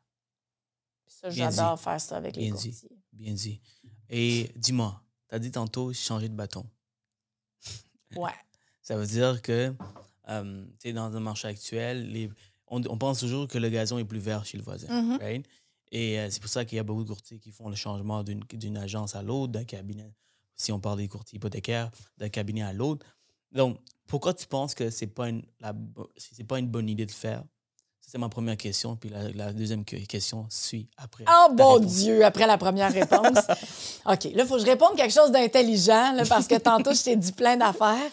Puis 1.05 1.15
ça, 1.15 1.29
j'adore 1.29 1.79
faire 1.79 2.01
ça 2.01 2.17
avec 2.17 2.35
les 2.35 2.49
courtiers. 2.49 2.73
bien 3.13 3.33
dit. 3.33 3.61
Et 4.09 4.51
dis-moi, 4.55 5.01
tu 5.29 5.35
as 5.35 5.39
dit 5.39 5.51
tantôt 5.51 5.93
changer 5.93 6.27
de 6.27 6.35
bâton. 6.35 6.65
Ouais. 8.15 8.31
ça 8.81 8.97
veut 8.97 9.05
dire 9.05 9.41
que 9.41 9.73
euh, 10.29 10.65
tu 10.79 10.93
dans 10.93 11.15
un 11.15 11.19
marché 11.19 11.47
actuel, 11.47 12.11
les, 12.11 12.29
on, 12.67 12.81
pense 12.97 13.19
toujours 13.19 13.47
que 13.47 13.57
le 13.57 13.69
gazon 13.69 13.97
est 13.97 14.05
plus 14.05 14.19
vert 14.19 14.45
chez 14.45 14.57
le 14.57 14.63
voisin. 14.63 15.17
Right? 15.19 15.45
Et 15.91 16.19
euh, 16.19 16.27
c'est 16.29 16.41
pour 16.41 16.49
ça 16.49 16.65
qu'il 16.65 16.75
y 16.75 16.79
a 16.79 16.83
beaucoup 16.83 17.03
de 17.03 17.09
courtiers 17.09 17.39
qui 17.39 17.51
font 17.51 17.69
le 17.69 17.75
changement 17.75 18.23
d'une 18.23 18.77
agence 18.77 19.15
à 19.15 19.21
l'autre, 19.21 19.53
d'un 19.53 19.63
cabinet 19.63 20.13
si 20.57 20.71
on 20.71 20.79
parle 20.79 20.97
des 20.97 21.07
courtiers 21.07 21.37
hypothécaires, 21.37 21.91
d'un 22.17 22.29
cabinet 22.29 22.63
à 22.63 22.73
l'autre. 22.73 23.05
Donc, 23.51 23.79
pourquoi 24.07 24.33
tu 24.33 24.47
penses 24.47 24.75
que 24.75 24.89
ce 24.89 25.05
n'est 25.05 25.11
pas, 25.11 25.29
une, 25.29 25.43
pas 26.47 26.59
une 26.59 26.67
bonne 26.67 26.89
idée 26.89 27.05
de 27.05 27.11
faire? 27.11 27.43
C'est 28.09 28.17
ma 28.17 28.29
première 28.29 28.55
question. 28.55 28.95
Puis 28.95 29.11
la, 29.35 29.51
deuxième 29.51 29.83
question 29.83 30.45
suit 30.49 30.87
après. 30.97 31.25
Oh 31.29 31.51
bon 31.51 31.79
Dieu, 31.79 32.23
après 32.23 32.47
la 32.47 32.57
première 32.57 32.91
réponse. 32.91 33.37
OK, 34.05 34.23
là, 34.23 34.43
il 34.43 34.45
faut 34.45 34.55
que 34.55 34.61
je 34.61 34.65
réponde 34.65 34.95
quelque 34.95 35.13
chose 35.13 35.29
d'intelligent 35.29 36.15
parce 36.29 36.47
que 36.47 36.55
tantôt, 36.55 36.93
je 36.93 37.03
t'ai 37.03 37.15
dit 37.17 37.33
plein 37.33 37.57
d'affaires. 37.57 38.11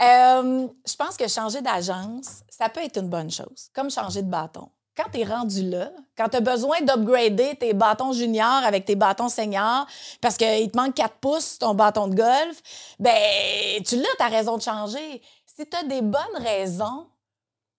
Euh, 0.00 0.66
je 0.84 0.96
pense 0.96 1.16
que 1.16 1.28
changer 1.28 1.60
d'agence, 1.62 2.40
ça 2.48 2.68
peut 2.68 2.80
être 2.82 2.98
une 2.98 3.08
bonne 3.08 3.30
chose, 3.30 3.70
comme 3.72 3.90
changer 3.90 4.22
de 4.22 4.30
bâton 4.30 4.68
quand 4.96 5.10
tu 5.12 5.20
es 5.20 5.24
rendu 5.24 5.68
là, 5.68 5.90
quand 6.16 6.28
tu 6.28 6.36
as 6.36 6.40
besoin 6.40 6.80
d'upgrader 6.82 7.54
tes 7.58 7.72
bâtons 7.72 8.12
juniors 8.12 8.62
avec 8.64 8.84
tes 8.84 8.96
bâtons 8.96 9.28
seniors 9.28 9.86
parce 10.20 10.36
qu'il 10.36 10.70
te 10.70 10.76
manque 10.76 10.94
4 10.94 11.14
pouces 11.20 11.58
ton 11.58 11.74
bâton 11.74 12.08
de 12.08 12.14
golf, 12.14 12.62
ben 12.98 13.82
tu 13.86 13.96
l'as, 13.96 14.16
ta 14.18 14.26
raison 14.26 14.56
de 14.56 14.62
changer. 14.62 15.22
Si 15.46 15.66
tu 15.66 15.76
as 15.76 15.84
des 15.84 16.02
bonnes 16.02 16.20
raisons, 16.38 17.06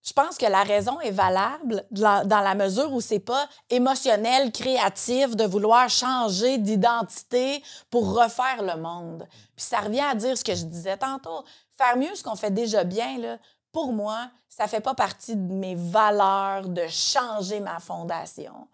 je 0.02 0.12
pense 0.12 0.36
que 0.36 0.46
la 0.46 0.64
raison 0.64 1.00
est 1.00 1.12
valable 1.12 1.84
dans 1.90 2.26
la 2.28 2.54
mesure 2.54 2.92
où 2.92 3.00
c'est 3.00 3.20
pas 3.20 3.48
émotionnel, 3.70 4.50
créatif 4.50 5.36
de 5.36 5.44
vouloir 5.44 5.88
changer 5.88 6.58
d'identité 6.58 7.62
pour 7.88 8.14
refaire 8.14 8.62
le 8.62 8.80
monde. 8.80 9.26
Puis 9.54 9.64
ça 9.64 9.80
revient 9.80 10.00
à 10.00 10.14
dire 10.14 10.36
ce 10.36 10.42
que 10.42 10.56
je 10.56 10.64
disais 10.64 10.96
tantôt, 10.96 11.44
faire 11.78 11.96
mieux 11.96 12.14
ce 12.16 12.24
qu'on 12.24 12.34
fait 12.34 12.50
déjà 12.50 12.82
bien 12.82 13.18
là, 13.18 13.38
pour 13.70 13.92
moi, 13.92 14.28
ça 14.48 14.66
fait 14.66 14.80
pas 14.80 14.94
partie 14.94 15.36
de 15.36 15.52
mes 15.52 15.76
valeurs 15.76 16.68
de 16.68 16.86
changer 16.88 17.60
ma 17.60 17.78
fondation. 17.78 18.68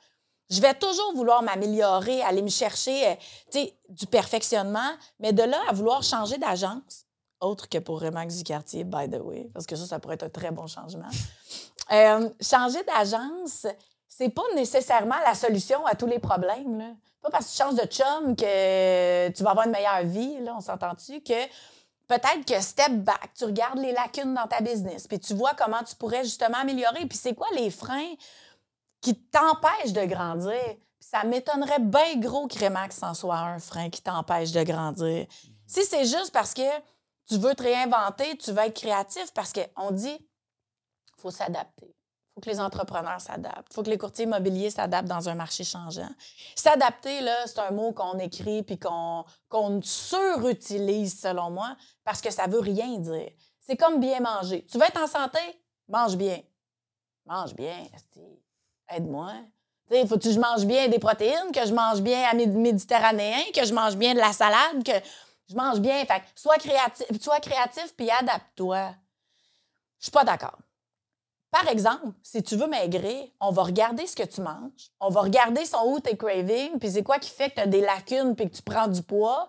Je 0.51 0.61
vais 0.63 0.75
toujours 0.75 1.15
vouloir 1.15 1.43
m'améliorer, 1.43 2.23
aller 2.23 2.43
me 2.43 2.49
chercher 2.49 3.19
euh, 3.55 3.65
du 3.91 4.07
perfectionnement, 4.07 4.91
mais 5.21 5.33
de 5.33 5.43
là 5.43 5.59
à 5.69 5.73
vouloir 5.73 6.03
changer 6.03 6.39
d'agence, 6.39 7.05
autre 7.41 7.69
que 7.69 7.79
pour 7.79 8.01
Remax 8.01 8.37
du 8.37 8.45
quartier, 8.45 8.85
by 8.85 9.09
the 9.09 9.21
way, 9.21 9.51
parce 9.53 9.67
que 9.67 9.77
ça, 9.77 9.87
ça 9.87 9.99
pourrait 9.99 10.15
être 10.15 10.25
un 10.25 10.31
très 10.31 10.51
bon 10.51 10.67
changement. 10.67 11.09
Euh, 11.91 12.29
changer 12.39 12.85
d'agence, 12.85 13.67
c'est 14.07 14.29
pas 14.29 14.43
nécessairement 14.55 15.15
la 15.25 15.35
solution 15.35 15.87
à 15.87 15.95
tous 15.95 16.07
les 16.07 16.19
problèmes. 16.19 16.79
Là. 16.79 16.91
Pas 17.23 17.31
parce 17.31 17.47
que 17.47 17.51
tu 17.53 17.63
changes 17.63 17.77
de 17.77 17.87
chum 17.87 18.37
que 18.37 19.29
tu 19.31 19.43
vas 19.43 19.53
avoir 19.53 19.65
une 19.65 19.73
meilleure 19.73 20.03
vie, 20.03 20.39
là, 20.41 20.55
on 20.55 20.61
s'entend-tu, 20.61 21.23
que 21.23 21.47
peut-être 22.09 22.45
que 22.47 22.61
step 22.61 22.93
back, 22.93 23.31
tu 23.37 23.45
regardes 23.45 23.79
les 23.79 23.93
lacunes 23.93 24.35
dans 24.35 24.47
ta 24.47 24.61
business, 24.61 25.07
puis 25.07 25.19
tu 25.19 25.35
vois 25.35 25.53
comment 25.57 25.83
tu 25.83 25.95
pourrais 25.95 26.25
justement 26.25 26.59
améliorer. 26.59 27.07
Puis 27.07 27.17
c'est 27.17 27.35
quoi 27.35 27.47
les 27.55 27.71
freins 27.71 28.15
qui 29.01 29.15
t'empêchent 29.15 29.93
de 29.93 30.05
grandir? 30.05 30.61
Puis 30.99 31.09
ça 31.11 31.25
m'étonnerait 31.25 31.81
bien 31.81 32.17
gros 32.17 32.49
que 32.49 32.63
Remax 32.63 33.03
en 33.03 33.15
soit 33.15 33.39
un 33.39 33.59
frein 33.59 33.89
qui 33.89 34.03
t'empêche 34.03 34.53
de 34.53 34.63
grandir. 34.63 35.27
Si 35.67 35.85
c'est 35.85 36.05
juste 36.05 36.33
parce 36.33 36.55
que 36.55 36.63
tu 37.29 37.39
veux 37.39 37.55
te 37.55 37.63
réinventer, 37.63 38.37
tu 38.39 38.53
veux 38.53 38.63
être 38.63 38.81
créatif, 38.81 39.33
parce 39.35 39.53
qu'on 39.53 39.91
dit 39.91 40.29
faut 41.17 41.31
s'adapter 41.31 41.95
faut 42.39 42.41
que 42.41 42.51
les 42.51 42.61
entrepreneurs 42.61 43.21
s'adaptent. 43.21 43.67
Il 43.71 43.75
faut 43.75 43.83
que 43.83 43.91
les 43.91 43.99
courtiers 43.99 44.25
immobiliers 44.25 44.71
s'adaptent 44.71 45.09
dans 45.09 45.29
un 45.29 45.35
marché 45.35 45.65
changeant. 45.65 46.09
S'adapter, 46.55 47.21
là, 47.21 47.35
c'est 47.47 47.59
un 47.59 47.73
mot 47.73 47.93
qu'on 47.93 48.17
écrit 48.19 48.63
puis 48.63 48.79
qu'on 48.79 49.25
surutilise, 49.83 51.21
selon 51.21 51.51
moi, 51.51 51.77
parce 52.05 52.21
que 52.21 52.31
ça 52.31 52.47
veut 52.47 52.61
rien 52.61 52.99
dire. 52.99 53.31
C'est 53.61 53.77
comme 53.77 53.99
bien 53.99 54.21
manger. 54.21 54.65
Tu 54.71 54.79
veux 54.79 54.85
être 54.85 55.03
en 55.03 55.09
santé? 55.09 55.41
Mange 55.89 56.17
bien. 56.17 56.39
Mange 57.27 57.55
bien. 57.55 57.77
Aide-moi. 58.89 59.33
Il 59.91 60.07
faut 60.07 60.19
que 60.19 60.31
je 60.31 60.39
mange 60.39 60.65
bien 60.65 60.87
des 60.89 60.99
protéines, 61.01 61.51
que 61.53 61.67
je 61.67 61.73
mange 61.73 62.03
bien 62.03 62.23
à 62.31 62.35
méditerranéen, 62.35 63.43
que 63.53 63.65
je 63.65 63.75
mange 63.75 63.97
bien 63.97 64.15
de 64.15 64.21
la 64.21 64.33
salade, 64.33 64.85
que 64.85 64.93
je 65.49 65.55
mange 65.55 65.81
bien. 65.81 66.05
Fait 66.05 66.23
sois 66.35 66.59
créatif, 66.59 67.07
sois 67.21 67.41
créatif 67.41 67.95
puis 67.97 68.11
adapte-toi. 68.11 68.95
Je 69.99 70.05
suis 70.05 70.13
pas 70.13 70.25
d'accord. 70.25 70.59
Par 71.51 71.67
exemple, 71.69 72.13
si 72.23 72.43
tu 72.43 72.57
veux 72.57 72.67
maigrir, 72.67 73.27
on 73.41 73.51
va 73.51 73.63
regarder 73.63 74.07
ce 74.07 74.15
que 74.15 74.23
tu 74.23 74.43
manges, 74.43 74.91
on 75.01 75.09
va 75.09 75.23
regarder 75.23 75.65
son 75.65 75.83
où 75.87 75.99
tes 75.99 76.17
cravings, 76.17 76.79
puis 76.79 76.91
c'est 76.91 77.03
quoi 77.03 77.19
qui 77.19 77.31
fait 77.31 77.49
que 77.51 77.55
tu 77.55 77.61
as 77.63 77.67
des 77.67 77.81
lacunes 77.81 78.37
puis 78.37 78.51
que 78.51 78.57
tu 78.57 78.63
prends 78.63 78.87
du 78.87 79.03
poids. 79.03 79.49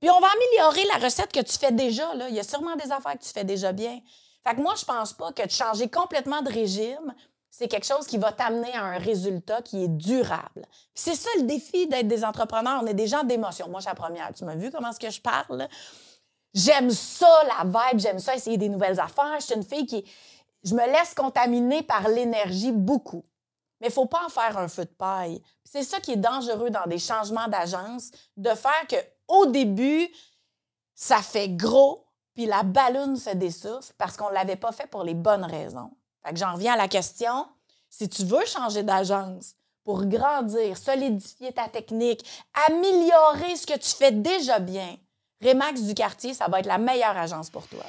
Puis 0.00 0.10
on 0.10 0.20
va 0.20 0.26
améliorer 0.26 0.84
la 0.86 1.04
recette 1.04 1.32
que 1.32 1.40
tu 1.40 1.56
fais 1.56 1.72
déjà. 1.72 2.14
Là. 2.14 2.28
Il 2.28 2.34
y 2.34 2.40
a 2.40 2.44
sûrement 2.44 2.74
des 2.76 2.90
affaires 2.90 3.16
que 3.16 3.24
tu 3.24 3.32
fais 3.32 3.44
déjà 3.44 3.72
bien. 3.72 4.00
Fait 4.46 4.54
que 4.54 4.60
moi, 4.60 4.74
je 4.76 4.84
pense 4.84 5.12
pas 5.12 5.32
que 5.32 5.44
de 5.44 5.50
changer 5.50 5.88
complètement 5.88 6.42
de 6.42 6.50
régime, 6.52 7.14
c'est 7.58 7.68
quelque 7.68 7.86
chose 7.86 8.06
qui 8.06 8.18
va 8.18 8.32
t'amener 8.32 8.74
à 8.74 8.84
un 8.84 8.98
résultat 8.98 9.62
qui 9.62 9.82
est 9.82 9.88
durable. 9.88 10.66
C'est 10.94 11.14
ça 11.14 11.30
le 11.38 11.44
défi 11.44 11.86
d'être 11.86 12.06
des 12.06 12.22
entrepreneurs. 12.22 12.80
On 12.82 12.86
est 12.86 12.92
des 12.92 13.06
gens 13.06 13.24
d'émotion. 13.24 13.66
Moi, 13.70 13.80
je 13.80 13.84
suis 13.84 13.90
la 13.90 13.94
première. 13.94 14.30
Tu 14.34 14.44
m'as 14.44 14.56
vu 14.56 14.70
comment 14.70 14.90
je 14.92 15.20
parle? 15.22 15.66
J'aime 16.52 16.90
ça, 16.90 17.26
la 17.44 17.64
vibe. 17.64 17.98
J'aime 17.98 18.18
ça, 18.18 18.36
essayer 18.36 18.58
des 18.58 18.68
nouvelles 18.68 19.00
affaires. 19.00 19.36
Je 19.40 19.46
suis 19.46 19.54
une 19.54 19.62
fille 19.62 19.86
qui 19.86 20.04
je 20.64 20.74
me 20.74 20.84
laisse 20.84 21.14
contaminer 21.14 21.82
par 21.82 22.06
l'énergie 22.08 22.72
beaucoup. 22.72 23.24
Mais 23.80 23.86
il 23.86 23.92
faut 23.92 24.04
pas 24.04 24.26
en 24.26 24.28
faire 24.28 24.58
un 24.58 24.68
feu 24.68 24.84
de 24.84 24.90
paille. 24.90 25.42
C'est 25.64 25.82
ça 25.82 25.98
qui 25.98 26.12
est 26.12 26.16
dangereux 26.16 26.68
dans 26.68 26.84
des 26.86 26.98
changements 26.98 27.48
d'agence, 27.48 28.10
de 28.36 28.50
faire 28.50 28.86
que 28.86 28.96
au 29.28 29.46
début, 29.46 30.06
ça 30.94 31.22
fait 31.22 31.48
gros, 31.48 32.04
puis 32.34 32.44
la 32.44 32.64
balloune 32.64 33.16
se 33.16 33.30
dessouffle 33.30 33.94
parce 33.96 34.18
qu'on 34.18 34.28
ne 34.28 34.34
l'avait 34.34 34.56
pas 34.56 34.72
fait 34.72 34.88
pour 34.88 35.04
les 35.04 35.14
bonnes 35.14 35.44
raisons. 35.44 35.90
J'en 36.34 36.54
reviens 36.54 36.74
à 36.74 36.76
la 36.76 36.88
question. 36.88 37.46
Si 37.88 38.08
tu 38.08 38.24
veux 38.24 38.44
changer 38.44 38.82
d'agence 38.82 39.54
pour 39.84 40.04
grandir, 40.04 40.76
solidifier 40.76 41.52
ta 41.52 41.68
technique, 41.68 42.24
améliorer 42.68 43.56
ce 43.56 43.66
que 43.66 43.78
tu 43.78 43.90
fais 43.90 44.12
déjà 44.12 44.58
bien, 44.58 44.96
Remax 45.44 45.82
du 45.82 45.94
quartier, 45.94 46.32
ça 46.32 46.48
va 46.48 46.60
être 46.60 46.66
la 46.66 46.78
meilleure 46.78 47.16
agence 47.16 47.50
pour 47.50 47.66
toi. 47.68 47.84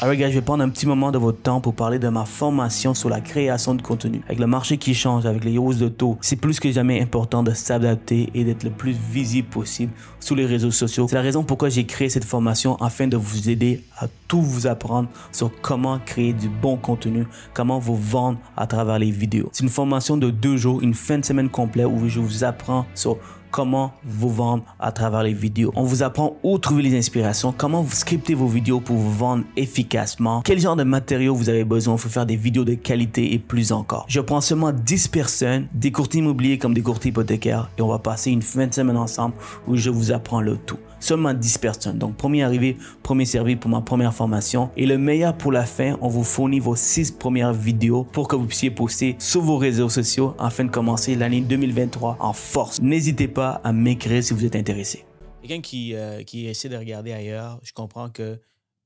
Alors 0.00 0.14
gars, 0.14 0.30
je 0.30 0.34
vais 0.34 0.42
prendre 0.42 0.62
un 0.62 0.68
petit 0.68 0.86
moment 0.86 1.10
de 1.10 1.18
votre 1.18 1.42
temps 1.42 1.60
pour 1.60 1.74
parler 1.74 1.98
de 1.98 2.08
ma 2.08 2.24
formation 2.24 2.94
sur 2.94 3.08
la 3.08 3.20
création 3.20 3.74
de 3.74 3.82
contenu. 3.82 4.20
Avec 4.26 4.38
le 4.38 4.46
marché 4.46 4.78
qui 4.78 4.94
change, 4.94 5.26
avec 5.26 5.42
les 5.42 5.58
hausses 5.58 5.78
de 5.78 5.88
taux, 5.88 6.16
c'est 6.20 6.36
plus 6.36 6.60
que 6.60 6.70
jamais 6.70 7.02
important 7.02 7.42
de 7.42 7.52
s'adapter 7.52 8.30
et 8.32 8.44
d'être 8.44 8.62
le 8.62 8.70
plus 8.70 8.92
visible 8.92 9.48
possible 9.48 9.90
sur 10.20 10.36
les 10.36 10.46
réseaux 10.46 10.70
sociaux. 10.70 11.08
C'est 11.08 11.16
la 11.16 11.22
raison 11.22 11.42
pourquoi 11.42 11.68
j'ai 11.68 11.84
créé 11.84 12.08
cette 12.10 12.22
formation 12.22 12.76
afin 12.76 13.08
de 13.08 13.16
vous 13.16 13.50
aider 13.50 13.82
à 13.98 14.06
tout 14.28 14.40
vous 14.40 14.68
apprendre 14.68 15.08
sur 15.32 15.50
comment 15.62 15.98
créer 15.98 16.32
du 16.32 16.48
bon 16.48 16.76
contenu, 16.76 17.26
comment 17.52 17.80
vous 17.80 17.96
vendre 17.96 18.38
à 18.56 18.68
travers 18.68 19.00
les 19.00 19.10
vidéos. 19.10 19.48
C'est 19.52 19.64
une 19.64 19.68
formation 19.68 20.16
de 20.16 20.30
deux 20.30 20.56
jours, 20.56 20.80
une 20.80 20.94
fin 20.94 21.18
de 21.18 21.24
semaine 21.24 21.48
complète 21.48 21.86
où 21.86 22.08
je 22.08 22.20
vous 22.20 22.44
apprends 22.44 22.86
sur 22.94 23.16
comment 23.50 23.92
vous 24.04 24.30
vendre 24.30 24.64
à 24.78 24.92
travers 24.92 25.22
les 25.22 25.32
vidéos. 25.32 25.72
On 25.76 25.84
vous 25.84 26.02
apprend 26.02 26.36
où 26.42 26.58
trouver 26.58 26.82
les 26.82 26.96
inspirations, 26.96 27.52
comment 27.56 27.82
vous 27.82 27.94
scriptez 27.94 28.34
vos 28.34 28.46
vidéos 28.46 28.80
pour 28.80 28.96
vous 28.96 29.12
vendre 29.12 29.44
efficacement, 29.56 30.42
quel 30.42 30.58
genre 30.58 30.76
de 30.76 30.84
matériaux 30.84 31.34
vous 31.34 31.48
avez 31.48 31.64
besoin 31.64 31.96
pour 31.96 32.10
faire 32.10 32.26
des 32.26 32.36
vidéos 32.36 32.64
de 32.64 32.74
qualité 32.74 33.32
et 33.32 33.38
plus 33.38 33.72
encore. 33.72 34.06
Je 34.08 34.20
prends 34.20 34.40
seulement 34.40 34.72
10 34.72 35.08
personnes, 35.08 35.68
des 35.72 35.92
courtiers 35.92 36.20
immobiliers 36.20 36.58
comme 36.58 36.74
des 36.74 36.82
courtiers 36.82 37.10
hypothécaires 37.10 37.70
et 37.78 37.82
on 37.82 37.88
va 37.88 37.98
passer 37.98 38.30
une 38.30 38.42
fin 38.42 38.66
de 38.66 38.74
semaine 38.74 38.96
ensemble 38.96 39.34
où 39.66 39.76
je 39.76 39.90
vous 39.90 40.12
apprends 40.12 40.40
le 40.40 40.56
tout. 40.56 40.78
Seulement 41.00 41.34
10 41.34 41.58
personnes. 41.58 41.98
Donc, 41.98 42.16
premier 42.16 42.42
arrivé, 42.42 42.76
premier 43.02 43.24
servi 43.24 43.56
pour 43.56 43.70
ma 43.70 43.80
première 43.80 44.14
formation. 44.14 44.70
Et 44.76 44.86
le 44.86 44.98
meilleur 44.98 45.36
pour 45.36 45.52
la 45.52 45.64
fin, 45.64 45.96
on 46.00 46.08
vous 46.08 46.24
fournit 46.24 46.60
vos 46.60 46.76
6 46.76 47.12
premières 47.12 47.52
vidéos 47.52 48.04
pour 48.04 48.28
que 48.28 48.36
vous 48.36 48.46
puissiez 48.46 48.70
poster 48.70 49.16
sur 49.18 49.40
vos 49.40 49.58
réseaux 49.58 49.88
sociaux 49.88 50.34
afin 50.38 50.64
de 50.64 50.70
commencer 50.70 51.14
l'année 51.14 51.40
2023 51.40 52.16
en 52.20 52.32
force. 52.32 52.80
N'hésitez 52.80 53.28
pas 53.28 53.60
à 53.64 53.72
m'écrire 53.72 54.22
si 54.22 54.34
vous 54.34 54.44
êtes 54.44 54.56
intéressé. 54.56 55.04
Quelqu'un 55.40 55.60
qui, 55.60 55.94
euh, 55.94 56.22
qui 56.24 56.46
essaie 56.46 56.68
de 56.68 56.76
regarder 56.76 57.12
ailleurs, 57.12 57.60
je 57.62 57.72
comprends 57.72 58.10
que 58.10 58.40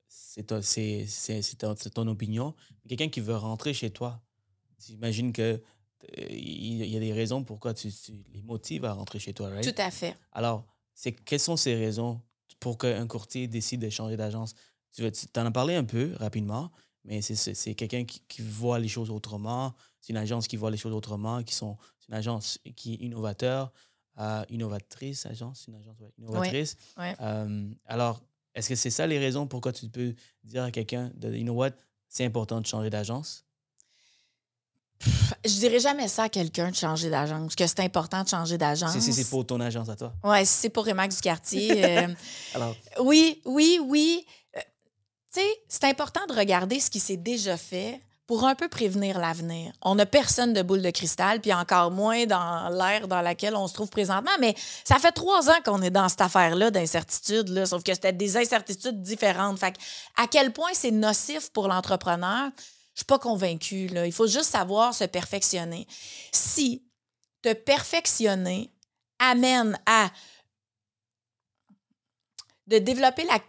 c'est 0.07 0.43
ton, 0.47 1.75
ton, 1.93 2.07
opinion. 2.07 2.53
Quelqu'un 2.87 3.09
qui 3.09 3.19
veut 3.19 3.35
rentrer 3.35 3.73
chez 3.73 3.89
toi, 3.89 4.21
j'imagine 4.79 5.33
que 5.33 5.41
euh, 6.19 6.25
il 6.29 6.85
y 6.85 6.97
a 6.97 6.99
des 6.99 7.13
raisons 7.13 7.43
pourquoi 7.43 7.73
tu, 7.73 7.89
les 8.33 8.41
motives 8.41 8.85
à 8.85 8.93
rentrer 8.93 9.19
chez 9.19 9.33
toi, 9.33 9.49
right? 9.49 9.63
Tout 9.63 9.81
à 9.81 9.91
fait. 9.91 10.15
Alors, 10.31 10.65
c'est 10.93 11.11
quelles 11.11 11.39
sont 11.39 11.57
ces 11.57 11.75
raisons 11.75 12.21
pour 12.59 12.77
qu'un 12.77 13.07
courtier 13.07 13.47
décide 13.47 13.81
de 13.81 13.89
changer 13.89 14.17
d'agence? 14.17 14.55
Tu, 14.95 15.03
en 15.03 15.45
as 15.45 15.51
parlé 15.51 15.75
un 15.75 15.83
peu 15.83 16.13
rapidement, 16.19 16.71
mais 17.03 17.21
c'est 17.21 17.75
quelqu'un 17.75 18.05
qui, 18.05 18.41
voit 18.41 18.79
les 18.79 18.87
choses 18.87 19.09
autrement. 19.09 19.73
C'est 20.01 20.13
une 20.13 20.17
agence 20.17 20.47
qui 20.47 20.55
voit 20.55 20.71
les 20.71 20.77
choses 20.77 20.93
autrement, 20.93 21.43
qui 21.43 21.55
sont 21.55 21.77
une 22.07 22.15
agence 22.15 22.59
qui 22.75 22.93
est 22.93 22.97
innovateur, 22.97 23.71
euh, 24.19 24.43
innovatrice, 24.49 25.25
agence, 25.25 25.67
une 25.67 25.75
agence 25.75 25.97
innovatrice. 26.17 26.77
Euh, 26.99 27.69
alors, 27.85 28.21
est-ce 28.53 28.69
que 28.69 28.75
c'est 28.75 28.91
ça 28.91 29.07
les 29.07 29.19
raisons 29.19 29.47
pourquoi 29.47 29.73
tu 29.73 29.89
peux 29.89 30.13
dire 30.43 30.63
à 30.63 30.71
quelqu'un 30.71 31.11
de, 31.15 31.33
you 31.33 31.43
know 31.43 31.53
what, 31.53 31.71
c'est 32.07 32.25
important 32.25 32.61
de 32.61 32.67
changer 32.67 32.89
d'agence? 32.89 33.45
Je 35.45 35.59
dirais 35.59 35.79
jamais 35.79 36.07
ça 36.07 36.23
à 36.23 36.29
quelqu'un 36.29 36.69
de 36.69 36.75
changer 36.75 37.09
d'agence, 37.09 37.55
que 37.55 37.67
c'est 37.67 37.81
important 37.81 38.23
de 38.23 38.29
changer 38.29 38.57
d'agence. 38.57 38.97
Si, 38.97 39.13
c'est 39.13 39.29
pour 39.29 39.45
ton 39.45 39.59
agence 39.59 39.89
à 39.89 39.95
toi. 39.95 40.13
Oui, 40.23 40.45
si 40.45 40.53
c'est 40.53 40.69
pour 40.69 40.85
Remax 40.85 41.15
du 41.17 41.21
quartier. 41.21 41.85
Euh, 41.85 42.07
Alors? 42.55 42.75
Oui, 43.01 43.41
oui, 43.45 43.79
oui. 43.83 44.25
Euh, 44.55 44.61
tu 45.33 45.41
sais, 45.41 45.47
c'est 45.67 45.83
important 45.85 46.21
de 46.27 46.33
regarder 46.33 46.79
ce 46.79 46.89
qui 46.89 46.99
s'est 46.99 47.17
déjà 47.17 47.57
fait 47.57 48.01
pour 48.25 48.45
un 48.45 48.55
peu 48.55 48.69
prévenir 48.69 49.19
l'avenir. 49.19 49.73
On 49.81 49.95
n'a 49.95 50.05
personne 50.05 50.53
de 50.53 50.61
boule 50.61 50.81
de 50.81 50.89
cristal, 50.91 51.41
puis 51.41 51.53
encore 51.53 51.91
moins 51.91 52.25
dans 52.25 52.69
l'ère 52.69 53.07
dans 53.07 53.21
laquelle 53.21 53.55
on 53.55 53.67
se 53.67 53.73
trouve 53.73 53.89
présentement. 53.89 54.31
Mais 54.39 54.55
ça 54.85 54.97
fait 54.97 55.11
trois 55.11 55.49
ans 55.49 55.59
qu'on 55.65 55.81
est 55.81 55.89
dans 55.89 56.07
cette 56.07 56.21
affaire-là 56.21 56.71
d'incertitude, 56.71 57.65
sauf 57.65 57.83
que 57.83 57.93
c'était 57.93 58.13
des 58.13 58.37
incertitudes 58.37 59.01
différentes. 59.01 59.59
Fait 59.59 59.75
à 60.15 60.27
quel 60.27 60.53
point 60.53 60.71
c'est 60.73 60.91
nocif 60.91 61.49
pour 61.51 61.67
l'entrepreneur, 61.67 62.49
je 62.93 62.99
suis 62.99 63.05
pas 63.05 63.19
convaincue. 63.19 63.89
Il 64.05 64.11
faut 64.11 64.27
juste 64.27 64.51
savoir 64.51 64.93
se 64.93 65.05
perfectionner. 65.05 65.87
Si 66.31 66.83
te 67.41 67.53
perfectionner 67.53 68.71
amène 69.19 69.77
à 69.85 70.11
de 72.67 72.77
développer 72.77 73.25
la 73.25 73.39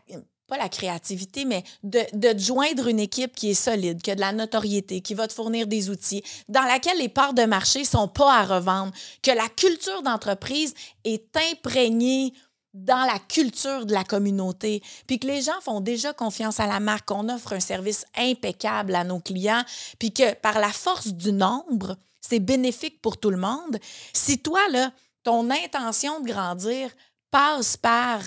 pas 0.46 0.58
la 0.58 0.68
créativité, 0.68 1.44
mais 1.44 1.64
de, 1.82 2.00
de 2.12 2.38
joindre 2.38 2.88
une 2.88 3.00
équipe 3.00 3.34
qui 3.34 3.50
est 3.50 3.54
solide, 3.54 4.02
qui 4.02 4.10
a 4.10 4.14
de 4.14 4.20
la 4.20 4.32
notoriété, 4.32 5.00
qui 5.00 5.14
va 5.14 5.26
te 5.26 5.32
fournir 5.32 5.66
des 5.66 5.88
outils, 5.88 6.22
dans 6.48 6.64
laquelle 6.64 6.98
les 6.98 7.08
parts 7.08 7.34
de 7.34 7.44
marché 7.44 7.84
sont 7.84 8.08
pas 8.08 8.40
à 8.40 8.44
revendre, 8.44 8.92
que 9.22 9.30
la 9.30 9.48
culture 9.48 10.02
d'entreprise 10.02 10.74
est 11.04 11.34
imprégnée 11.52 12.34
dans 12.74 13.06
la 13.06 13.20
culture 13.20 13.86
de 13.86 13.92
la 13.92 14.02
communauté, 14.02 14.82
puis 15.06 15.20
que 15.20 15.28
les 15.28 15.42
gens 15.42 15.60
font 15.62 15.80
déjà 15.80 16.12
confiance 16.12 16.58
à 16.58 16.66
la 16.66 16.80
marque, 16.80 17.06
qu'on 17.06 17.28
offre 17.28 17.52
un 17.52 17.60
service 17.60 18.04
impeccable 18.16 18.96
à 18.96 19.04
nos 19.04 19.20
clients, 19.20 19.64
puis 19.98 20.12
que 20.12 20.34
par 20.34 20.58
la 20.58 20.70
force 20.70 21.08
du 21.08 21.32
nombre, 21.32 21.96
c'est 22.20 22.40
bénéfique 22.40 23.00
pour 23.00 23.18
tout 23.18 23.30
le 23.30 23.36
monde. 23.36 23.78
Si 24.12 24.40
toi, 24.40 24.60
là, 24.70 24.92
ton 25.22 25.50
intention 25.50 26.20
de 26.20 26.26
grandir 26.26 26.90
passe 27.30 27.76
par 27.76 28.20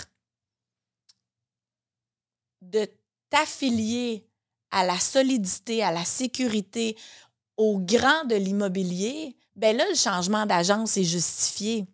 de 2.62 2.88
t'affilier 3.30 4.26
à 4.72 4.86
la 4.86 5.00
solidité, 5.00 5.84
à 5.84 5.92
la 5.92 6.06
sécurité, 6.06 6.98
au 7.58 7.80
grand 7.80 8.26
de 8.26 8.36
l'immobilier, 8.36 9.36
ben 9.56 9.76
là, 9.76 9.86
le 9.90 9.96
changement 9.96 10.46
d'agence 10.46 10.98
est 10.98 11.04
justifié. 11.04 11.88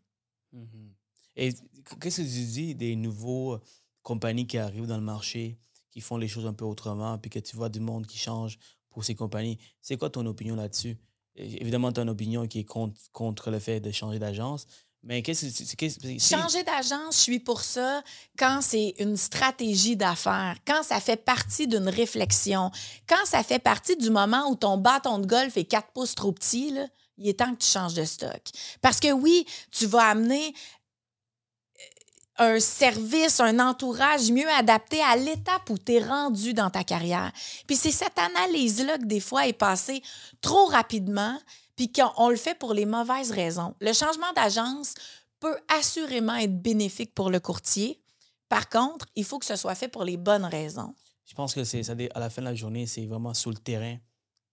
Mm-hmm. 0.53 0.89
Et 1.37 1.53
qu'est-ce 1.99 2.21
que 2.21 2.27
tu 2.27 2.45
dis 2.45 2.75
des 2.75 2.95
nouveaux 2.95 3.59
compagnies 4.01 4.47
qui 4.47 4.57
arrivent 4.57 4.87
dans 4.87 4.97
le 4.97 5.03
marché, 5.03 5.57
qui 5.91 6.01
font 6.01 6.17
les 6.17 6.27
choses 6.27 6.45
un 6.45 6.53
peu 6.53 6.65
autrement, 6.65 7.17
puis 7.17 7.29
que 7.29 7.39
tu 7.39 7.55
vois 7.55 7.69
du 7.69 7.79
monde 7.79 8.05
qui 8.07 8.17
change 8.17 8.59
pour 8.89 9.03
ces 9.03 9.15
compagnies? 9.15 9.57
C'est 9.81 9.97
quoi 9.97 10.09
ton 10.09 10.25
opinion 10.25 10.55
là-dessus? 10.55 10.97
Évidemment, 11.35 11.91
tu 11.91 11.99
as 11.99 12.03
une 12.03 12.09
opinion 12.09 12.47
qui 12.47 12.59
est 12.59 12.63
contre, 12.65 13.49
le 13.49 13.59
fait 13.59 13.79
de 13.79 13.91
changer 13.91 14.19
d'agence, 14.19 14.67
mais 15.01 15.21
qu'est-ce 15.21 15.75
que 15.75 16.19
Changer 16.19 16.63
d'agence, 16.63 17.17
je 17.17 17.21
suis 17.21 17.39
pour 17.39 17.61
ça 17.61 18.01
quand 18.37 18.61
c'est 18.61 18.93
une 18.99 19.17
stratégie 19.17 19.97
d'affaires, 19.97 20.55
quand 20.65 20.81
ça 20.83 21.01
fait 21.01 21.17
partie 21.17 21.67
d'une 21.67 21.89
réflexion, 21.89 22.71
quand 23.07 23.25
ça 23.25 23.43
fait 23.43 23.59
partie 23.59 23.97
du 23.97 24.09
moment 24.09 24.49
où 24.49 24.55
ton 24.55 24.77
bâton 24.77 25.19
de 25.19 25.25
golf 25.25 25.57
est 25.57 25.65
quatre 25.65 25.91
pouces 25.91 26.15
trop 26.15 26.31
petit, 26.31 26.71
là, 26.71 26.87
il 27.17 27.27
est 27.27 27.39
temps 27.39 27.53
que 27.53 27.61
tu 27.61 27.67
changes 27.67 27.93
de 27.95 28.05
stock. 28.05 28.41
Parce 28.81 28.99
que 28.99 29.11
oui, 29.11 29.45
tu 29.71 29.85
vas 29.85 30.05
amener 30.05 30.53
un 32.37 32.59
service, 32.59 33.39
un 33.39 33.59
entourage 33.59 34.31
mieux 34.31 34.49
adapté 34.49 35.01
à 35.01 35.15
l'étape 35.15 35.69
où 35.69 35.77
tu 35.77 35.93
es 35.93 36.03
rendu 36.03 36.53
dans 36.53 36.69
ta 36.69 36.83
carrière. 36.83 37.31
Puis 37.67 37.75
c'est 37.75 37.91
cette 37.91 38.17
analyse-là 38.17 38.97
que 38.97 39.05
des 39.05 39.19
fois 39.19 39.47
est 39.47 39.53
passée 39.53 40.01
trop 40.41 40.65
rapidement, 40.65 41.39
puis 41.75 41.91
qu'on 41.91 42.29
le 42.29 42.35
fait 42.35 42.57
pour 42.57 42.73
les 42.73 42.85
mauvaises 42.85 43.31
raisons. 43.31 43.75
Le 43.79 43.93
changement 43.93 44.31
d'agence 44.35 44.93
peut 45.39 45.57
assurément 45.67 46.35
être 46.35 46.61
bénéfique 46.61 47.13
pour 47.13 47.29
le 47.29 47.39
courtier. 47.39 48.01
Par 48.49 48.69
contre, 48.69 49.07
il 49.15 49.25
faut 49.25 49.39
que 49.39 49.45
ce 49.45 49.55
soit 49.55 49.75
fait 49.75 49.87
pour 49.87 50.03
les 50.03 50.17
bonnes 50.17 50.45
raisons. 50.45 50.93
Je 51.25 51.33
pense 51.33 51.53
que 51.53 51.63
c'est 51.63 51.87
à 51.89 52.19
la 52.19 52.29
fin 52.29 52.41
de 52.41 52.47
la 52.47 52.55
journée, 52.55 52.85
c'est 52.85 53.05
vraiment 53.05 53.33
sur 53.33 53.49
le 53.49 53.57
terrain 53.57 53.97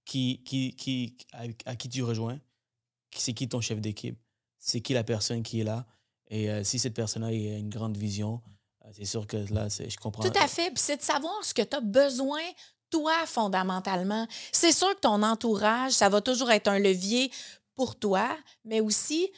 qui, 0.04 0.42
qui, 0.44 0.74
qui, 0.76 1.16
à 1.64 1.76
qui 1.76 1.88
tu 1.88 2.02
rejoins, 2.02 2.38
c'est 3.14 3.34
qui 3.34 3.48
ton 3.48 3.60
chef 3.60 3.80
d'équipe, 3.80 4.18
c'est 4.58 4.80
qui 4.80 4.92
la 4.92 5.04
personne 5.04 5.42
qui 5.42 5.60
est 5.60 5.64
là. 5.64 5.86
Et 6.30 6.50
euh, 6.50 6.64
si 6.64 6.78
cette 6.78 6.94
personne-là 6.94 7.28
a 7.28 7.30
une 7.30 7.68
grande 7.68 7.96
vision, 7.96 8.40
euh, 8.84 8.88
c'est 8.92 9.04
sûr 9.04 9.26
que 9.26 9.36
là, 9.52 9.68
je 9.68 9.96
comprends. 9.96 10.22
Tout 10.22 10.38
à 10.38 10.48
fait. 10.48 10.70
Puis 10.70 10.82
c'est 10.82 10.96
de 10.96 11.02
savoir 11.02 11.44
ce 11.44 11.52
que 11.52 11.62
tu 11.62 11.76
as 11.76 11.80
besoin, 11.80 12.40
toi, 12.88 13.12
fondamentalement. 13.26 14.26
C'est 14.52 14.72
sûr 14.72 14.94
que 14.94 15.00
ton 15.00 15.22
entourage, 15.22 15.92
ça 15.92 16.08
va 16.08 16.20
toujours 16.20 16.50
être 16.50 16.68
un 16.68 16.78
levier 16.78 17.30
pour 17.74 17.98
toi, 17.98 18.28
mais 18.64 18.80
aussi 18.80 19.30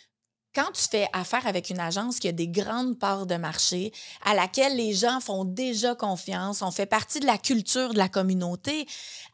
quand 0.55 0.71
tu 0.73 0.83
fais 0.83 1.09
affaire 1.13 1.47
avec 1.47 1.71
une 1.71 1.81
agence 1.81 2.19
qui 2.19 2.29
a 2.29 2.33
des 2.33 2.49
grandes 2.49 2.99
parts 2.99 3.27
de 3.27 3.37
marché, 3.37 3.93
à 4.23 4.35
laquelle 4.35 4.77
les 4.77 4.93
gens 4.93 5.21
font 5.21 5.45
déjà 5.45 5.95
confiance, 5.95 6.63
on 6.63 6.71
fait 6.71 6.87
partie 6.87 7.21
de 7.21 7.27
la 7.27 7.39
culture 7.39 7.95
de 7.95 7.99
la 7.99 8.09
communauté, 8.09 8.87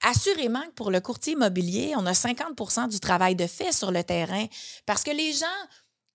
assurément 0.04 0.62
que 0.62 0.72
pour 0.74 0.90
le 0.90 1.00
courtier 1.00 1.32
immobilier, 1.32 1.94
on 1.96 2.06
a 2.06 2.12
50% 2.12 2.88
du 2.88 3.00
travail 3.00 3.34
de 3.34 3.46
fait 3.46 3.72
sur 3.72 3.90
le 3.90 4.04
terrain 4.04 4.46
parce 4.86 5.02
que 5.02 5.11
les 5.11 5.32
gens 5.32 5.46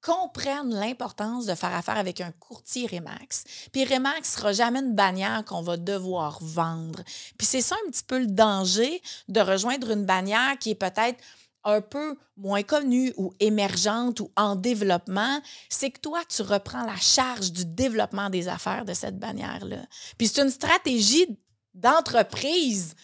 comprennent 0.03 0.73
l'importance 0.73 1.45
de 1.45 1.55
faire 1.55 1.73
affaire 1.73 1.97
avec 1.97 2.21
un 2.21 2.31
courtier 2.31 2.87
Remax. 2.87 3.45
Puis 3.71 3.85
Remax 3.85 4.35
sera 4.35 4.51
jamais 4.51 4.79
une 4.79 4.93
bannière 4.93 5.43
qu'on 5.45 5.61
va 5.61 5.77
devoir 5.77 6.39
vendre. 6.41 7.03
Puis 7.37 7.47
c'est 7.47 7.61
ça 7.61 7.75
un 7.85 7.89
petit 7.89 8.03
peu 8.03 8.19
le 8.19 8.27
danger 8.27 9.01
de 9.29 9.39
rejoindre 9.39 9.91
une 9.91 10.05
bannière 10.05 10.57
qui 10.59 10.71
est 10.71 10.75
peut-être 10.75 11.23
un 11.63 11.81
peu 11.81 12.17
moins 12.35 12.63
connue 12.63 13.13
ou 13.15 13.33
émergente 13.39 14.19
ou 14.19 14.29
en 14.35 14.55
développement, 14.55 15.41
c'est 15.69 15.91
que 15.91 15.99
toi, 15.99 16.19
tu 16.27 16.41
reprends 16.41 16.85
la 16.85 16.97
charge 16.97 17.51
du 17.51 17.65
développement 17.65 18.29
des 18.29 18.49
affaires 18.49 18.83
de 18.83 18.93
cette 18.93 19.17
bannière-là. 19.17 19.85
Puis 20.17 20.27
c'est 20.27 20.41
une 20.41 20.49
stratégie 20.49 21.25
d'entreprise. 21.73 22.95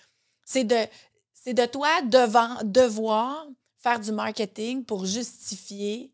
C'est 0.44 0.66
de, 0.66 0.76
c'est 1.34 1.54
de 1.54 1.66
toi 1.66 2.02
devant, 2.02 2.58
devoir 2.64 3.48
faire 3.78 4.00
du 4.00 4.12
marketing 4.12 4.84
pour 4.84 5.06
justifier 5.06 6.12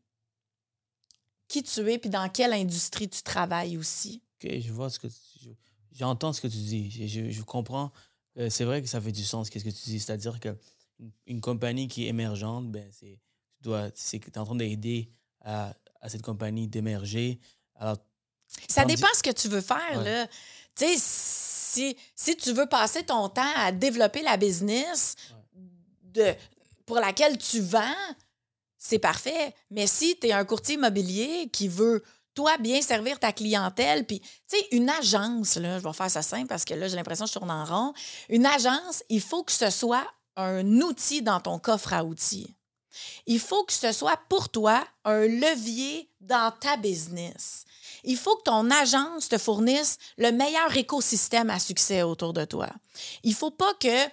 qui 1.47 1.63
tu 1.63 1.91
es 1.91 1.97
puis 1.97 2.09
dans 2.09 2.29
quelle 2.29 2.53
industrie 2.53 3.09
tu 3.09 3.21
travailles 3.21 3.77
aussi. 3.77 4.21
OK, 4.43 4.51
je 4.59 4.73
vois 4.73 4.89
ce 4.89 4.99
que 4.99 5.07
tu, 5.07 5.55
j'entends 5.91 6.33
ce 6.33 6.41
que 6.41 6.47
tu 6.47 6.57
dis. 6.57 7.07
Je, 7.07 7.31
je, 7.31 7.41
comprends. 7.43 7.91
Euh, 8.37 8.49
c'est 8.49 8.65
vrai 8.65 8.81
que 8.81 8.87
ça 8.87 8.99
fait 8.99 9.11
du 9.11 9.23
sens 9.23 9.49
qu'est-ce 9.49 9.65
que 9.65 9.69
tu 9.69 9.89
dis, 9.89 9.99
c'est-à-dire 9.99 10.39
que 10.39 10.55
une, 11.27 11.41
compagnie 11.41 11.87
qui 11.87 12.05
est 12.05 12.07
émergente, 12.07 12.71
ben 12.71 12.87
c'est 12.91 13.19
tu 13.57 13.63
dois 13.63 13.89
c'est 13.95 14.17
es 14.17 14.37
en 14.37 14.45
train 14.45 14.55
d'aider 14.55 15.09
à, 15.41 15.73
à, 16.01 16.09
cette 16.09 16.21
compagnie 16.21 16.67
d'émerger. 16.67 17.39
Alors 17.75 17.97
ça 18.69 18.85
dépend 18.85 19.07
ce 19.13 19.23
que 19.23 19.31
tu 19.31 19.47
veux 19.49 19.61
faire 19.61 20.01
là. 20.01 20.27
Tu 20.75 20.85
sais 20.85 20.95
si, 20.97 21.97
si 22.15 22.37
tu 22.37 22.53
veux 22.53 22.67
passer 22.67 23.03
ton 23.03 23.27
temps 23.29 23.53
à 23.55 23.71
développer 23.71 24.21
la 24.21 24.37
business 24.37 25.15
de 26.03 26.33
pour 26.85 26.97
laquelle 26.97 27.37
tu 27.37 27.59
vends, 27.59 28.15
c'est 28.87 28.99
parfait. 28.99 29.55
Mais 29.71 29.87
si 29.87 30.15
tu 30.19 30.27
es 30.27 30.31
un 30.31 30.45
courtier 30.45 30.75
immobilier 30.75 31.49
qui 31.51 31.67
veut, 31.67 32.03
toi, 32.35 32.57
bien 32.59 32.81
servir 32.81 33.17
ta 33.17 33.31
clientèle, 33.31 34.05
puis, 34.05 34.19
tu 34.19 34.29
sais, 34.47 34.67
une 34.71 34.89
agence, 34.89 35.55
là, 35.55 35.79
je 35.79 35.83
vais 35.83 35.93
faire 35.93 36.11
ça 36.11 36.21
simple 36.21 36.47
parce 36.47 36.65
que 36.65 36.75
là, 36.75 36.87
j'ai 36.87 36.95
l'impression 36.95 37.25
que 37.25 37.29
je 37.29 37.33
tourne 37.33 37.49
en 37.49 37.65
rond. 37.65 37.93
Une 38.29 38.45
agence, 38.45 39.03
il 39.09 39.21
faut 39.21 39.43
que 39.43 39.53
ce 39.53 39.71
soit 39.71 40.05
un 40.35 40.81
outil 40.81 41.23
dans 41.23 41.39
ton 41.39 41.57
coffre 41.57 41.93
à 41.93 42.03
outils. 42.03 42.55
Il 43.25 43.39
faut 43.39 43.63
que 43.63 43.73
ce 43.73 43.91
soit 43.91 44.19
pour 44.29 44.49
toi 44.49 44.85
un 45.03 45.21
levier 45.21 46.11
dans 46.19 46.51
ta 46.51 46.77
business. 46.77 47.65
Il 48.03 48.17
faut 48.17 48.35
que 48.35 48.43
ton 48.43 48.69
agence 48.69 49.29
te 49.29 49.39
fournisse 49.39 49.97
le 50.17 50.31
meilleur 50.31 50.77
écosystème 50.77 51.49
à 51.49 51.57
succès 51.57 52.03
autour 52.03 52.33
de 52.33 52.45
toi. 52.45 52.69
Il 53.23 53.33
faut 53.33 53.51
pas 53.51 53.73
que 53.79 54.05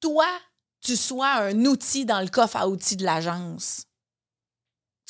toi, 0.00 0.26
tu 0.80 0.96
sois 0.96 1.30
un 1.30 1.64
outil 1.66 2.06
dans 2.06 2.20
le 2.20 2.28
coffre 2.28 2.56
à 2.56 2.68
outils 2.68 2.96
de 2.96 3.04
l'agence. 3.04 3.84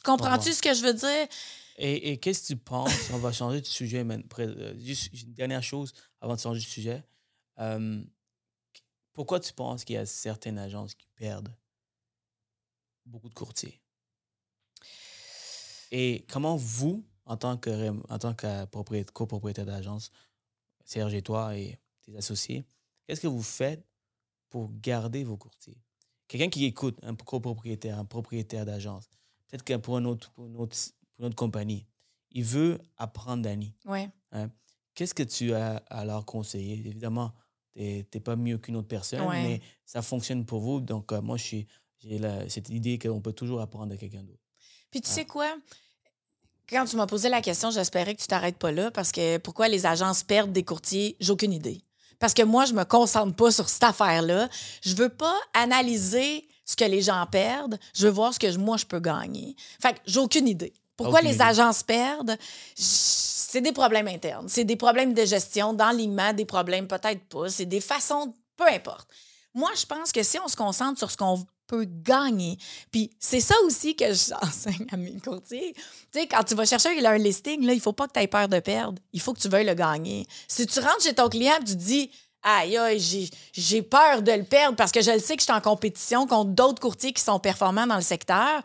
Comprends-tu 0.04 0.52
ce 0.52 0.62
que 0.62 0.74
je 0.74 0.82
veux 0.82 0.94
dire? 0.94 1.28
Et, 1.76 2.12
et 2.12 2.18
qu'est-ce 2.18 2.42
que 2.42 2.46
tu 2.48 2.56
penses? 2.56 3.10
On 3.12 3.18
va 3.18 3.32
changer 3.32 3.60
de 3.60 3.66
sujet. 3.66 4.04
Mais, 4.04 4.18
juste 4.78 5.12
une 5.12 5.34
dernière 5.34 5.62
chose 5.62 5.92
avant 6.20 6.34
de 6.34 6.40
changer 6.40 6.60
de 6.60 6.64
sujet. 6.64 7.02
Euh, 7.58 8.02
pourquoi 9.12 9.40
tu 9.40 9.52
penses 9.52 9.84
qu'il 9.84 9.94
y 9.94 9.98
a 9.98 10.06
certaines 10.06 10.58
agences 10.58 10.94
qui 10.94 11.08
perdent 11.16 11.54
beaucoup 13.06 13.28
de 13.28 13.34
courtiers? 13.34 13.80
Et 15.90 16.24
comment 16.28 16.56
vous, 16.56 17.04
en 17.24 17.36
tant 17.36 17.56
que, 17.56 17.90
en 18.08 18.18
tant 18.18 18.34
que 18.34 18.64
copropriétaire 19.12 19.66
d'agence, 19.66 20.10
Serge 20.84 21.14
et 21.14 21.22
toi 21.22 21.56
et 21.56 21.78
tes 22.02 22.16
associés, 22.16 22.66
qu'est-ce 23.06 23.20
que 23.20 23.26
vous 23.26 23.42
faites 23.42 23.84
pour 24.50 24.70
garder 24.80 25.24
vos 25.24 25.36
courtiers? 25.36 25.80
Quelqu'un 26.28 26.50
qui 26.50 26.64
écoute, 26.64 26.98
un 27.02 27.14
copropriétaire, 27.14 27.98
un 27.98 28.04
propriétaire 28.04 28.66
d'agence, 28.66 29.08
peut-être 29.54 29.64
que 29.64 29.74
pour, 29.74 29.96
un 29.96 30.04
autre, 30.04 30.30
pour, 30.32 30.46
une 30.46 30.56
autre, 30.56 30.76
pour 31.16 31.26
autre 31.26 31.36
compagnie, 31.36 31.86
il 32.32 32.44
veut 32.44 32.80
apprendre 32.96 33.42
d'Annie. 33.42 33.72
Ouais. 33.84 34.08
Hein? 34.32 34.50
Qu'est-ce 34.94 35.14
que 35.14 35.22
tu 35.22 35.54
as 35.54 35.76
à 35.88 36.04
leur 36.04 36.24
conseiller? 36.24 36.74
Évidemment, 36.74 37.32
tu 37.76 37.82
n'es 37.82 38.20
pas 38.20 38.36
mieux 38.36 38.58
qu'une 38.58 38.76
autre 38.76 38.88
personne, 38.88 39.26
mais 39.30 39.60
ça 39.84 40.02
fonctionne 40.02 40.44
pour 40.44 40.60
vous. 40.60 40.80
Donc, 40.80 41.12
euh, 41.12 41.20
moi, 41.20 41.36
j'ai 41.36 41.66
cette 42.48 42.68
idée 42.68 42.98
qu'on 42.98 43.20
peut 43.20 43.32
toujours 43.32 43.60
apprendre 43.60 43.92
de 43.92 43.96
quelqu'un 43.96 44.22
d'autre. 44.22 44.42
Puis, 44.90 45.00
tu 45.00 45.08
sais 45.08 45.24
quoi? 45.24 45.52
Quand 46.68 46.84
tu 46.86 46.96
m'as 46.96 47.06
posé 47.06 47.28
la 47.28 47.40
question, 47.40 47.70
j'espérais 47.70 48.14
que 48.14 48.20
tu 48.20 48.26
t'arrêtes 48.26 48.56
pas 48.56 48.72
là 48.72 48.90
parce 48.90 49.12
que 49.12 49.38
pourquoi 49.38 49.68
les 49.68 49.86
agences 49.86 50.22
perdent 50.22 50.52
des 50.52 50.64
courtiers, 50.64 51.16
j'ai 51.20 51.30
aucune 51.30 51.52
idée. 51.52 51.82
Parce 52.18 52.32
que 52.32 52.42
moi, 52.42 52.64
je 52.64 52.72
me 52.72 52.84
concentre 52.84 53.36
pas 53.36 53.50
sur 53.50 53.68
cette 53.68 53.82
affaire-là. 53.82 54.48
Je 54.82 54.94
veux 54.94 55.08
pas 55.10 55.36
analyser 55.52 56.48
ce 56.64 56.76
que 56.76 56.84
les 56.84 57.02
gens 57.02 57.24
perdent. 57.30 57.78
Je 57.94 58.06
veux 58.06 58.12
voir 58.12 58.34
ce 58.34 58.38
que 58.38 58.56
moi, 58.56 58.76
je 58.76 58.86
peux 58.86 59.00
gagner. 59.00 59.56
Fait 59.80 59.94
que 59.94 59.98
j'ai 60.06 60.20
aucune 60.20 60.48
idée. 60.48 60.72
Pourquoi 60.96 61.22
les 61.22 61.40
agences 61.40 61.82
perdent? 61.82 62.36
C'est 62.76 63.60
des 63.60 63.72
problèmes 63.72 64.08
internes. 64.08 64.48
C'est 64.48 64.64
des 64.64 64.76
problèmes 64.76 65.12
de 65.12 65.24
gestion, 65.24 65.72
d'enlignement, 65.72 66.32
des 66.32 66.44
problèmes 66.44 66.86
peut-être 66.86 67.24
pas. 67.28 67.48
C'est 67.48 67.66
des 67.66 67.80
façons, 67.80 68.32
peu 68.56 68.66
importe. 68.68 69.08
Moi, 69.54 69.70
je 69.76 69.86
pense 69.86 70.12
que 70.12 70.22
si 70.22 70.38
on 70.38 70.48
se 70.48 70.56
concentre 70.56 70.98
sur 70.98 71.10
ce 71.10 71.16
qu'on 71.16 71.44
peut 71.66 71.86
gagner. 71.86 72.58
Puis 72.90 73.10
c'est 73.18 73.40
ça 73.40 73.54
aussi 73.64 73.96
que 73.96 74.06
j'enseigne 74.12 74.86
à 74.90 74.96
mes 74.96 75.18
courtiers. 75.20 75.74
Tu 75.74 76.20
sais, 76.20 76.26
quand 76.26 76.42
tu 76.44 76.54
vas 76.54 76.64
chercher 76.64 77.04
un 77.04 77.18
listing, 77.18 77.64
là, 77.64 77.72
il 77.72 77.80
faut 77.80 77.92
pas 77.92 78.06
que 78.06 78.12
tu 78.12 78.20
aies 78.20 78.26
peur 78.26 78.48
de 78.48 78.60
perdre. 78.60 79.00
Il 79.12 79.20
faut 79.20 79.32
que 79.32 79.40
tu 79.40 79.48
veuilles 79.48 79.66
le 79.66 79.74
gagner. 79.74 80.26
Si 80.48 80.66
tu 80.66 80.80
rentres 80.80 81.02
chez 81.02 81.14
ton 81.14 81.28
client 81.28 81.54
et 81.60 81.64
tu 81.64 81.76
dis 81.76 82.10
Aïe, 82.44 82.76
aïe, 82.76 83.30
j'ai 83.54 83.82
peur 83.82 84.20
de 84.20 84.32
le 84.32 84.44
perdre 84.44 84.76
parce 84.76 84.92
que 84.92 85.00
je 85.00 85.10
le 85.10 85.18
sais 85.18 85.34
que 85.34 85.40
je 85.40 85.44
suis 85.44 85.52
en 85.52 85.62
compétition 85.62 86.26
contre 86.26 86.50
d'autres 86.50 86.80
courtiers 86.80 87.14
qui 87.14 87.22
sont 87.22 87.40
performants 87.40 87.86
dans 87.86 87.96
le 87.96 88.02
secteur. 88.02 88.62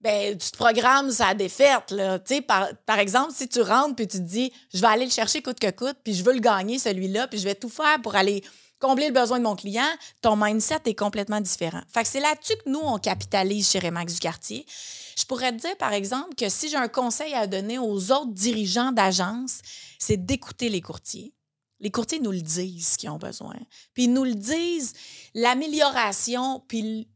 Ben, 0.00 0.36
tu 0.36 0.50
te 0.50 0.56
programmes 0.56 1.10
sa 1.10 1.34
défaite. 1.34 1.90
Là. 1.90 2.18
Par, 2.48 2.68
par 2.86 2.98
exemple, 2.98 3.32
si 3.34 3.48
tu 3.48 3.60
rentres 3.60 3.94
puis 3.94 4.08
tu 4.08 4.16
te 4.16 4.22
dis, 4.22 4.52
je 4.72 4.80
vais 4.80 4.86
aller 4.86 5.04
le 5.04 5.10
chercher 5.10 5.42
coûte 5.42 5.60
que 5.60 5.70
coûte, 5.70 5.96
puis 6.02 6.14
je 6.14 6.24
veux 6.24 6.32
le 6.32 6.40
gagner, 6.40 6.78
celui-là, 6.78 7.28
puis 7.28 7.38
je 7.38 7.44
vais 7.44 7.54
tout 7.54 7.68
faire 7.68 8.00
pour 8.02 8.16
aller 8.16 8.42
combler 8.80 9.08
le 9.08 9.14
besoin 9.14 9.38
de 9.38 9.44
mon 9.44 9.54
client, 9.54 9.86
ton 10.22 10.34
mindset 10.34 10.80
est 10.86 10.98
complètement 10.98 11.40
différent. 11.40 11.82
Fait 11.88 12.02
que 12.02 12.08
c'est 12.08 12.18
là-dessus 12.18 12.54
que 12.56 12.68
nous, 12.68 12.80
on 12.82 12.98
capitalise 12.98 13.70
chez 13.70 13.78
Remax 13.78 14.14
du 14.14 14.18
quartier. 14.18 14.66
Je 15.16 15.24
pourrais 15.24 15.52
te 15.52 15.58
dire, 15.58 15.76
par 15.76 15.92
exemple, 15.92 16.34
que 16.34 16.48
si 16.48 16.68
j'ai 16.68 16.76
un 16.76 16.88
conseil 16.88 17.32
à 17.34 17.46
donner 17.46 17.78
aux 17.78 18.10
autres 18.10 18.32
dirigeants 18.32 18.90
d'agence, 18.90 19.60
c'est 20.00 20.16
d'écouter 20.16 20.68
les 20.68 20.80
courtiers. 20.80 21.32
Les 21.82 21.90
courtiers 21.90 22.20
nous 22.20 22.30
le 22.30 22.40
disent 22.40 22.96
qu'ils 22.96 23.10
ont 23.10 23.18
besoin. 23.18 23.56
Puis 23.92 24.04
ils 24.04 24.12
nous 24.12 24.24
le 24.24 24.36
disent, 24.36 24.94
l'amélioration, 25.34 26.60
puis 26.68 27.08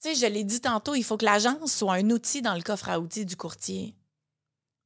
tu 0.00 0.08
sais, 0.08 0.14
je 0.14 0.32
l'ai 0.32 0.44
dit 0.44 0.60
tantôt, 0.60 0.94
il 0.94 1.02
faut 1.02 1.18
que 1.18 1.24
l'agence 1.24 1.72
soit 1.72 1.94
un 1.94 2.08
outil 2.10 2.42
dans 2.42 2.54
le 2.54 2.62
coffre 2.62 2.88
à 2.88 3.00
outils 3.00 3.26
du 3.26 3.36
courtier. 3.36 3.96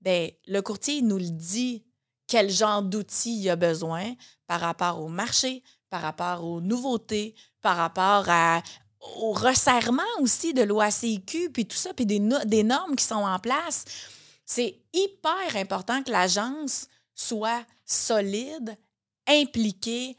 Bien, 0.01 0.29
le 0.47 0.61
courtier 0.61 1.03
nous 1.03 1.19
le 1.19 1.29
dit 1.29 1.85
quel 2.27 2.51
genre 2.51 2.83
d'outils 2.83 3.39
il 3.39 3.51
a 3.51 3.57
besoin 3.57 4.15
par 4.47 4.61
rapport 4.61 5.01
au 5.01 5.09
marché, 5.09 5.63
par 5.91 6.01
rapport 6.01 6.43
aux 6.45 6.63
nouveautés, 6.63 7.35
par 7.61 7.77
rapport 7.77 8.27
au 9.19 9.33
resserrement 9.33 10.03
aussi 10.21 10.55
de 10.55 10.63
l'OACIQ, 10.63 11.51
puis 11.51 11.67
tout 11.67 11.77
ça, 11.77 11.93
puis 11.93 12.07
des, 12.07 12.21
des 12.47 12.65
normes 12.65 12.97
qui 12.97 13.05
sont 13.05 13.15
en 13.15 13.39
place. 13.39 13.85
C'est 14.47 14.81
hyper 14.95 15.55
important 15.57 16.03
que 16.03 16.11
l'agence 16.11 16.89
soit 17.15 17.65
solide, 17.85 18.77
impliquée, 19.27 20.17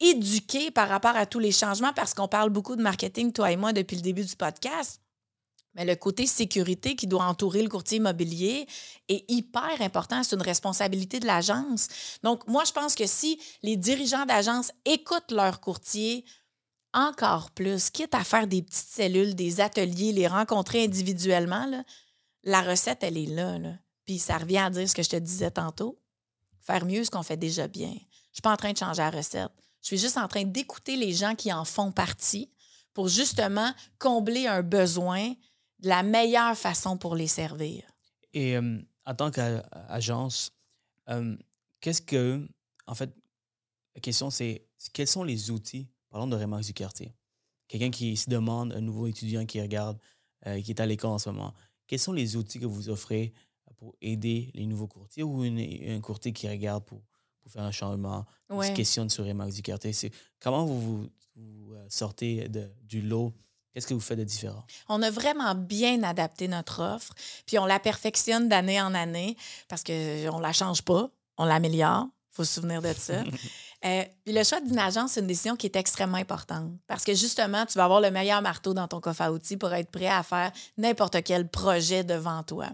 éduquée 0.00 0.70
par 0.70 0.88
rapport 0.88 1.16
à 1.16 1.26
tous 1.26 1.38
les 1.38 1.52
changements, 1.52 1.92
parce 1.92 2.14
qu'on 2.14 2.28
parle 2.28 2.50
beaucoup 2.50 2.76
de 2.76 2.82
marketing, 2.82 3.32
toi 3.32 3.50
et 3.50 3.56
moi, 3.56 3.72
depuis 3.72 3.96
le 3.96 4.02
début 4.02 4.24
du 4.24 4.36
podcast. 4.36 5.00
Mais 5.74 5.84
le 5.84 5.96
côté 5.96 6.26
sécurité 6.26 6.94
qui 6.94 7.06
doit 7.06 7.24
entourer 7.24 7.62
le 7.62 7.68
courtier 7.68 7.98
immobilier 7.98 8.66
est 9.08 9.28
hyper 9.28 9.80
important. 9.80 10.22
C'est 10.22 10.36
une 10.36 10.42
responsabilité 10.42 11.18
de 11.18 11.26
l'agence. 11.26 11.88
Donc, 12.22 12.46
moi, 12.46 12.62
je 12.64 12.72
pense 12.72 12.94
que 12.94 13.06
si 13.06 13.40
les 13.62 13.76
dirigeants 13.76 14.24
d'agence 14.24 14.70
écoutent 14.84 15.32
leur 15.32 15.60
courtier 15.60 16.24
encore 16.92 17.50
plus, 17.50 17.90
quitte 17.90 18.14
à 18.14 18.22
faire 18.22 18.46
des 18.46 18.62
petites 18.62 18.88
cellules, 18.88 19.34
des 19.34 19.60
ateliers, 19.60 20.12
les 20.12 20.28
rencontrer 20.28 20.84
individuellement, 20.84 21.68
la 22.44 22.62
recette, 22.62 23.02
elle 23.02 23.18
est 23.18 23.26
là. 23.26 23.58
Puis 24.04 24.18
ça 24.18 24.38
revient 24.38 24.58
à 24.58 24.70
dire 24.70 24.88
ce 24.88 24.94
que 24.94 25.02
je 25.02 25.10
te 25.10 25.16
disais 25.16 25.50
tantôt. 25.50 25.98
Faire 26.60 26.84
mieux 26.84 27.04
ce 27.04 27.10
qu'on 27.10 27.22
fait 27.22 27.36
déjà 27.36 27.68
bien. 27.68 27.90
Je 27.90 27.94
ne 27.94 28.34
suis 28.34 28.42
pas 28.42 28.52
en 28.52 28.56
train 28.56 28.72
de 28.72 28.78
changer 28.78 29.02
la 29.02 29.10
recette. 29.10 29.50
Je 29.82 29.88
suis 29.88 29.98
juste 29.98 30.16
en 30.16 30.28
train 30.28 30.44
d'écouter 30.44 30.96
les 30.96 31.12
gens 31.12 31.34
qui 31.34 31.52
en 31.52 31.64
font 31.64 31.92
partie 31.92 32.50
pour 32.94 33.08
justement 33.08 33.70
combler 33.98 34.46
un 34.46 34.62
besoin 34.62 35.34
de 35.80 35.88
la 35.88 36.02
meilleure 36.02 36.56
façon 36.56 36.96
pour 36.96 37.16
les 37.16 37.26
servir. 37.26 37.82
Et 38.32 38.56
euh, 38.56 38.78
en 39.04 39.14
tant 39.14 39.30
qu'agence, 39.30 40.52
euh, 41.10 41.36
qu'est-ce 41.80 42.00
que, 42.00 42.48
en 42.86 42.94
fait, 42.94 43.14
la 43.94 44.00
question 44.00 44.30
c'est 44.30 44.66
quels 44.92 45.08
sont 45.08 45.24
les 45.24 45.50
outils, 45.50 45.88
parlons 46.10 46.26
de 46.26 46.36
Remax 46.36 46.66
du 46.66 46.74
quartier, 46.74 47.14
quelqu'un 47.68 47.90
qui 47.90 48.16
se 48.16 48.28
demande, 48.28 48.72
un 48.72 48.80
nouveau 48.80 49.06
étudiant 49.06 49.46
qui 49.46 49.60
regarde, 49.60 49.98
euh, 50.46 50.60
qui 50.60 50.70
est 50.70 50.80
à 50.80 50.86
l'école 50.86 51.10
en 51.10 51.18
ce 51.18 51.30
moment, 51.30 51.54
quels 51.86 51.98
sont 51.98 52.12
les 52.12 52.36
outils 52.36 52.58
que 52.58 52.66
vous 52.66 52.88
offrez 52.88 53.32
pour 53.84 53.94
aider 54.00 54.50
les 54.54 54.64
nouveaux 54.64 54.86
courtiers 54.86 55.22
ou 55.22 55.42
un 55.42 56.00
courtier 56.00 56.32
qui 56.32 56.48
regarde 56.48 56.82
pour, 56.84 57.02
pour 57.42 57.52
faire 57.52 57.64
un 57.64 57.70
changement, 57.70 58.24
qui 58.48 58.68
se 58.68 58.72
questionne 58.72 59.10
sur 59.10 59.26
Remax 59.26 59.56
du 59.56 59.60
quartier? 59.60 59.92
Comment 60.40 60.64
vous, 60.64 61.10
vous, 61.36 61.74
sortez 61.88 62.48
de, 62.48 62.70
du 62.82 63.02
lot? 63.02 63.34
Qu'est-ce 63.74 63.86
que 63.86 63.92
vous 63.92 64.00
faites 64.00 64.18
de 64.18 64.24
différent? 64.24 64.64
On 64.88 65.02
a 65.02 65.10
vraiment 65.10 65.54
bien 65.54 66.02
adapté 66.02 66.48
notre 66.48 66.82
offre, 66.82 67.12
puis 67.44 67.58
on 67.58 67.66
la 67.66 67.78
perfectionne 67.78 68.48
d'année 68.48 68.80
en 68.80 68.94
année 68.94 69.36
parce 69.68 69.84
qu'on 69.84 69.92
ne 69.92 70.40
la 70.42 70.52
change 70.54 70.80
pas, 70.80 71.10
on 71.36 71.44
l'améliore. 71.44 72.06
Il 72.32 72.36
faut 72.36 72.44
se 72.44 72.54
souvenir 72.54 72.80
de 72.80 72.92
ça. 72.94 73.22
Euh, 73.84 74.02
puis 74.24 74.32
le 74.32 74.42
choix 74.44 74.62
d'une 74.62 74.78
agence, 74.78 75.12
c'est 75.12 75.20
une 75.20 75.26
décision 75.26 75.56
qui 75.56 75.66
est 75.66 75.76
extrêmement 75.76 76.16
importante 76.16 76.72
parce 76.86 77.04
que 77.04 77.12
justement, 77.12 77.66
tu 77.66 77.76
vas 77.76 77.84
avoir 77.84 78.00
le 78.00 78.10
meilleur 78.10 78.40
marteau 78.40 78.72
dans 78.72 78.88
ton 78.88 78.98
coffre 78.98 79.20
à 79.20 79.30
outils 79.30 79.58
pour 79.58 79.74
être 79.74 79.90
prêt 79.90 80.06
à 80.06 80.22
faire 80.22 80.52
n'importe 80.78 81.22
quel 81.22 81.46
projet 81.50 82.02
devant 82.02 82.42
toi. 82.44 82.70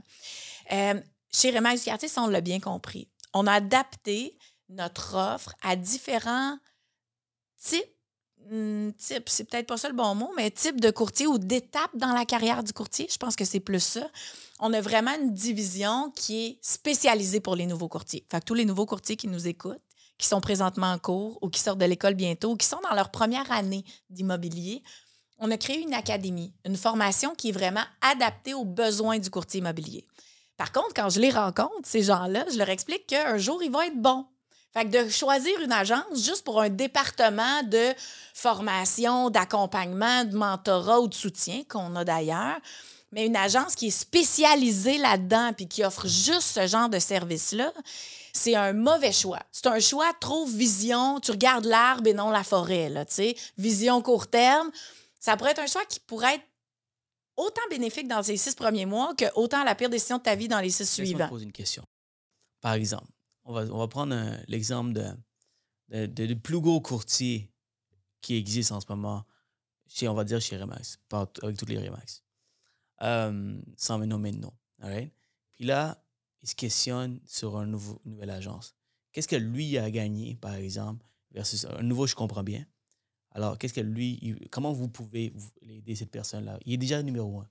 Euh, 0.73 1.01
chez 1.33 1.51
Remax 1.51 1.81
du 1.81 1.85
quartier, 1.87 2.09
on 2.16 2.27
l'a 2.27 2.41
bien 2.41 2.61
compris. 2.61 3.09
On 3.35 3.47
a 3.47 3.55
adapté 3.55 4.39
notre 4.68 5.16
offre 5.16 5.55
à 5.62 5.77
différents 5.77 6.59
types 7.59 8.01
Hmm, 8.49 8.91
type, 8.93 9.29
c'est 9.29 9.45
peut-être 9.45 9.66
pas 9.66 9.77
ça 9.77 9.89
le 9.89 9.95
bon 9.95 10.14
mot, 10.14 10.33
mais 10.37 10.51
type 10.51 10.81
de 10.81 10.91
courtier 10.91 11.27
ou 11.27 11.39
d'étape 11.39 11.91
dans 11.95 12.12
la 12.12 12.25
carrière 12.25 12.64
du 12.64 12.73
courtier. 12.73 13.07
Je 13.11 13.18
pense 13.18 13.37
que 13.37 13.45
c'est 13.45 13.61
plus 13.61 13.83
ça. 13.83 14.09
On 14.61 14.73
a 14.73 14.81
vraiment 14.81 15.14
une 15.21 15.35
division 15.35 16.11
qui 16.16 16.47
est 16.47 16.59
spécialisée 16.62 17.41
pour 17.41 17.55
les 17.55 17.66
nouveaux 17.66 17.89
courtiers. 17.89 18.27
Fait 18.31 18.41
que 18.41 18.45
tous 18.45 18.55
les 18.55 18.64
nouveaux 18.64 18.87
courtiers 18.87 19.16
qui 19.16 19.29
nous 19.29 19.47
écoutent, 19.47 19.83
qui 20.16 20.27
sont 20.27 20.41
présentement 20.41 20.91
en 20.91 20.99
cours 20.99 21.39
ou 21.43 21.49
qui 21.49 21.61
sortent 21.61 21.79
de 21.79 21.85
l'école 21.85 22.14
bientôt 22.14 22.53
ou 22.53 22.57
qui 22.57 22.66
sont 22.66 22.81
dans 22.89 22.95
leur 22.95 23.11
première 23.11 23.51
année 23.53 23.85
d'immobilier, 24.09 24.83
on 25.39 25.51
a 25.51 25.57
créé 25.57 25.81
une 25.81 25.95
académie, 25.95 26.53
une 26.64 26.77
formation 26.77 27.35
qui 27.35 27.51
est 27.51 27.53
vraiment 27.53 27.85
adaptée 28.01 28.55
aux 28.55 28.64
besoins 28.64 29.18
du 29.18 29.31
courtier 29.31 29.61
immobilier. 29.61 30.07
Par 30.61 30.73
contre, 30.73 30.93
quand 30.95 31.09
je 31.09 31.21
les 31.21 31.31
rencontre, 31.31 31.73
ces 31.85 32.03
gens-là, 32.03 32.45
je 32.53 32.59
leur 32.59 32.69
explique 32.69 33.07
qu'un 33.07 33.39
jour, 33.39 33.63
ils 33.63 33.71
vont 33.71 33.81
être 33.81 33.97
bons. 33.97 34.27
Fait 34.75 34.85
que 34.85 35.05
de 35.05 35.09
choisir 35.09 35.59
une 35.63 35.73
agence 35.73 36.23
juste 36.23 36.45
pour 36.45 36.61
un 36.61 36.69
département 36.69 37.63
de 37.63 37.95
formation, 38.35 39.31
d'accompagnement, 39.31 40.27
de 40.27 40.37
mentorat 40.37 41.01
ou 41.01 41.09
de 41.09 41.15
soutien 41.15 41.63
qu'on 41.67 41.97
a 41.97 42.05
d'ailleurs, 42.05 42.59
mais 43.11 43.25
une 43.25 43.37
agence 43.37 43.75
qui 43.75 43.87
est 43.87 43.91
spécialisée 43.91 44.99
là-dedans 44.99 45.53
puis 45.57 45.67
qui 45.67 45.83
offre 45.83 46.07
juste 46.07 46.43
ce 46.43 46.67
genre 46.67 46.91
de 46.91 46.99
service-là, 46.99 47.73
c'est 48.35 48.55
un 48.55 48.75
mauvais 48.75 49.13
choix. 49.13 49.41
C'est 49.53 49.67
un 49.67 49.81
choix 49.81 50.13
trop 50.21 50.45
vision, 50.45 51.21
tu 51.21 51.31
regardes 51.31 51.65
l'arbre 51.65 52.07
et 52.07 52.13
non 52.13 52.29
la 52.29 52.45
forêt, 52.45 52.91
là, 52.91 53.07
tu 53.07 53.15
sais. 53.15 53.37
Vision 53.57 54.03
court 54.03 54.27
terme, 54.27 54.71
ça 55.21 55.39
pourrait 55.39 55.53
être 55.53 55.61
un 55.61 55.67
choix 55.67 55.87
qui 55.87 56.01
pourrait 56.01 56.35
être 56.35 56.49
autant 57.41 57.62
bénéfique 57.70 58.09
dans 58.09 58.22
ces 58.22 58.36
six 58.36 58.55
premiers 58.55 58.86
mois 58.86 59.14
que 59.14 59.24
autant 59.34 59.64
la 59.64 59.74
pire 59.74 59.91
décision 59.91 60.18
de 60.18 60.22
ta 60.22 60.34
vie 60.34 60.49
dans 60.49 60.61
les 60.61 60.70
six 60.70 60.80
Laisse-moi 60.80 61.05
te 61.05 61.09
suivants. 61.09 61.28
poser 61.28 61.45
une 61.45 61.53
question. 61.53 61.84
Par 62.61 62.74
exemple, 62.74 63.11
on 63.45 63.53
va, 63.53 63.62
on 63.72 63.78
va 63.78 63.88
prendre 63.88 64.14
l'exemple 64.49 64.93
de, 64.93 66.07
de, 66.07 66.34
plus 66.34 66.61
gros 66.61 66.80
courtier 66.80 67.51
qui 68.20 68.36
existe 68.36 68.72
en 68.72 68.80
ce 68.80 68.86
moment, 68.88 69.24
chez, 69.88 70.09
on 70.09 70.14
va 70.14 70.24
dire 70.24 70.41
chez 70.41 70.57
Remax, 70.57 70.99
pas 71.09 71.30
avec 71.43 71.57
toutes 71.57 71.70
les 71.70 71.78
Remax, 71.78 72.22
euh, 73.03 73.59
sans 73.76 73.99
me 73.99 74.07
nommer 74.07 74.32
de 74.32 74.38
nom. 74.38 74.53
right? 74.78 75.12
Puis 75.53 75.64
là, 75.64 76.03
il 76.43 76.49
se 76.49 76.55
questionne 76.55 77.20
sur 77.24 77.57
un 77.57 77.66
nouveau, 77.66 78.01
une 78.05 78.12
nouvelle 78.12 78.30
agence. 78.30 78.74
Qu'est-ce 79.12 79.28
que 79.28 79.36
lui 79.36 79.78
a 79.78 79.91
gagné, 79.91 80.36
par 80.36 80.55
exemple, 80.55 81.05
versus 81.32 81.64
un 81.64 81.82
nouveau, 81.82 82.07
je 82.07 82.14
comprends 82.14 82.45
bien. 82.45 82.64
Alors, 83.33 83.57
qu'est-ce 83.59 83.74
que 83.74 83.81
lui, 83.81 84.18
il- 84.22 84.49
comment 84.51 84.72
vous 84.72 84.89
pouvez 84.89 85.33
aider 85.62 85.95
cette 85.95 86.11
personne-là? 86.11 86.59
Il 86.66 86.74
est 86.74 86.78
déjà 86.78 87.03
numéro 87.03 87.41
un. 87.41 87.49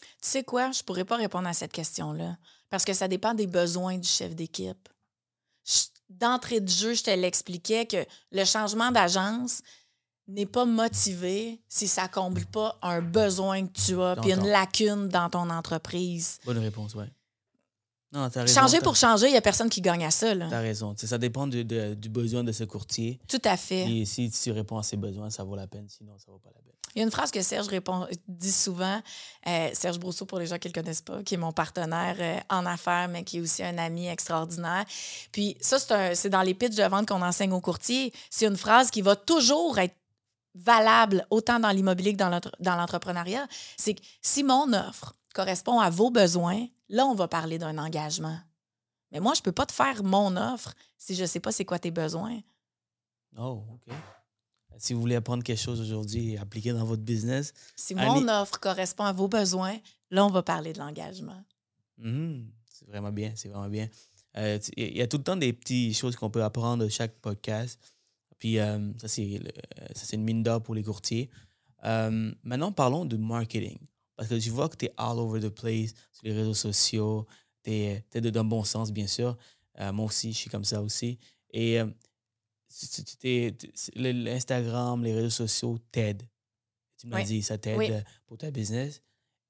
Tu 0.00 0.28
sais 0.30 0.44
quoi? 0.44 0.72
Je 0.72 0.82
pourrais 0.82 1.04
pas 1.04 1.16
répondre 1.16 1.48
à 1.48 1.52
cette 1.52 1.72
question-là 1.72 2.36
parce 2.68 2.84
que 2.84 2.92
ça 2.92 3.08
dépend 3.08 3.34
des 3.34 3.46
besoins 3.46 3.96
du 3.98 4.08
chef 4.08 4.34
d'équipe. 4.34 4.88
D'entrée 6.08 6.60
de 6.60 6.68
jeu, 6.68 6.94
je 6.94 7.02
te 7.04 7.10
l'expliquais 7.10 7.86
que 7.86 8.04
le 8.30 8.44
changement 8.44 8.90
d'agence 8.92 9.62
n'est 10.28 10.46
pas 10.46 10.64
motivé 10.64 11.60
si 11.68 11.86
ça 11.88 12.08
comble 12.08 12.44
pas 12.46 12.78
un 12.82 13.00
besoin 13.00 13.66
que 13.66 13.72
tu 13.72 14.00
as 14.00 14.16
puis 14.16 14.32
une 14.32 14.46
lacune 14.46 15.08
dans 15.08 15.30
ton 15.30 15.48
entreprise. 15.50 16.38
Bonne 16.44 16.58
réponse, 16.58 16.94
ouais. 16.94 17.10
Non, 18.16 18.30
t'as 18.30 18.42
raison. 18.42 18.60
Changer 18.60 18.80
pour 18.80 18.96
changer, 18.96 19.26
il 19.26 19.32
n'y 19.32 19.36
a 19.36 19.42
personne 19.42 19.68
qui 19.68 19.80
gagne 19.80 20.04
à 20.04 20.10
ça. 20.10 20.34
là. 20.34 20.46
T'as 20.50 20.60
raison. 20.60 20.94
Ça 20.96 21.18
dépend 21.18 21.46
de- 21.46 21.62
de- 21.62 21.94
du 21.94 22.08
besoin 22.08 22.42
de 22.44 22.52
ce 22.52 22.64
courtier. 22.64 23.20
Tout 23.28 23.42
à 23.44 23.56
fait. 23.56 23.90
Et 23.90 24.04
si 24.06 24.30
tu 24.30 24.50
réponds 24.52 24.78
à 24.78 24.82
ses 24.82 24.96
besoins, 24.96 25.28
ça 25.30 25.44
vaut 25.44 25.54
la 25.56 25.66
peine. 25.66 25.86
Sinon, 25.88 26.12
ça 26.18 26.26
vaut 26.32 26.38
pas 26.38 26.48
la 26.54 26.60
peine. 26.62 26.62
Il 26.94 27.00
y 27.00 27.02
a 27.02 27.04
une 27.04 27.10
phrase 27.10 27.30
que 27.30 27.42
Serge 27.42 27.66
répond, 27.68 28.06
dit 28.26 28.52
souvent, 28.52 29.02
euh, 29.46 29.68
Serge 29.74 29.98
Brousseau, 29.98 30.24
pour 30.24 30.38
les 30.38 30.46
gens 30.46 30.56
qui 30.56 30.68
ne 30.68 30.72
le 30.72 30.80
connaissent 30.80 31.02
pas, 31.02 31.22
qui 31.22 31.34
est 31.34 31.36
mon 31.36 31.52
partenaire 31.52 32.16
euh, 32.18 32.38
en 32.48 32.64
affaires, 32.64 33.08
mais 33.08 33.22
qui 33.22 33.36
est 33.36 33.40
aussi 33.42 33.62
un 33.62 33.76
ami 33.76 34.06
extraordinaire. 34.06 34.84
Puis 35.30 35.58
ça, 35.60 35.78
c'est 35.78 35.92
un- 35.92 36.14
c'est 36.14 36.30
dans 36.30 36.40
les 36.40 36.54
pitchs 36.54 36.74
de 36.76 36.84
vente 36.84 37.06
qu'on 37.06 37.20
enseigne 37.20 37.52
aux 37.52 37.60
courtiers. 37.60 38.14
C'est 38.30 38.46
une 38.46 38.56
phrase 38.56 38.90
qui 38.90 39.02
va 39.02 39.14
toujours 39.14 39.78
être 39.78 39.94
valable 40.54 41.26
autant 41.28 41.60
dans 41.60 41.70
l'immobilier 41.70 42.12
que 42.14 42.18
dans 42.18 42.30
l'entre- 42.30 42.56
dans 42.60 42.76
l'entrepreneuriat. 42.76 43.46
C'est 43.76 43.92
que 43.92 44.00
si 44.22 44.42
mon 44.42 44.72
offre 44.72 45.14
correspond 45.34 45.80
à 45.80 45.90
vos 45.90 46.08
besoins, 46.10 46.66
là, 46.88 47.06
on 47.06 47.14
va 47.14 47.28
parler 47.28 47.58
d'un 47.58 47.78
engagement. 47.78 48.38
Mais 49.12 49.20
moi, 49.20 49.34
je 49.34 49.40
ne 49.40 49.44
peux 49.44 49.52
pas 49.52 49.66
te 49.66 49.72
faire 49.72 50.02
mon 50.02 50.36
offre 50.36 50.74
si 50.98 51.14
je 51.14 51.22
ne 51.22 51.26
sais 51.26 51.40
pas 51.40 51.52
c'est 51.52 51.64
quoi 51.64 51.78
tes 51.78 51.90
besoins. 51.90 52.40
Oh, 53.38 53.62
OK. 53.74 53.94
Si 54.78 54.92
vous 54.92 55.00
voulez 55.00 55.14
apprendre 55.16 55.42
quelque 55.42 55.60
chose 55.60 55.80
aujourd'hui 55.80 56.32
et 56.32 56.38
appliquer 56.38 56.72
dans 56.72 56.84
votre 56.84 57.02
business, 57.02 57.54
Si 57.76 57.94
mon 57.94 58.28
offre 58.28 58.58
correspond 58.60 59.04
à 59.04 59.12
vos 59.12 59.28
besoins, 59.28 59.78
là, 60.10 60.24
on 60.26 60.30
va 60.30 60.42
parler 60.42 60.72
de 60.72 60.78
l'engagement. 60.78 61.42
mhm, 61.98 62.50
c'est 62.70 62.86
vraiment 62.86 63.12
bien. 63.12 63.32
C'est 63.36 63.48
vraiment 63.48 63.68
bien. 63.70 63.88
Euh, 64.36 64.58
Il 64.76 64.96
y 64.98 65.00
a 65.02 65.06
tout 65.06 65.16
le 65.16 65.22
temps 65.24 65.36
des 65.36 65.52
petites 65.54 65.96
choses 65.96 66.14
qu'on 66.14 66.28
peut 66.28 66.44
apprendre 66.44 66.84
de 66.84 66.90
chaque 66.90 67.14
podcast. 67.20 67.80
Puis 68.38 68.58
euh, 68.58 68.92
ça, 68.98 69.08
c'est 69.08 69.38
le- 69.42 69.50
ça, 69.94 70.04
c'est 70.04 70.16
une 70.16 70.24
mine 70.24 70.42
d'or 70.42 70.62
pour 70.62 70.74
les 70.74 70.82
courtiers. 70.82 71.30
Euh, 71.84 72.32
maintenant, 72.42 72.70
parlons 72.70 73.06
de 73.06 73.16
marketing. 73.16 73.78
Parce 74.16 74.28
que 74.28 74.38
je 74.38 74.50
vois 74.50 74.68
que 74.68 74.76
tu 74.76 74.86
es 74.86 74.92
all 74.96 75.18
over 75.18 75.40
the 75.40 75.50
place 75.50 75.92
sur 76.12 76.24
les 76.24 76.32
réseaux 76.32 76.54
sociaux. 76.54 77.26
Tu 77.62 77.70
es, 77.72 78.04
dans 78.14 78.42
le 78.42 78.48
bon 78.48 78.64
sens, 78.64 78.90
bien 78.92 79.06
sûr. 79.06 79.36
Euh, 79.78 79.92
moi 79.92 80.06
aussi, 80.06 80.32
je 80.32 80.38
suis 80.38 80.50
comme 80.50 80.64
ça 80.64 80.80
aussi. 80.82 81.18
Et 81.50 81.78
euh, 81.80 81.86
tu- 82.68 82.88
tu- 82.88 83.04
tu 83.04 83.56
tu- 83.56 83.90
l'Instagram, 83.94 85.02
les 85.04 85.14
réseaux 85.14 85.30
sociaux 85.30 85.78
t'aident. 85.92 86.22
Tu 86.98 87.06
Oui. 87.12 87.24
dit, 87.24 87.42
ça 87.42 87.58
t'aide 87.58 87.76
Oui. 87.78 87.90
euh, 87.90 88.00
pour 88.26 88.38
ta 88.38 88.50
business. 88.50 89.02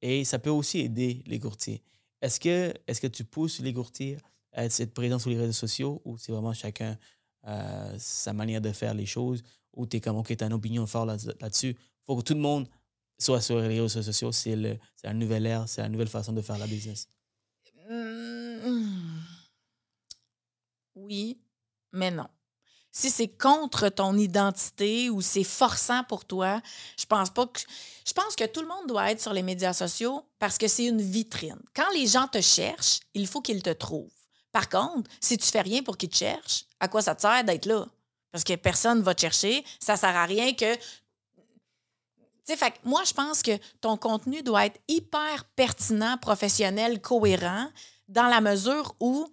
Et 0.02 0.24
ça 0.24 0.38
peut 0.38 0.50
aussi 0.50 0.80
aider 0.80 1.22
les 1.26 1.38
courtiers. 1.38 1.82
Est-ce 2.20 2.40
que, 2.40 2.74
est 2.86 3.00
que 3.00 3.06
tu 3.06 3.24
pousses 3.24 3.60
les 3.60 3.72
courtiers 3.72 4.18
à 4.52 4.64
être 4.64 4.94
présents 4.94 5.18
sur 5.18 5.30
les 5.30 5.38
réseaux 5.38 5.52
sociaux 5.52 6.02
ou 6.04 6.18
c'est 6.18 6.32
vraiment 6.32 6.52
chacun 6.54 6.98
euh, 7.46 7.94
sa 7.98 8.32
manière 8.32 8.60
de 8.60 8.72
faire 8.72 8.94
les 8.94 9.06
choses 9.06 9.42
ou 9.72 9.86
tu 9.86 9.98
es 9.98 10.00
comme, 10.00 10.16
OK, 10.16 10.36
tu 10.36 10.42
as 10.42 10.46
une 10.48 10.52
opinion 10.54 10.86
forte 10.86 11.06
là- 11.06 11.32
là-dessus? 11.40 11.76
Il 11.78 12.04
faut 12.04 12.16
que 12.16 12.22
tout 12.22 12.34
le 12.34 12.40
monde 12.40 12.68
soit 13.18 13.40
sur 13.40 13.58
les 13.58 13.68
réseaux 13.68 14.02
sociaux. 14.02 14.32
C'est 14.32 14.56
la 14.56 15.12
nouvelle 15.12 15.46
ère, 15.46 15.68
c'est 15.68 15.82
la 15.82 15.88
nouvelle 15.88 16.08
façon 16.08 16.32
de 16.32 16.42
faire 16.42 16.58
la 16.58 16.66
business. 16.66 17.08
Hmm. 17.88 19.20
Oui, 20.94 21.38
mais 21.92 22.10
non. 22.10 22.26
Si 22.90 23.10
c'est 23.10 23.28
contre 23.28 23.90
ton 23.90 24.16
identité 24.16 25.10
ou 25.10 25.20
c'est 25.20 25.44
forçant 25.44 26.02
pour 26.04 26.24
toi, 26.24 26.62
je 26.98 27.04
pense 27.04 27.28
pas 27.28 27.46
que. 27.46 27.60
Je 28.06 28.12
pense 28.14 28.34
que 28.34 28.46
tout 28.46 28.62
le 28.62 28.68
monde 28.68 28.86
doit 28.88 29.10
être 29.10 29.20
sur 29.20 29.34
les 29.34 29.42
médias 29.42 29.74
sociaux 29.74 30.24
parce 30.38 30.56
que 30.56 30.66
c'est 30.66 30.86
une 30.86 31.02
vitrine. 31.02 31.60
Quand 31.74 31.90
les 31.94 32.06
gens 32.06 32.26
te 32.26 32.40
cherchent, 32.40 33.00
il 33.12 33.26
faut 33.26 33.42
qu'ils 33.42 33.62
te 33.62 33.70
trouvent. 33.70 34.10
Par 34.50 34.70
contre, 34.70 35.10
si 35.20 35.36
tu 35.36 35.46
fais 35.46 35.60
rien 35.60 35.82
pour 35.82 35.98
qu'ils 35.98 36.08
te 36.08 36.16
cherchent, 36.16 36.64
à 36.80 36.88
quoi 36.88 37.02
ça 37.02 37.14
te 37.14 37.20
sert 37.20 37.44
d'être 37.44 37.66
là? 37.66 37.86
Parce 38.32 38.44
que 38.44 38.54
personne 38.54 39.02
va 39.02 39.14
te 39.14 39.20
chercher, 39.20 39.62
ça 39.78 39.96
sert 39.96 40.16
à 40.16 40.24
rien 40.24 40.54
que 40.54 40.74
sais, 42.46 42.56
fait 42.56 42.74
moi, 42.84 43.02
je 43.04 43.12
pense 43.12 43.42
que 43.42 43.58
ton 43.80 43.96
contenu 43.96 44.42
doit 44.42 44.66
être 44.66 44.80
hyper 44.88 45.44
pertinent, 45.56 46.16
professionnel, 46.18 47.00
cohérent, 47.00 47.68
dans 48.08 48.28
la 48.28 48.40
mesure 48.40 48.94
où 49.00 49.26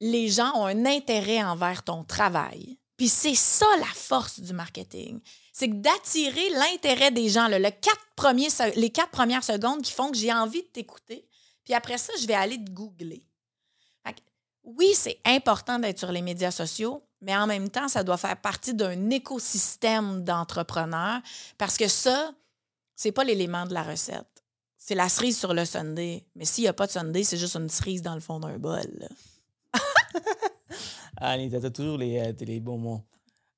les 0.00 0.28
gens 0.28 0.52
ont 0.56 0.66
un 0.66 0.84
intérêt 0.84 1.42
envers 1.42 1.82
ton 1.82 2.04
travail. 2.04 2.78
Puis 2.96 3.08
c'est 3.08 3.34
ça 3.34 3.66
la 3.78 3.86
force 3.86 4.40
du 4.40 4.52
marketing. 4.52 5.20
C'est 5.52 5.80
d'attirer 5.80 6.50
l'intérêt 6.50 7.10
des 7.10 7.28
gens, 7.28 7.48
les 7.48 7.72
quatre 7.72 9.10
premières 9.12 9.44
secondes 9.44 9.82
qui 9.82 9.92
font 9.92 10.10
que 10.10 10.16
j'ai 10.16 10.32
envie 10.32 10.62
de 10.62 10.68
t'écouter. 10.68 11.26
Puis 11.64 11.74
après 11.74 11.98
ça, 11.98 12.12
je 12.20 12.26
vais 12.26 12.34
aller 12.34 12.62
te 12.62 12.70
googler. 12.70 13.26
Oui, 14.64 14.92
c'est 14.94 15.18
important 15.24 15.78
d'être 15.78 15.98
sur 15.98 16.12
les 16.12 16.22
médias 16.22 16.52
sociaux, 16.52 17.02
mais 17.22 17.36
en 17.36 17.46
même 17.46 17.70
temps, 17.70 17.88
ça 17.88 18.02
doit 18.02 18.16
faire 18.16 18.36
partie 18.40 18.74
d'un 18.74 19.08
écosystème 19.10 20.24
d'entrepreneurs 20.24 21.20
parce 21.56 21.76
que 21.76 21.86
ça, 21.86 22.34
c'est 22.96 23.12
pas 23.12 23.22
l'élément 23.22 23.64
de 23.64 23.72
la 23.72 23.84
recette. 23.84 24.26
C'est 24.76 24.96
la 24.96 25.08
cerise 25.08 25.38
sur 25.38 25.54
le 25.54 25.64
Sunday. 25.64 26.26
Mais 26.34 26.44
s'il 26.44 26.62
n'y 26.62 26.68
a 26.68 26.72
pas 26.72 26.88
de 26.88 26.92
Sunday, 26.92 27.22
c'est 27.22 27.36
juste 27.36 27.54
une 27.54 27.68
cerise 27.68 28.02
dans 28.02 28.14
le 28.14 28.20
fond 28.20 28.40
d'un 28.40 28.58
bol. 28.58 29.08
Annie, 31.16 31.48
t'as 31.60 31.70
toujours 31.70 31.96
les, 31.96 32.18
euh, 32.18 32.32
les 32.40 32.58
bons 32.58 32.78
mots. 32.78 33.04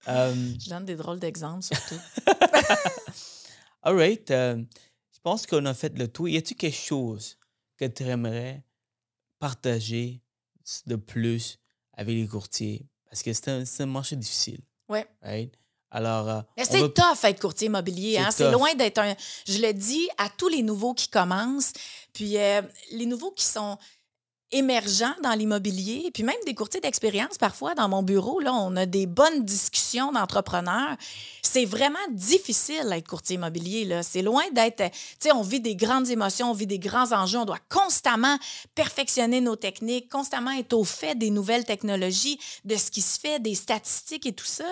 Euh, 0.08 0.34
Je 0.60 0.68
donne 0.68 0.84
des 0.84 0.96
drôles 0.96 1.18
d'exemples, 1.18 1.62
surtout. 1.62 1.98
all 3.82 3.96
right. 3.96 4.30
euh, 4.30 4.62
je 5.10 5.18
pense 5.22 5.46
qu'on 5.46 5.64
a 5.64 5.72
fait 5.72 5.96
le 5.98 6.06
tour. 6.08 6.28
Y 6.28 6.36
a-t-il 6.36 6.56
quelque 6.56 6.76
chose 6.76 7.38
que 7.78 7.86
tu 7.86 8.02
aimerais 8.02 8.62
partager 9.38 10.20
de 10.86 10.96
plus 10.96 11.58
avec 11.94 12.14
les 12.14 12.28
courtiers? 12.28 12.86
Parce 13.14 13.22
que 13.22 13.32
c'est 13.32 13.80
un, 13.82 13.86
marché 13.86 14.16
difficile. 14.16 14.58
Right? 14.88 15.54
Alors, 15.88 16.28
euh, 16.28 16.40
Mais 16.56 16.64
c'est 16.64 16.80
va- 16.80 16.88
tough 16.88 17.22
être 17.22 17.40
courtier 17.40 17.68
immobilier. 17.68 18.20
C'est 18.32 18.46
Hein? 18.46 18.50
Loin 18.50 18.74
d'être 18.74 18.98
un. 18.98 19.14
Je 19.46 19.58
le 19.58 19.72
dis 19.72 20.08
à 20.18 20.28
tous 20.36 20.48
les 20.48 20.62
nouveaux 20.62 20.94
qui 20.94 21.06
commencent, 21.06 21.72
puis 22.12 22.36
euh, 22.36 22.60
les 22.90 23.06
nouveaux 23.06 23.30
qui 23.30 23.44
sont 23.44 23.78
émergents 24.54 25.14
dans 25.22 25.32
l'immobilier, 25.32 26.10
puis 26.14 26.22
même 26.22 26.36
des 26.46 26.54
courtiers 26.54 26.80
d'expérience 26.80 27.36
parfois 27.38 27.74
dans 27.74 27.88
mon 27.88 28.02
bureau, 28.02 28.40
là, 28.40 28.54
on 28.54 28.74
a 28.76 28.86
des 28.86 29.06
bonnes 29.06 29.44
discussions 29.44 30.12
d'entrepreneurs. 30.12 30.96
C'est 31.42 31.64
vraiment 31.64 31.98
difficile 32.10 32.86
d'être 32.88 33.06
courtier 33.06 33.34
immobilier. 33.34 34.00
C'est 34.02 34.22
loin 34.22 34.44
d'être. 34.52 34.90
Tu 34.90 34.98
sais, 35.18 35.32
on 35.32 35.42
vit 35.42 35.60
des 35.60 35.76
grandes 35.76 36.08
émotions, 36.08 36.50
on 36.50 36.54
vit 36.54 36.66
des 36.66 36.78
grands 36.78 37.12
enjeux, 37.12 37.38
on 37.38 37.44
doit 37.44 37.58
constamment 37.68 38.38
perfectionner 38.74 39.40
nos 39.40 39.56
techniques, 39.56 40.08
constamment 40.08 40.52
être 40.52 40.72
au 40.72 40.84
fait 40.84 41.14
des 41.14 41.30
nouvelles 41.30 41.64
technologies, 41.64 42.38
de 42.64 42.76
ce 42.76 42.90
qui 42.90 43.02
se 43.02 43.20
fait, 43.20 43.40
des 43.40 43.54
statistiques 43.54 44.26
et 44.26 44.32
tout 44.32 44.46
ça 44.46 44.64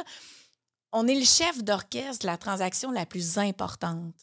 on 0.93 1.09
est 1.09 1.15
le 1.15 1.25
chef 1.25 1.63
d'orchestre 1.65 2.23
de 2.23 2.27
la 2.27 2.37
transaction 2.37 2.91
la 2.91 3.07
plus 3.07 3.39
importante 3.39 4.15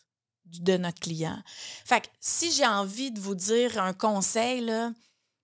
de 0.45 0.77
notre 0.77 0.99
client. 0.99 1.41
Fait 1.85 2.01
que 2.01 2.07
si 2.19 2.51
j'ai 2.51 2.65
envie 2.65 3.11
de 3.11 3.19
vous 3.19 3.35
dire 3.35 3.81
un 3.81 3.93
conseil, 3.93 4.61
là, 4.61 4.91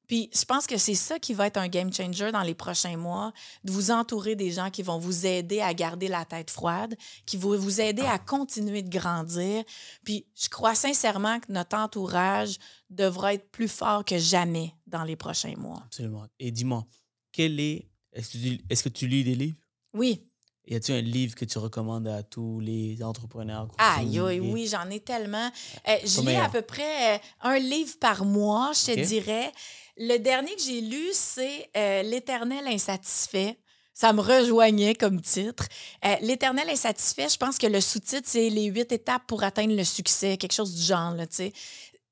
puis 0.07 0.29
je 0.33 0.45
pense 0.45 0.67
que 0.67 0.77
c'est 0.77 0.95
ça 0.95 1.19
qui 1.19 1.33
va 1.33 1.47
être 1.47 1.57
un 1.57 1.67
game 1.67 1.91
changer 1.93 2.31
dans 2.31 2.41
les 2.43 2.53
prochains 2.55 2.97
mois, 2.97 3.33
de 3.63 3.71
vous 3.71 3.91
entourer 3.91 4.35
des 4.35 4.51
gens 4.51 4.69
qui 4.69 4.83
vont 4.83 4.97
vous 4.99 5.25
aider 5.25 5.61
à 5.61 5.73
garder 5.73 6.07
la 6.07 6.25
tête 6.25 6.49
froide, 6.51 6.95
qui 7.25 7.37
vont 7.37 7.57
vous 7.57 7.81
aider 7.81 8.03
à 8.03 8.19
continuer 8.19 8.81
de 8.81 8.89
grandir. 8.89 9.63
Puis 10.03 10.25
je 10.35 10.49
crois 10.49 10.75
sincèrement 10.75 11.39
que 11.39 11.51
notre 11.51 11.77
entourage 11.77 12.57
devra 12.89 13.33
être 13.33 13.49
plus 13.51 13.67
fort 13.67 14.05
que 14.05 14.17
jamais 14.17 14.73
dans 14.87 15.03
les 15.03 15.15
prochains 15.15 15.55
mois. 15.57 15.81
Absolument. 15.85 16.25
Et 16.39 16.51
dis-moi, 16.51 16.85
quel 17.31 17.59
est. 17.59 17.87
Est-ce 18.13 18.29
que, 18.33 18.37
tu- 18.37 18.61
est-ce 18.69 18.83
que 18.83 18.89
tu 18.89 19.07
lis 19.07 19.23
des 19.23 19.35
livres? 19.35 19.57
Oui. 19.93 20.21
Y 20.67 20.75
a-t-il 20.75 20.97
un 20.97 21.01
livre 21.01 21.35
que 21.35 21.45
tu 21.45 21.57
recommandes 21.59 22.07
à 22.07 22.23
tous 22.23 22.59
les 22.59 23.03
entrepreneurs? 23.03 23.67
Aïe, 23.77 24.17
aïe, 24.19 24.37
Et- 24.37 24.39
oui, 24.39 24.67
j'en 24.67 24.89
ai 24.89 24.99
tellement. 24.99 25.51
Euh, 25.87 25.95
je 26.03 26.21
lis 26.21 26.35
à 26.37 26.49
peu 26.49 26.61
près 26.63 27.15
euh, 27.15 27.19
un 27.41 27.59
livre 27.59 27.93
par 27.99 28.25
mois, 28.25 28.71
je 28.73 28.93
te 28.93 29.05
dirais. 29.05 29.51
Le 29.97 30.17
dernier 30.17 30.53
que 30.55 30.61
j'ai 30.61 30.81
lu, 30.81 31.07
c'est 31.13 31.69
euh, 31.77 32.03
L'Éternel 32.03 32.67
insatisfait 32.67 33.57
Ça 33.93 34.11
me 34.11 34.19
rejoignait 34.19 34.93
comme 34.93 35.21
titre. 35.21 35.65
Euh, 36.03 36.15
L'Éternel 36.21 36.69
est 36.69 36.75
satisfait. 36.75 37.29
Je 37.29 37.37
pense 37.37 37.57
que 37.57 37.67
le 37.67 37.79
sous-titre, 37.79 38.27
c'est 38.27 38.49
les 38.49 38.65
huit 38.65 38.91
étapes 38.91 39.23
pour 39.25 39.43
atteindre 39.43 39.73
le 39.75 39.85
succès, 39.85 40.35
quelque 40.37 40.53
chose 40.53 40.75
du 40.75 40.81
genre, 40.81 41.13
là. 41.13 41.25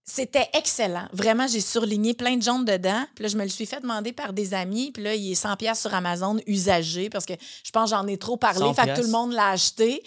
C'était 0.06 0.50
excellent. 0.54 1.08
Vraiment, 1.14 1.48
j'ai 1.48 1.62
surligné 1.62 2.14
plein 2.14 2.36
de 2.36 2.42
jaunes 2.44 2.66
dedans. 2.66 3.06
Puis 3.16 3.24
là, 3.24 3.30
je 3.30 3.38
me 3.38 3.44
le 3.44 3.50
suis 3.50 3.66
fait 3.66 3.80
demander 3.80 4.12
par 4.12 4.34
des 4.34 4.54
amis. 4.54 4.92
Puis 4.92 5.02
là, 5.02 5.16
il 5.16 5.32
est 5.32 5.36
100 5.36 5.56
pièces 5.56 5.80
sur 5.80 5.94
Amazon 5.94 6.38
usagé 6.46 7.10
parce 7.10 7.26
que 7.26 7.34
je 7.64 7.72
pense 7.72 7.90
que 7.90 7.96
j'en 7.96 8.06
ai 8.08 8.18
trop 8.18 8.36
parlé. 8.36 8.60
100 8.60 8.74
Fait 8.74 8.82
que 8.88 8.96
tout 8.98 9.06
le 9.06 9.12
monde 9.12 9.32
l'a 9.32 9.50
acheté. 9.52 10.04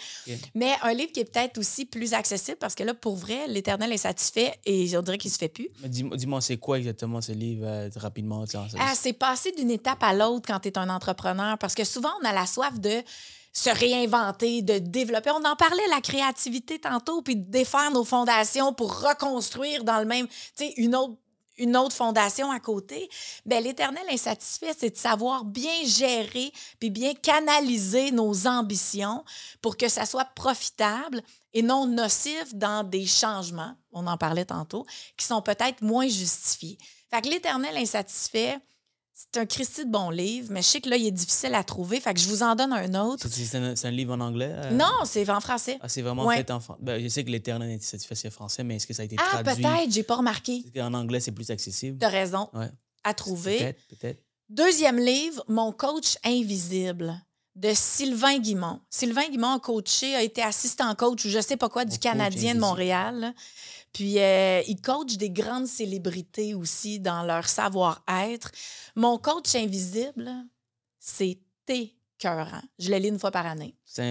Mais 0.53 0.73
un 0.83 0.93
livre 0.93 1.11
qui 1.11 1.21
est 1.21 1.25
peut-être 1.33 1.57
aussi 1.57 1.85
plus 1.85 2.13
accessible 2.13 2.57
parce 2.59 2.75
que 2.75 2.83
là, 2.83 2.93
pour 2.93 3.15
vrai, 3.15 3.47
l'Éternel 3.47 3.91
est 3.91 3.97
satisfait 3.97 4.53
et 4.67 4.95
on 4.95 5.01
dirait 5.01 5.17
qu'il 5.17 5.31
se 5.31 5.37
fait 5.39 5.49
plus. 5.49 5.67
Dis-moi, 5.83 6.41
c'est 6.41 6.57
quoi 6.57 6.77
exactement 6.77 7.19
ce 7.19 7.31
livre 7.31 7.65
euh, 7.65 7.89
rapidement? 7.95 8.45
ça- 8.45 8.65
Ah, 8.79 8.93
c'est 8.95 9.13
passer 9.13 9.51
d'une 9.53 9.71
étape 9.71 10.03
à 10.03 10.13
l'autre 10.13 10.45
quand 10.47 10.59
tu 10.59 10.67
es 10.67 10.77
un 10.77 10.89
entrepreneur 10.89 11.57
parce 11.57 11.73
que 11.73 11.83
souvent, 11.83 12.11
on 12.21 12.25
a 12.25 12.33
la 12.33 12.45
soif 12.45 12.79
de 12.79 13.01
se 13.53 13.69
réinventer, 13.69 14.61
de 14.61 14.77
développer. 14.77 15.31
On 15.31 15.43
en 15.43 15.55
parlait, 15.55 15.87
la 15.89 16.01
créativité 16.01 16.79
tantôt, 16.79 17.21
puis 17.21 17.35
de 17.35 17.49
défaire 17.49 17.91
nos 17.91 18.03
fondations 18.03 18.73
pour 18.73 19.01
reconstruire 19.01 19.83
dans 19.83 19.99
le 19.99 20.05
même, 20.05 20.27
tu 20.27 20.35
sais, 20.55 20.73
une 20.77 20.95
autre 20.95 21.15
une 21.57 21.75
autre 21.75 21.95
fondation 21.95 22.51
à 22.51 22.59
côté, 22.59 23.09
ben 23.45 23.63
l'éternel 23.63 24.03
insatisfait, 24.11 24.75
c'est 24.77 24.91
de 24.91 24.97
savoir 24.97 25.43
bien 25.43 25.83
gérer 25.85 26.51
puis 26.79 26.89
bien 26.89 27.13
canaliser 27.15 28.11
nos 28.11 28.47
ambitions 28.47 29.23
pour 29.61 29.75
que 29.77 29.89
ça 29.89 30.05
soit 30.05 30.29
profitable 30.35 31.21
et 31.53 31.61
non 31.61 31.87
nocif 31.87 32.53
dans 32.53 32.83
des 32.83 33.05
changements, 33.05 33.73
on 33.91 34.05
en 34.05 34.17
parlait 34.17 34.45
tantôt, 34.45 34.85
qui 35.17 35.25
sont 35.25 35.41
peut-être 35.41 35.81
moins 35.81 36.07
justifiés. 36.07 36.77
Fait 37.09 37.21
que 37.21 37.29
l'éternel 37.29 37.75
insatisfait, 37.77 38.59
c'est 39.19 39.39
un 39.39 39.47
Christy 39.47 39.83
de 39.83 39.89
bon 39.89 40.11
livre, 40.11 40.49
mais 40.51 40.61
je 40.61 40.67
sais 40.67 40.79
que 40.79 40.89
là, 40.89 40.95
il 40.95 41.07
est 41.07 41.11
difficile 41.11 41.55
à 41.55 41.63
trouver, 41.63 41.99
fait 41.99 42.13
que 42.13 42.19
je 42.19 42.27
vous 42.27 42.43
en 42.43 42.53
donne 42.53 42.71
un 42.71 42.93
autre. 43.03 43.27
C'est, 43.27 43.55
un, 43.87 43.89
livre 43.91 44.13
en 44.13 44.19
anglais? 44.19 44.51
euh? 44.53 44.69
Non, 44.71 44.91
c'est 45.05 45.27
en 45.31 45.39
français. 45.41 45.79
Ah, 45.81 45.89
c'est 45.89 46.03
vraiment 46.03 46.23
Ouais. 46.25 46.37
fait 46.37 46.51
en 46.51 46.59
français. 46.59 46.79
Ben, 46.83 47.01
je 47.01 47.07
sais 47.07 47.23
que 47.23 47.31
l'éternel 47.31 47.71
est 47.71 47.81
satisfait, 47.83 48.13
c'est 48.13 48.29
français, 48.29 48.63
mais 48.63 48.75
est-ce 48.75 48.85
que 48.85 48.93
ça 48.93 49.01
a 49.01 49.05
été 49.05 49.15
Ah, 49.19 49.41
traduit? 49.43 49.63
peut-être, 49.63 49.91
j'ai 49.91 50.03
pas 50.03 50.17
remarqué. 50.17 50.63
Qu'en 50.75 50.93
anglais, 50.93 51.19
c'est 51.19 51.31
plus 51.31 51.49
accessible? 51.49 51.97
T'as 51.97 52.09
raison. 52.09 52.47
Ouais. 52.53 52.69
À 53.03 53.15
trouver. 53.15 53.57
Peut-être, 53.57 53.87
peut-être. 53.87 54.23
Deuxième 54.49 54.99
livre, 54.99 55.43
Mon 55.47 55.71
coach 55.71 56.17
invisible 56.23 57.19
de 57.55 57.71
Sylvain 57.73 58.37
Guimont. 58.37 58.81
Sylvain 58.91 59.27
Guimont 59.29 59.55
a 59.55 59.59
coaché, 59.59 60.13
a 60.15 60.21
été 60.21 60.43
assistant 60.43 60.93
coach 60.93 61.25
ou 61.25 61.29
je 61.29 61.41
sais 61.41 61.57
pas 61.57 61.69
quoi 61.69 61.85
du 61.85 61.97
Canadien 61.97 62.53
de. 62.53 62.59
Montréal. 62.59 63.33
Puis 63.97 64.19
euh, 64.19 64.61
il 64.67 64.79
coach 64.79 65.17
des 65.17 65.31
grandes 65.31 65.65
célébrités 65.65 66.53
aussi 66.53 66.99
dans 66.99 67.23
leur 67.23 67.49
savoir-être. 67.49 68.51
Mon 68.95 69.17
coach 69.17 69.55
invisible, 69.55 70.29
c'est 70.99 71.39
écœurant. 71.67 72.61
Je 72.77 72.91
le 72.91 72.97
lis 72.97 73.07
une 73.07 73.17
fois 73.17 73.31
par 73.31 73.47
année. 73.47 73.73
C'est 73.83 74.03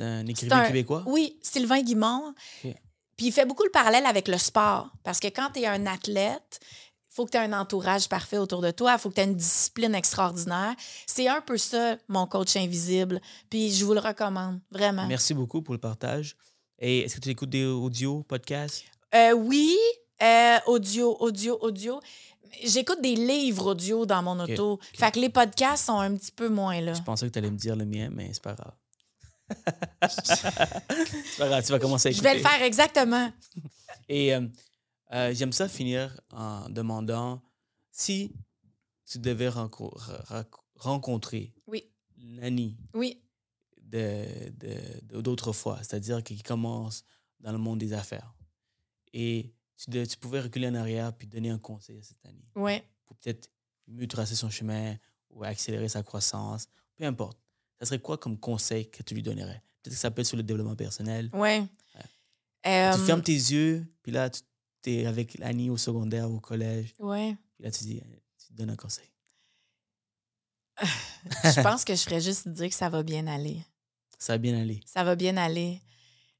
un, 0.00 0.24
écrivain 0.24 0.60
un- 0.60 0.66
québécois? 0.68 1.02
Oui, 1.06 1.36
Sylvain 1.42 1.82
Guimont. 1.82 2.32
Ok. 2.64 2.74
Puis 3.16 3.26
il 3.26 3.32
fait 3.32 3.44
beaucoup 3.44 3.64
le 3.64 3.70
parallèle 3.72 4.06
avec 4.06 4.28
le 4.28 4.38
sport. 4.38 4.92
Parce 5.02 5.18
que 5.18 5.26
quand 5.26 5.50
tu 5.52 5.62
es 5.62 5.66
un 5.66 5.84
athlète, 5.86 6.60
il 6.62 7.14
faut 7.16 7.24
que 7.26 7.32
tu 7.32 7.36
aies 7.36 7.40
un 7.40 7.58
entourage 7.58 8.08
parfait 8.08 8.38
autour 8.38 8.60
de 8.60 8.70
toi. 8.70 8.92
Il 8.92 9.00
faut 9.00 9.10
que 9.10 9.16
tu 9.16 9.20
aies 9.20 9.24
une 9.24 9.34
discipline 9.34 9.96
extraordinaire. 9.96 10.76
C'est 11.08 11.26
un 11.26 11.40
peu 11.40 11.58
ça, 11.58 11.96
mon 12.06 12.28
coach 12.28 12.54
invisible. 12.54 13.20
Puis 13.50 13.72
je 13.72 13.84
vous 13.84 13.94
le 13.94 14.00
recommande, 14.00 14.60
vraiment. 14.70 15.08
Merci 15.08 15.34
beaucoup 15.34 15.60
pour 15.60 15.74
le 15.74 15.80
partage. 15.80 16.36
Et 16.78 17.00
est-ce 17.00 17.16
que 17.16 17.20
tu 17.20 17.30
écoutes 17.30 17.50
des 17.50 17.64
audios, 17.64 18.22
podcasts? 18.22 18.84
Euh, 19.14 19.32
oui, 19.32 19.76
euh, 20.22 20.58
audio, 20.66 21.16
audio, 21.20 21.58
audio. 21.60 22.00
J'écoute 22.62 23.00
des 23.02 23.14
livres 23.16 23.72
audio 23.72 24.06
dans 24.06 24.22
mon 24.22 24.38
auto. 24.40 24.78
Fait 24.94 25.10
que 25.12 25.18
les 25.20 25.28
podcasts 25.28 25.86
sont 25.86 25.98
un 25.98 26.14
petit 26.16 26.32
peu 26.32 26.48
moins 26.48 26.80
là. 26.80 26.94
Je 26.94 27.02
pensais 27.02 27.26
que 27.26 27.32
tu 27.32 27.38
allais 27.38 27.50
me 27.50 27.56
dire 27.56 27.76
le 27.76 27.84
mien, 27.84 28.08
mais 28.12 28.32
c'est 28.32 28.42
pas 28.42 28.54
grave. 28.54 28.74
c'est 30.08 31.38
pas 31.38 31.48
grave, 31.48 31.64
tu 31.64 31.72
vas 31.72 31.78
commencer 31.78 32.08
à 32.08 32.12
Je 32.12 32.16
écouter. 32.16 32.28
vais 32.32 32.42
le 32.42 32.48
faire 32.48 32.62
exactement. 32.62 33.30
Et 34.08 34.34
euh, 34.34 34.48
j'aime 35.34 35.52
ça 35.52 35.68
finir 35.68 36.18
en 36.32 36.68
demandant 36.68 37.42
si 37.90 38.32
tu 39.06 39.18
devais 39.18 39.50
rencontrer 40.76 41.52
Oui, 41.66 41.84
Nani 42.18 42.76
oui. 42.94 43.22
de, 43.82 44.24
de- 44.58 45.00
de- 45.02 45.20
d'autrefois, 45.20 45.78
c'est-à-dire 45.82 46.22
qui 46.22 46.42
commence 46.42 47.04
dans 47.40 47.52
le 47.52 47.58
monde 47.58 47.78
des 47.78 47.92
affaires, 47.92 48.32
et 49.14 49.54
tu, 49.76 49.88
de- 49.90 50.04
tu 50.04 50.16
pouvais 50.18 50.40
reculer 50.40 50.68
en 50.68 50.74
arrière 50.74 51.16
puis 51.16 51.26
donner 51.26 51.48
un 51.50 51.58
conseil 51.58 51.98
à 51.98 52.02
cette 52.02 52.24
Annie 52.26 52.46
Oui. 52.56 52.82
pour 53.06 53.16
peut-être 53.16 53.48
mieux 53.86 54.06
tracer 54.08 54.34
son 54.34 54.50
chemin 54.50 54.96
ou 55.30 55.42
accélérer 55.44 55.88
sa 55.88 56.02
croissance, 56.02 56.68
peu 56.96 57.04
importe. 57.04 57.38
Ça 57.80 57.86
serait 57.86 57.98
quoi 58.00 58.18
comme 58.18 58.38
conseil 58.38 58.90
que 58.90 59.02
tu 59.02 59.14
lui 59.14 59.22
donnerais? 59.22 59.62
Peut-être 59.82 59.94
que 59.94 60.00
ça 60.00 60.10
peut 60.10 60.20
être 60.20 60.26
sur 60.26 60.36
le 60.36 60.42
développement 60.42 60.76
personnel. 60.76 61.30
Oui. 61.32 61.66
Tu 62.62 62.70
Euh, 62.70 62.92
fermes 63.04 63.22
tes 63.22 63.32
yeux, 63.32 63.86
puis 64.02 64.10
là, 64.12 64.30
tu 64.30 64.40
es 64.90 65.06
avec 65.06 65.38
Annie 65.42 65.68
au 65.70 65.76
secondaire, 65.76 66.30
au 66.30 66.40
collège, 66.40 66.94
ouais. 66.98 67.36
puis 67.54 67.64
là, 67.64 67.70
tu 67.70 67.84
dis, 67.84 68.00
tu 68.38 68.52
donnes 68.54 68.70
un 68.70 68.76
conseil. 68.76 69.10
Je 71.44 71.62
pense 71.62 71.84
que 71.84 71.94
je 71.94 72.02
ferais 72.02 72.20
juste 72.20 72.48
dire 72.48 72.68
que 72.68 72.74
ça 72.74 72.88
va 72.88 73.02
bien 73.02 73.26
aller. 73.26 73.62
Ça 74.18 74.34
va 74.34 74.38
bien 74.38 74.58
aller. 74.60 74.80
Ça 74.86 75.04
va 75.04 75.14
bien 75.14 75.36
aller. 75.36 75.80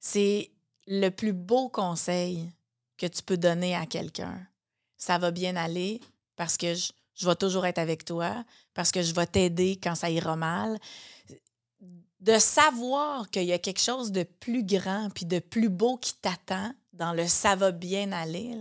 C'est 0.00 0.50
le 0.86 1.10
plus 1.10 1.32
beau 1.32 1.68
conseil 1.68 2.50
que 2.96 3.06
tu 3.06 3.22
peux 3.22 3.36
donner 3.36 3.74
à 3.74 3.86
quelqu'un. 3.86 4.46
Ça 4.96 5.18
va 5.18 5.30
bien 5.30 5.56
aller 5.56 6.00
parce 6.36 6.56
que 6.56 6.74
je, 6.74 6.92
je 7.14 7.26
vais 7.28 7.34
toujours 7.36 7.66
être 7.66 7.78
avec 7.78 8.04
toi, 8.04 8.44
parce 8.74 8.90
que 8.90 9.02
je 9.02 9.12
vais 9.14 9.26
t'aider 9.26 9.78
quand 9.82 9.94
ça 9.94 10.10
ira 10.10 10.36
mal. 10.36 10.78
De 12.20 12.38
savoir 12.38 13.28
qu'il 13.30 13.44
y 13.44 13.52
a 13.52 13.58
quelque 13.58 13.80
chose 13.82 14.10
de 14.10 14.22
plus 14.22 14.64
grand 14.64 15.10
puis 15.14 15.26
de 15.26 15.40
plus 15.40 15.68
beau 15.68 15.98
qui 15.98 16.14
t'attend 16.14 16.72
dans 16.94 17.12
le 17.12 17.26
ça 17.26 17.54
va 17.54 17.70
bien 17.70 18.12
aller, 18.12 18.54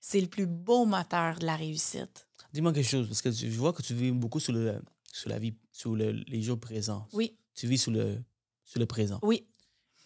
c'est 0.00 0.20
le 0.20 0.26
plus 0.26 0.46
beau 0.46 0.84
moteur 0.84 1.38
de 1.38 1.46
la 1.46 1.56
réussite. 1.56 2.26
Dis-moi 2.52 2.72
quelque 2.72 2.88
chose, 2.88 3.06
parce 3.08 3.22
que 3.22 3.30
je 3.30 3.46
vois 3.58 3.72
que 3.72 3.82
tu 3.82 3.94
vis 3.94 4.10
beaucoup 4.12 4.40
sur, 4.40 4.52
le, 4.52 4.82
sur 5.12 5.30
la 5.30 5.38
vie, 5.38 5.54
sur 5.72 5.94
le- 5.96 6.12
les 6.12 6.42
jours 6.42 6.58
présents. 6.60 7.06
Oui, 7.12 7.36
Tu 7.54 7.66
vis 7.66 7.78
sur 7.78 7.92
le, 7.92 8.18
sur 8.64 8.78
le 8.78 8.86
présent. 8.86 9.18
oui, 9.22 9.46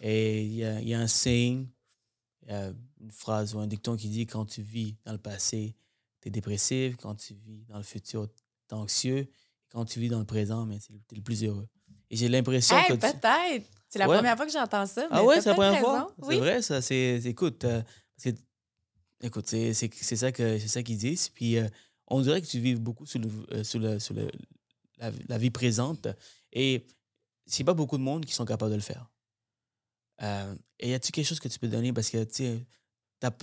Et 0.01 0.45
il 0.45 0.53
y 0.53 0.59
y 0.59 0.65
a 0.65 0.75
un 0.77 0.81
y 0.81 0.95
a 0.95 2.73
une 3.03 3.11
phrase 3.11 3.55
ou 3.55 3.59
un 3.59 3.67
dicton 3.67 3.97
qui 3.97 4.09
dit 4.09 4.27
quand 4.27 4.47
tu 4.47 4.63
vis 4.63 4.97
dans 5.05 5.13
le 5.13 5.19
passé, 5.19 5.75
tu 6.21 6.29
es 6.29 6.31
dépressif. 6.31 6.97
Quand 6.97 7.15
tu 7.17 7.35
vis 7.35 7.65
dans 7.69 7.77
le 7.79 7.83
futur, 7.83 8.29
tu 8.69 8.75
es 8.75 8.79
anxieux. 8.79 9.29
Quand 9.71 9.85
tu 9.85 9.99
vis 10.01 10.09
dans 10.09 10.19
le 10.21 10.25
présent, 10.25 10.67
tu 10.69 10.93
es 10.93 11.17
le 11.17 11.23
plus 11.23 11.43
heureux. 11.45 11.69
Et 12.11 12.17
j'ai 12.17 12.29
l'impression 12.29 12.77
Hey, 12.77 12.87
que. 12.89 12.93
tu- 12.95 12.99
peut-être. 13.01 13.67
C'est 13.89 13.99
la 13.99 14.09
Ouais. 14.09 14.17
première 14.17 14.37
fois 14.37 14.47
que 14.47 14.53
j'entends 14.53 14.87
ça. 14.87 15.07
Ah 15.11 15.21
mais 15.21 15.27
ouais, 15.27 15.41
c'est 15.41 15.51
la 15.51 15.55
première 15.55 15.81
fois? 15.81 16.15
C'est 16.29 16.39
vrai, 16.39 16.63
ça. 16.63 16.81
C'est, 16.81 17.21
écoute, 17.25 17.65
euh, 17.65 17.83
écoute 19.23 19.47
c'est, 19.49 19.75
ça, 19.75 20.33
que, 20.33 20.59
c'est 20.59 20.69
ça 20.69 20.83
qu'ils 20.83 20.99
disent. 20.99 21.29
Puis 21.29 21.59
euh, 21.59 21.69
on 22.07 22.21
dirait 22.21 22.41
que 22.41 22.47
tu 22.47 22.59
vis 22.61 22.75
beaucoup 22.77 23.07
sur, 23.07 23.21
le, 23.21 23.29
euh, 23.53 23.65
sur, 23.65 23.81
le, 23.81 23.99
sur 23.99 24.15
le- 24.15 24.31
la, 24.99 25.11
la 25.29 25.39
vie 25.39 25.51
présente. 25.51 26.07
Et 26.53 26.87
c'est 27.47 27.65
pas 27.65 27.75
beaucoup 27.75 27.99
de 27.99 28.03
monde 28.03 28.25
qui 28.25 28.33
sont 28.35 28.45
capables 28.45 28.71
de 28.71 28.77
le 28.77 28.83
faire. 28.83 29.11
Euh, 30.23 30.55
et 30.79 30.91
y 30.91 30.95
a-t-il 30.95 31.13
quelque 31.13 31.27
chose 31.27 31.41
que 31.41 31.49
tu 31.49 31.59
peux 31.59 31.69
donner? 31.69 31.93
Parce 31.93 32.11
que, 32.11 32.23
tu 32.25 32.35
sais, 32.35 32.67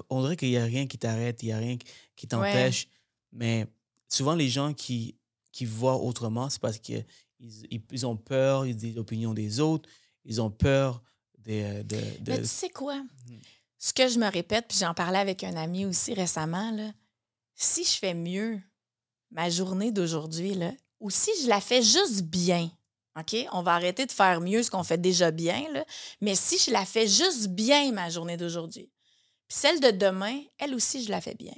on 0.09 0.21
dirait 0.21 0.35
qu'il 0.37 0.49
n'y 0.49 0.57
a 0.57 0.63
rien 0.65 0.87
qui 0.87 0.97
t'arrête, 0.97 1.41
il 1.43 1.47
n'y 1.47 1.51
a 1.53 1.57
rien 1.57 1.77
qui- 2.15 2.27
t'empêche. 2.27 2.87
Mais 3.31 3.67
souvent, 4.07 4.35
les 4.35 4.49
gens 4.49 4.73
qui, 4.73 5.15
qui 5.51 5.65
voient 5.65 5.97
autrement, 5.97 6.49
c'est 6.49 6.59
parce 6.61 6.77
qu'ils 6.77 7.05
ils, 7.39 7.81
ils 7.91 8.05
ont 8.05 8.17
peur 8.17 8.63
des 8.65 8.97
opinions 8.97 9.33
des 9.33 9.59
autres, 9.59 9.87
ils 10.25 10.41
ont 10.41 10.51
peur 10.51 11.01
des, 11.37 11.83
de, 11.83 11.97
de- 12.21 12.31
Mais 12.31 12.41
tu 12.41 12.47
sais 12.47 12.69
quoi? 12.69 12.97
Mhm. 12.97 13.39
Ce 13.77 13.93
que 13.93 14.07
je 14.09 14.19
me 14.19 14.29
répète, 14.29 14.65
puis 14.67 14.77
j'en 14.77 14.93
parlais 14.93 15.19
avec 15.19 15.43
un 15.43 15.55
ami 15.55 15.85
aussi 15.85 16.13
récemment, 16.13 16.71
là, 16.71 16.91
si 17.55 17.83
je 17.85 17.91
fais 17.91 18.13
mieux 18.13 18.59
ma 19.31 19.49
journée 19.49 19.91
d'aujourd'hui, 19.91 20.57
ou 20.99 21.09
si 21.09 21.31
je 21.41 21.47
la 21.47 21.61
fais 21.61 21.81
juste 21.81 22.23
bien, 22.23 22.69
OK? 23.17 23.35
On 23.53 23.61
va 23.61 23.75
arrêter 23.75 24.05
de 24.05 24.11
faire 24.11 24.41
mieux 24.41 24.63
ce 24.63 24.71
qu'on 24.71 24.83
fait 24.83 24.97
déjà 24.99 25.31
bien, 25.31 25.71
là, 25.71 25.85
mais 26.19 26.35
si 26.35 26.57
je 26.57 26.71
la 26.71 26.85
fais 26.85 27.07
juste 27.07 27.47
bien 27.47 27.91
ma 27.93 28.09
journée 28.09 28.35
d'aujourd'hui, 28.37 28.89
puis 29.49 29.57
celle 29.57 29.79
de 29.81 29.91
demain, 29.91 30.41
elle 30.59 30.73
aussi, 30.75 31.03
je 31.03 31.09
la 31.09 31.19
fais 31.21 31.33
bien. 31.35 31.53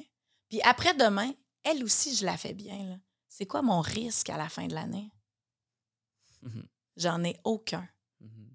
Puis 0.49 0.61
après-demain, 0.63 1.33
elle 1.63 1.83
aussi, 1.83 2.15
je 2.15 2.25
la 2.25 2.37
fais 2.37 2.53
bien. 2.53 2.99
C'est 3.27 3.45
quoi 3.45 3.61
mon 3.61 3.81
risque 3.81 4.29
à 4.29 4.37
la 4.37 4.49
fin 4.49 4.65
de 4.67 4.73
l'année? 4.73 5.11
Mhm. 6.41 6.67
J'en 6.97 7.23
ai 7.23 7.37
aucun. 7.43 7.87
Mhm. 8.21 8.49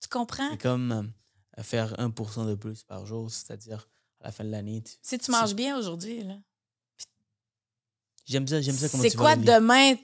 Tu 0.00 0.08
comprends? 0.08 0.50
C'est 0.52 0.62
comme 0.62 1.12
euh, 1.58 1.62
faire 1.62 1.92
1% 1.98 2.46
de 2.46 2.54
plus 2.54 2.82
par 2.84 3.04
jour, 3.04 3.30
c'est-à-dire 3.30 3.88
à 4.20 4.26
la 4.26 4.32
fin 4.32 4.44
de 4.44 4.50
l'année. 4.50 4.82
tu- 4.82 4.94
Si 5.02 5.18
tu 5.18 5.30
manges 5.30 5.54
bien 5.54 5.76
aujourd'hui, 5.76 6.22
là. 6.22 6.36
J'aime 8.26 8.46
ça, 8.46 8.60
j'aime 8.60 8.76
ça 8.76 8.88
comment 8.88 9.02
C'est 9.02 9.16
quoi 9.16 9.34
demain? 9.36 9.94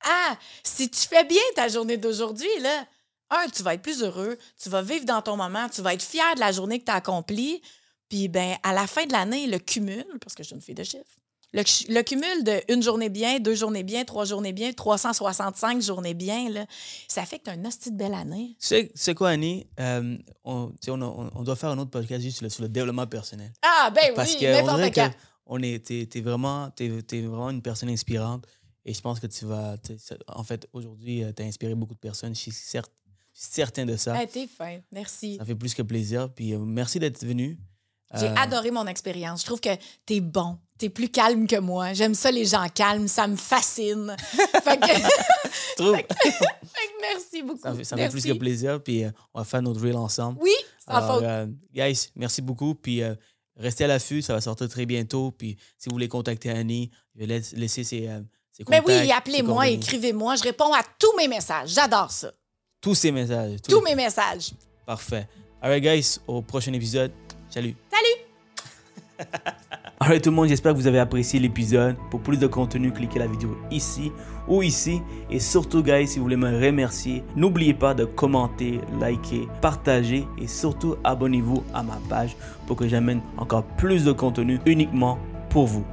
Ah, 0.00 0.38
si 0.62 0.90
tu 0.90 1.00
fais 1.08 1.24
bien 1.24 1.40
ta 1.54 1.68
journée 1.68 1.96
d'aujourd'hui, 1.96 2.60
là, 2.60 2.86
un, 3.30 3.48
tu 3.48 3.62
vas 3.62 3.74
être 3.74 3.82
plus 3.82 4.02
heureux, 4.02 4.36
tu 4.62 4.68
vas 4.68 4.82
vivre 4.82 5.04
dans 5.04 5.22
ton 5.22 5.36
moment, 5.36 5.68
tu 5.68 5.82
vas 5.82 5.94
être 5.94 6.02
fier 6.02 6.34
de 6.34 6.40
la 6.40 6.52
journée 6.52 6.78
que 6.78 6.84
tu 6.84 6.90
as 6.92 6.96
accomplie. 6.96 7.60
Puis, 8.08 8.28
ben, 8.28 8.56
à 8.62 8.72
la 8.72 8.86
fin 8.86 9.04
de 9.06 9.12
l'année, 9.12 9.46
le 9.48 9.58
cumul, 9.58 10.04
parce 10.20 10.34
que 10.34 10.42
je 10.44 10.48
suis 10.48 10.54
une 10.56 10.62
fille 10.62 10.76
de 10.76 10.84
chiffres, 10.84 11.04
Le, 11.52 12.02
cumul 12.02 12.44
de 12.44 12.60
une 12.72 12.82
journée 12.82 13.08
bien, 13.08 13.40
deux 13.40 13.54
journées 13.56 13.82
bien, 13.82 14.04
trois 14.04 14.24
journées 14.24 14.52
bien, 14.52 14.72
365 14.72 15.82
journées 15.82 16.14
bien, 16.14 16.48
là, 16.50 16.66
ça 17.08 17.24
fait 17.26 17.38
que 17.40 17.44
tu 17.44 17.50
as 17.50 17.54
une 17.54 17.66
hostie 17.66 17.90
de 17.90 17.96
belle 17.96 18.14
année. 18.14 18.56
Tu 18.60 18.66
sais, 18.66 18.86
tu 18.88 18.92
sais 18.94 19.14
quoi, 19.14 19.30
Annie? 19.30 19.66
Euh, 19.80 20.16
on, 20.44 20.72
on, 20.88 21.02
a- 21.02 21.04
on- 21.04 21.30
on 21.34 21.42
doit 21.42 21.56
faire 21.56 21.70
un 21.70 21.78
autre 21.78 21.90
podcast 21.90 22.22
juste 22.22 22.36
sur 22.38 22.44
le, 22.44 22.50
sur 22.50 22.62
le 22.62 22.68
développement 22.68 23.06
personnel. 23.08 23.52
Ah, 23.62 23.90
ben 23.90 24.12
Parce 24.14 24.34
oui, 24.34 24.40
que 24.40 24.46
on 24.46 24.52
n'importe 24.52 24.76
dirait 24.76 24.92
quand. 24.92 25.10
que 25.10 25.16
on 25.46 25.62
est, 25.62 25.84
t'es, 25.84 26.06
t'es 26.06 26.20
vraiment, 26.20 26.70
vraiment 26.78 27.50
une 27.50 27.62
personne 27.62 27.88
inspirante. 27.88 28.44
Et 28.84 28.94
je 28.94 29.00
pense 29.00 29.18
que 29.18 29.26
tu 29.26 29.46
vas. 29.46 29.76
En 30.28 30.44
fait, 30.44 30.68
aujourd'hui, 30.72 31.24
tu 31.36 31.42
as 31.42 31.46
inspiré 31.46 31.74
beaucoup 31.74 31.94
de 31.94 31.98
personnes. 31.98 32.34
Je 32.36 32.40
suis, 32.40 32.50
cer- 32.52 32.82
je 32.82 32.82
suis 32.82 33.05
certain 33.38 33.84
de 33.84 33.96
ça. 33.96 34.20
Hey, 34.20 34.26
t'es 34.28 34.46
fin, 34.46 34.78
merci. 34.92 35.36
Ça 35.38 35.44
fait 35.44 35.54
plus 35.54 35.74
que 35.74 35.82
plaisir. 35.82 36.28
Puis 36.34 36.54
euh, 36.54 36.58
merci 36.58 36.98
d'être 36.98 37.24
venu. 37.24 37.58
J'ai 38.14 38.26
Euh, 38.28 38.34
adoré 38.36 38.70
mon 38.70 38.86
expérience. 38.86 39.40
Je 39.42 39.46
trouve 39.46 39.60
que 39.60 39.70
t'es 40.06 40.20
bon. 40.20 40.58
T'es 40.78 40.88
plus 40.90 41.08
calme 41.08 41.46
que 41.46 41.56
moi. 41.56 41.92
J'aime 41.92 42.14
ça, 42.14 42.30
les 42.30 42.44
gens 42.44 42.66
calmes. 42.68 43.08
Ça 43.08 43.26
me 43.26 43.36
fascine. 43.36 44.14
fait, 44.22 44.78
que, 44.78 44.86
fait 44.86 46.02
que 46.04 47.00
merci 47.00 47.42
beaucoup. 47.42 47.60
ça 47.62 47.74
fait, 47.74 47.84
ça 47.84 47.96
fait 47.96 48.08
plus 48.08 48.24
que 48.24 48.32
plaisir. 48.32 48.82
Puis 48.82 49.04
euh, 49.04 49.10
on 49.34 49.40
va 49.40 49.44
faire 49.44 49.62
notre 49.62 49.80
reel 49.82 49.96
ensemble. 49.96 50.38
Oui, 50.40 50.54
sans 50.86 50.94
Alors, 50.94 51.14
faute. 51.16 51.24
euh, 51.24 51.46
guys, 51.74 52.10
merci 52.14 52.42
beaucoup. 52.42 52.74
Puis 52.74 53.02
euh, 53.02 53.14
restez 53.56 53.84
à 53.84 53.88
l'affût, 53.88 54.22
ça 54.22 54.34
va 54.34 54.40
sortir 54.40 54.68
très 54.68 54.86
bientôt. 54.86 55.30
Puis 55.32 55.56
si 55.78 55.88
vous 55.88 55.94
voulez 55.94 56.08
contacter 56.08 56.50
Annie, 56.50 56.90
je 57.14 57.24
vais 57.24 57.26
laisser 57.26 57.84
ses, 57.84 58.08
ses 58.52 58.64
Mais 58.68 58.80
contacts. 58.80 58.86
oui, 58.88 59.06
ses 59.06 59.10
appelez-moi, 59.12 59.68
écrivez-moi. 59.68 60.36
Je 60.36 60.42
réponds 60.44 60.72
à 60.72 60.82
tous 60.98 61.14
mes 61.16 61.28
messages. 61.28 61.70
J'adore 61.70 62.10
ça. 62.10 62.32
Tous 62.86 62.94
ces 62.94 63.10
messages. 63.10 63.56
Tous 63.68 63.80
mes 63.80 63.96
messages. 63.96 64.52
Parfait. 64.86 65.26
Alright, 65.60 65.82
guys, 65.82 66.20
au 66.28 66.40
prochain 66.40 66.72
épisode. 66.72 67.10
Salut. 67.50 67.74
Salut! 67.90 69.28
Alright, 70.00 70.22
tout 70.22 70.30
le 70.30 70.36
monde, 70.36 70.46
j'espère 70.46 70.72
que 70.72 70.78
vous 70.78 70.86
avez 70.86 71.00
apprécié 71.00 71.40
l'épisode. 71.40 71.96
Pour 72.12 72.20
plus 72.20 72.38
de 72.38 72.46
contenu, 72.46 72.92
cliquez 72.92 73.18
la 73.18 73.26
vidéo 73.26 73.58
ici 73.72 74.12
ou 74.46 74.62
ici. 74.62 75.02
Et 75.32 75.40
surtout, 75.40 75.82
guys, 75.82 76.06
si 76.06 76.18
vous 76.18 76.26
voulez 76.26 76.36
me 76.36 76.64
remercier, 76.64 77.24
n'oubliez 77.34 77.74
pas 77.74 77.92
de 77.92 78.04
commenter, 78.04 78.80
liker, 79.00 79.48
partager 79.60 80.24
et 80.40 80.46
surtout 80.46 80.94
abonnez-vous 81.02 81.64
à 81.74 81.82
ma 81.82 81.98
page 82.08 82.36
pour 82.68 82.76
que 82.76 82.86
j'amène 82.86 83.20
encore 83.36 83.64
plus 83.64 84.04
de 84.04 84.12
contenu 84.12 84.60
uniquement 84.64 85.18
pour 85.50 85.66
vous. 85.66 85.84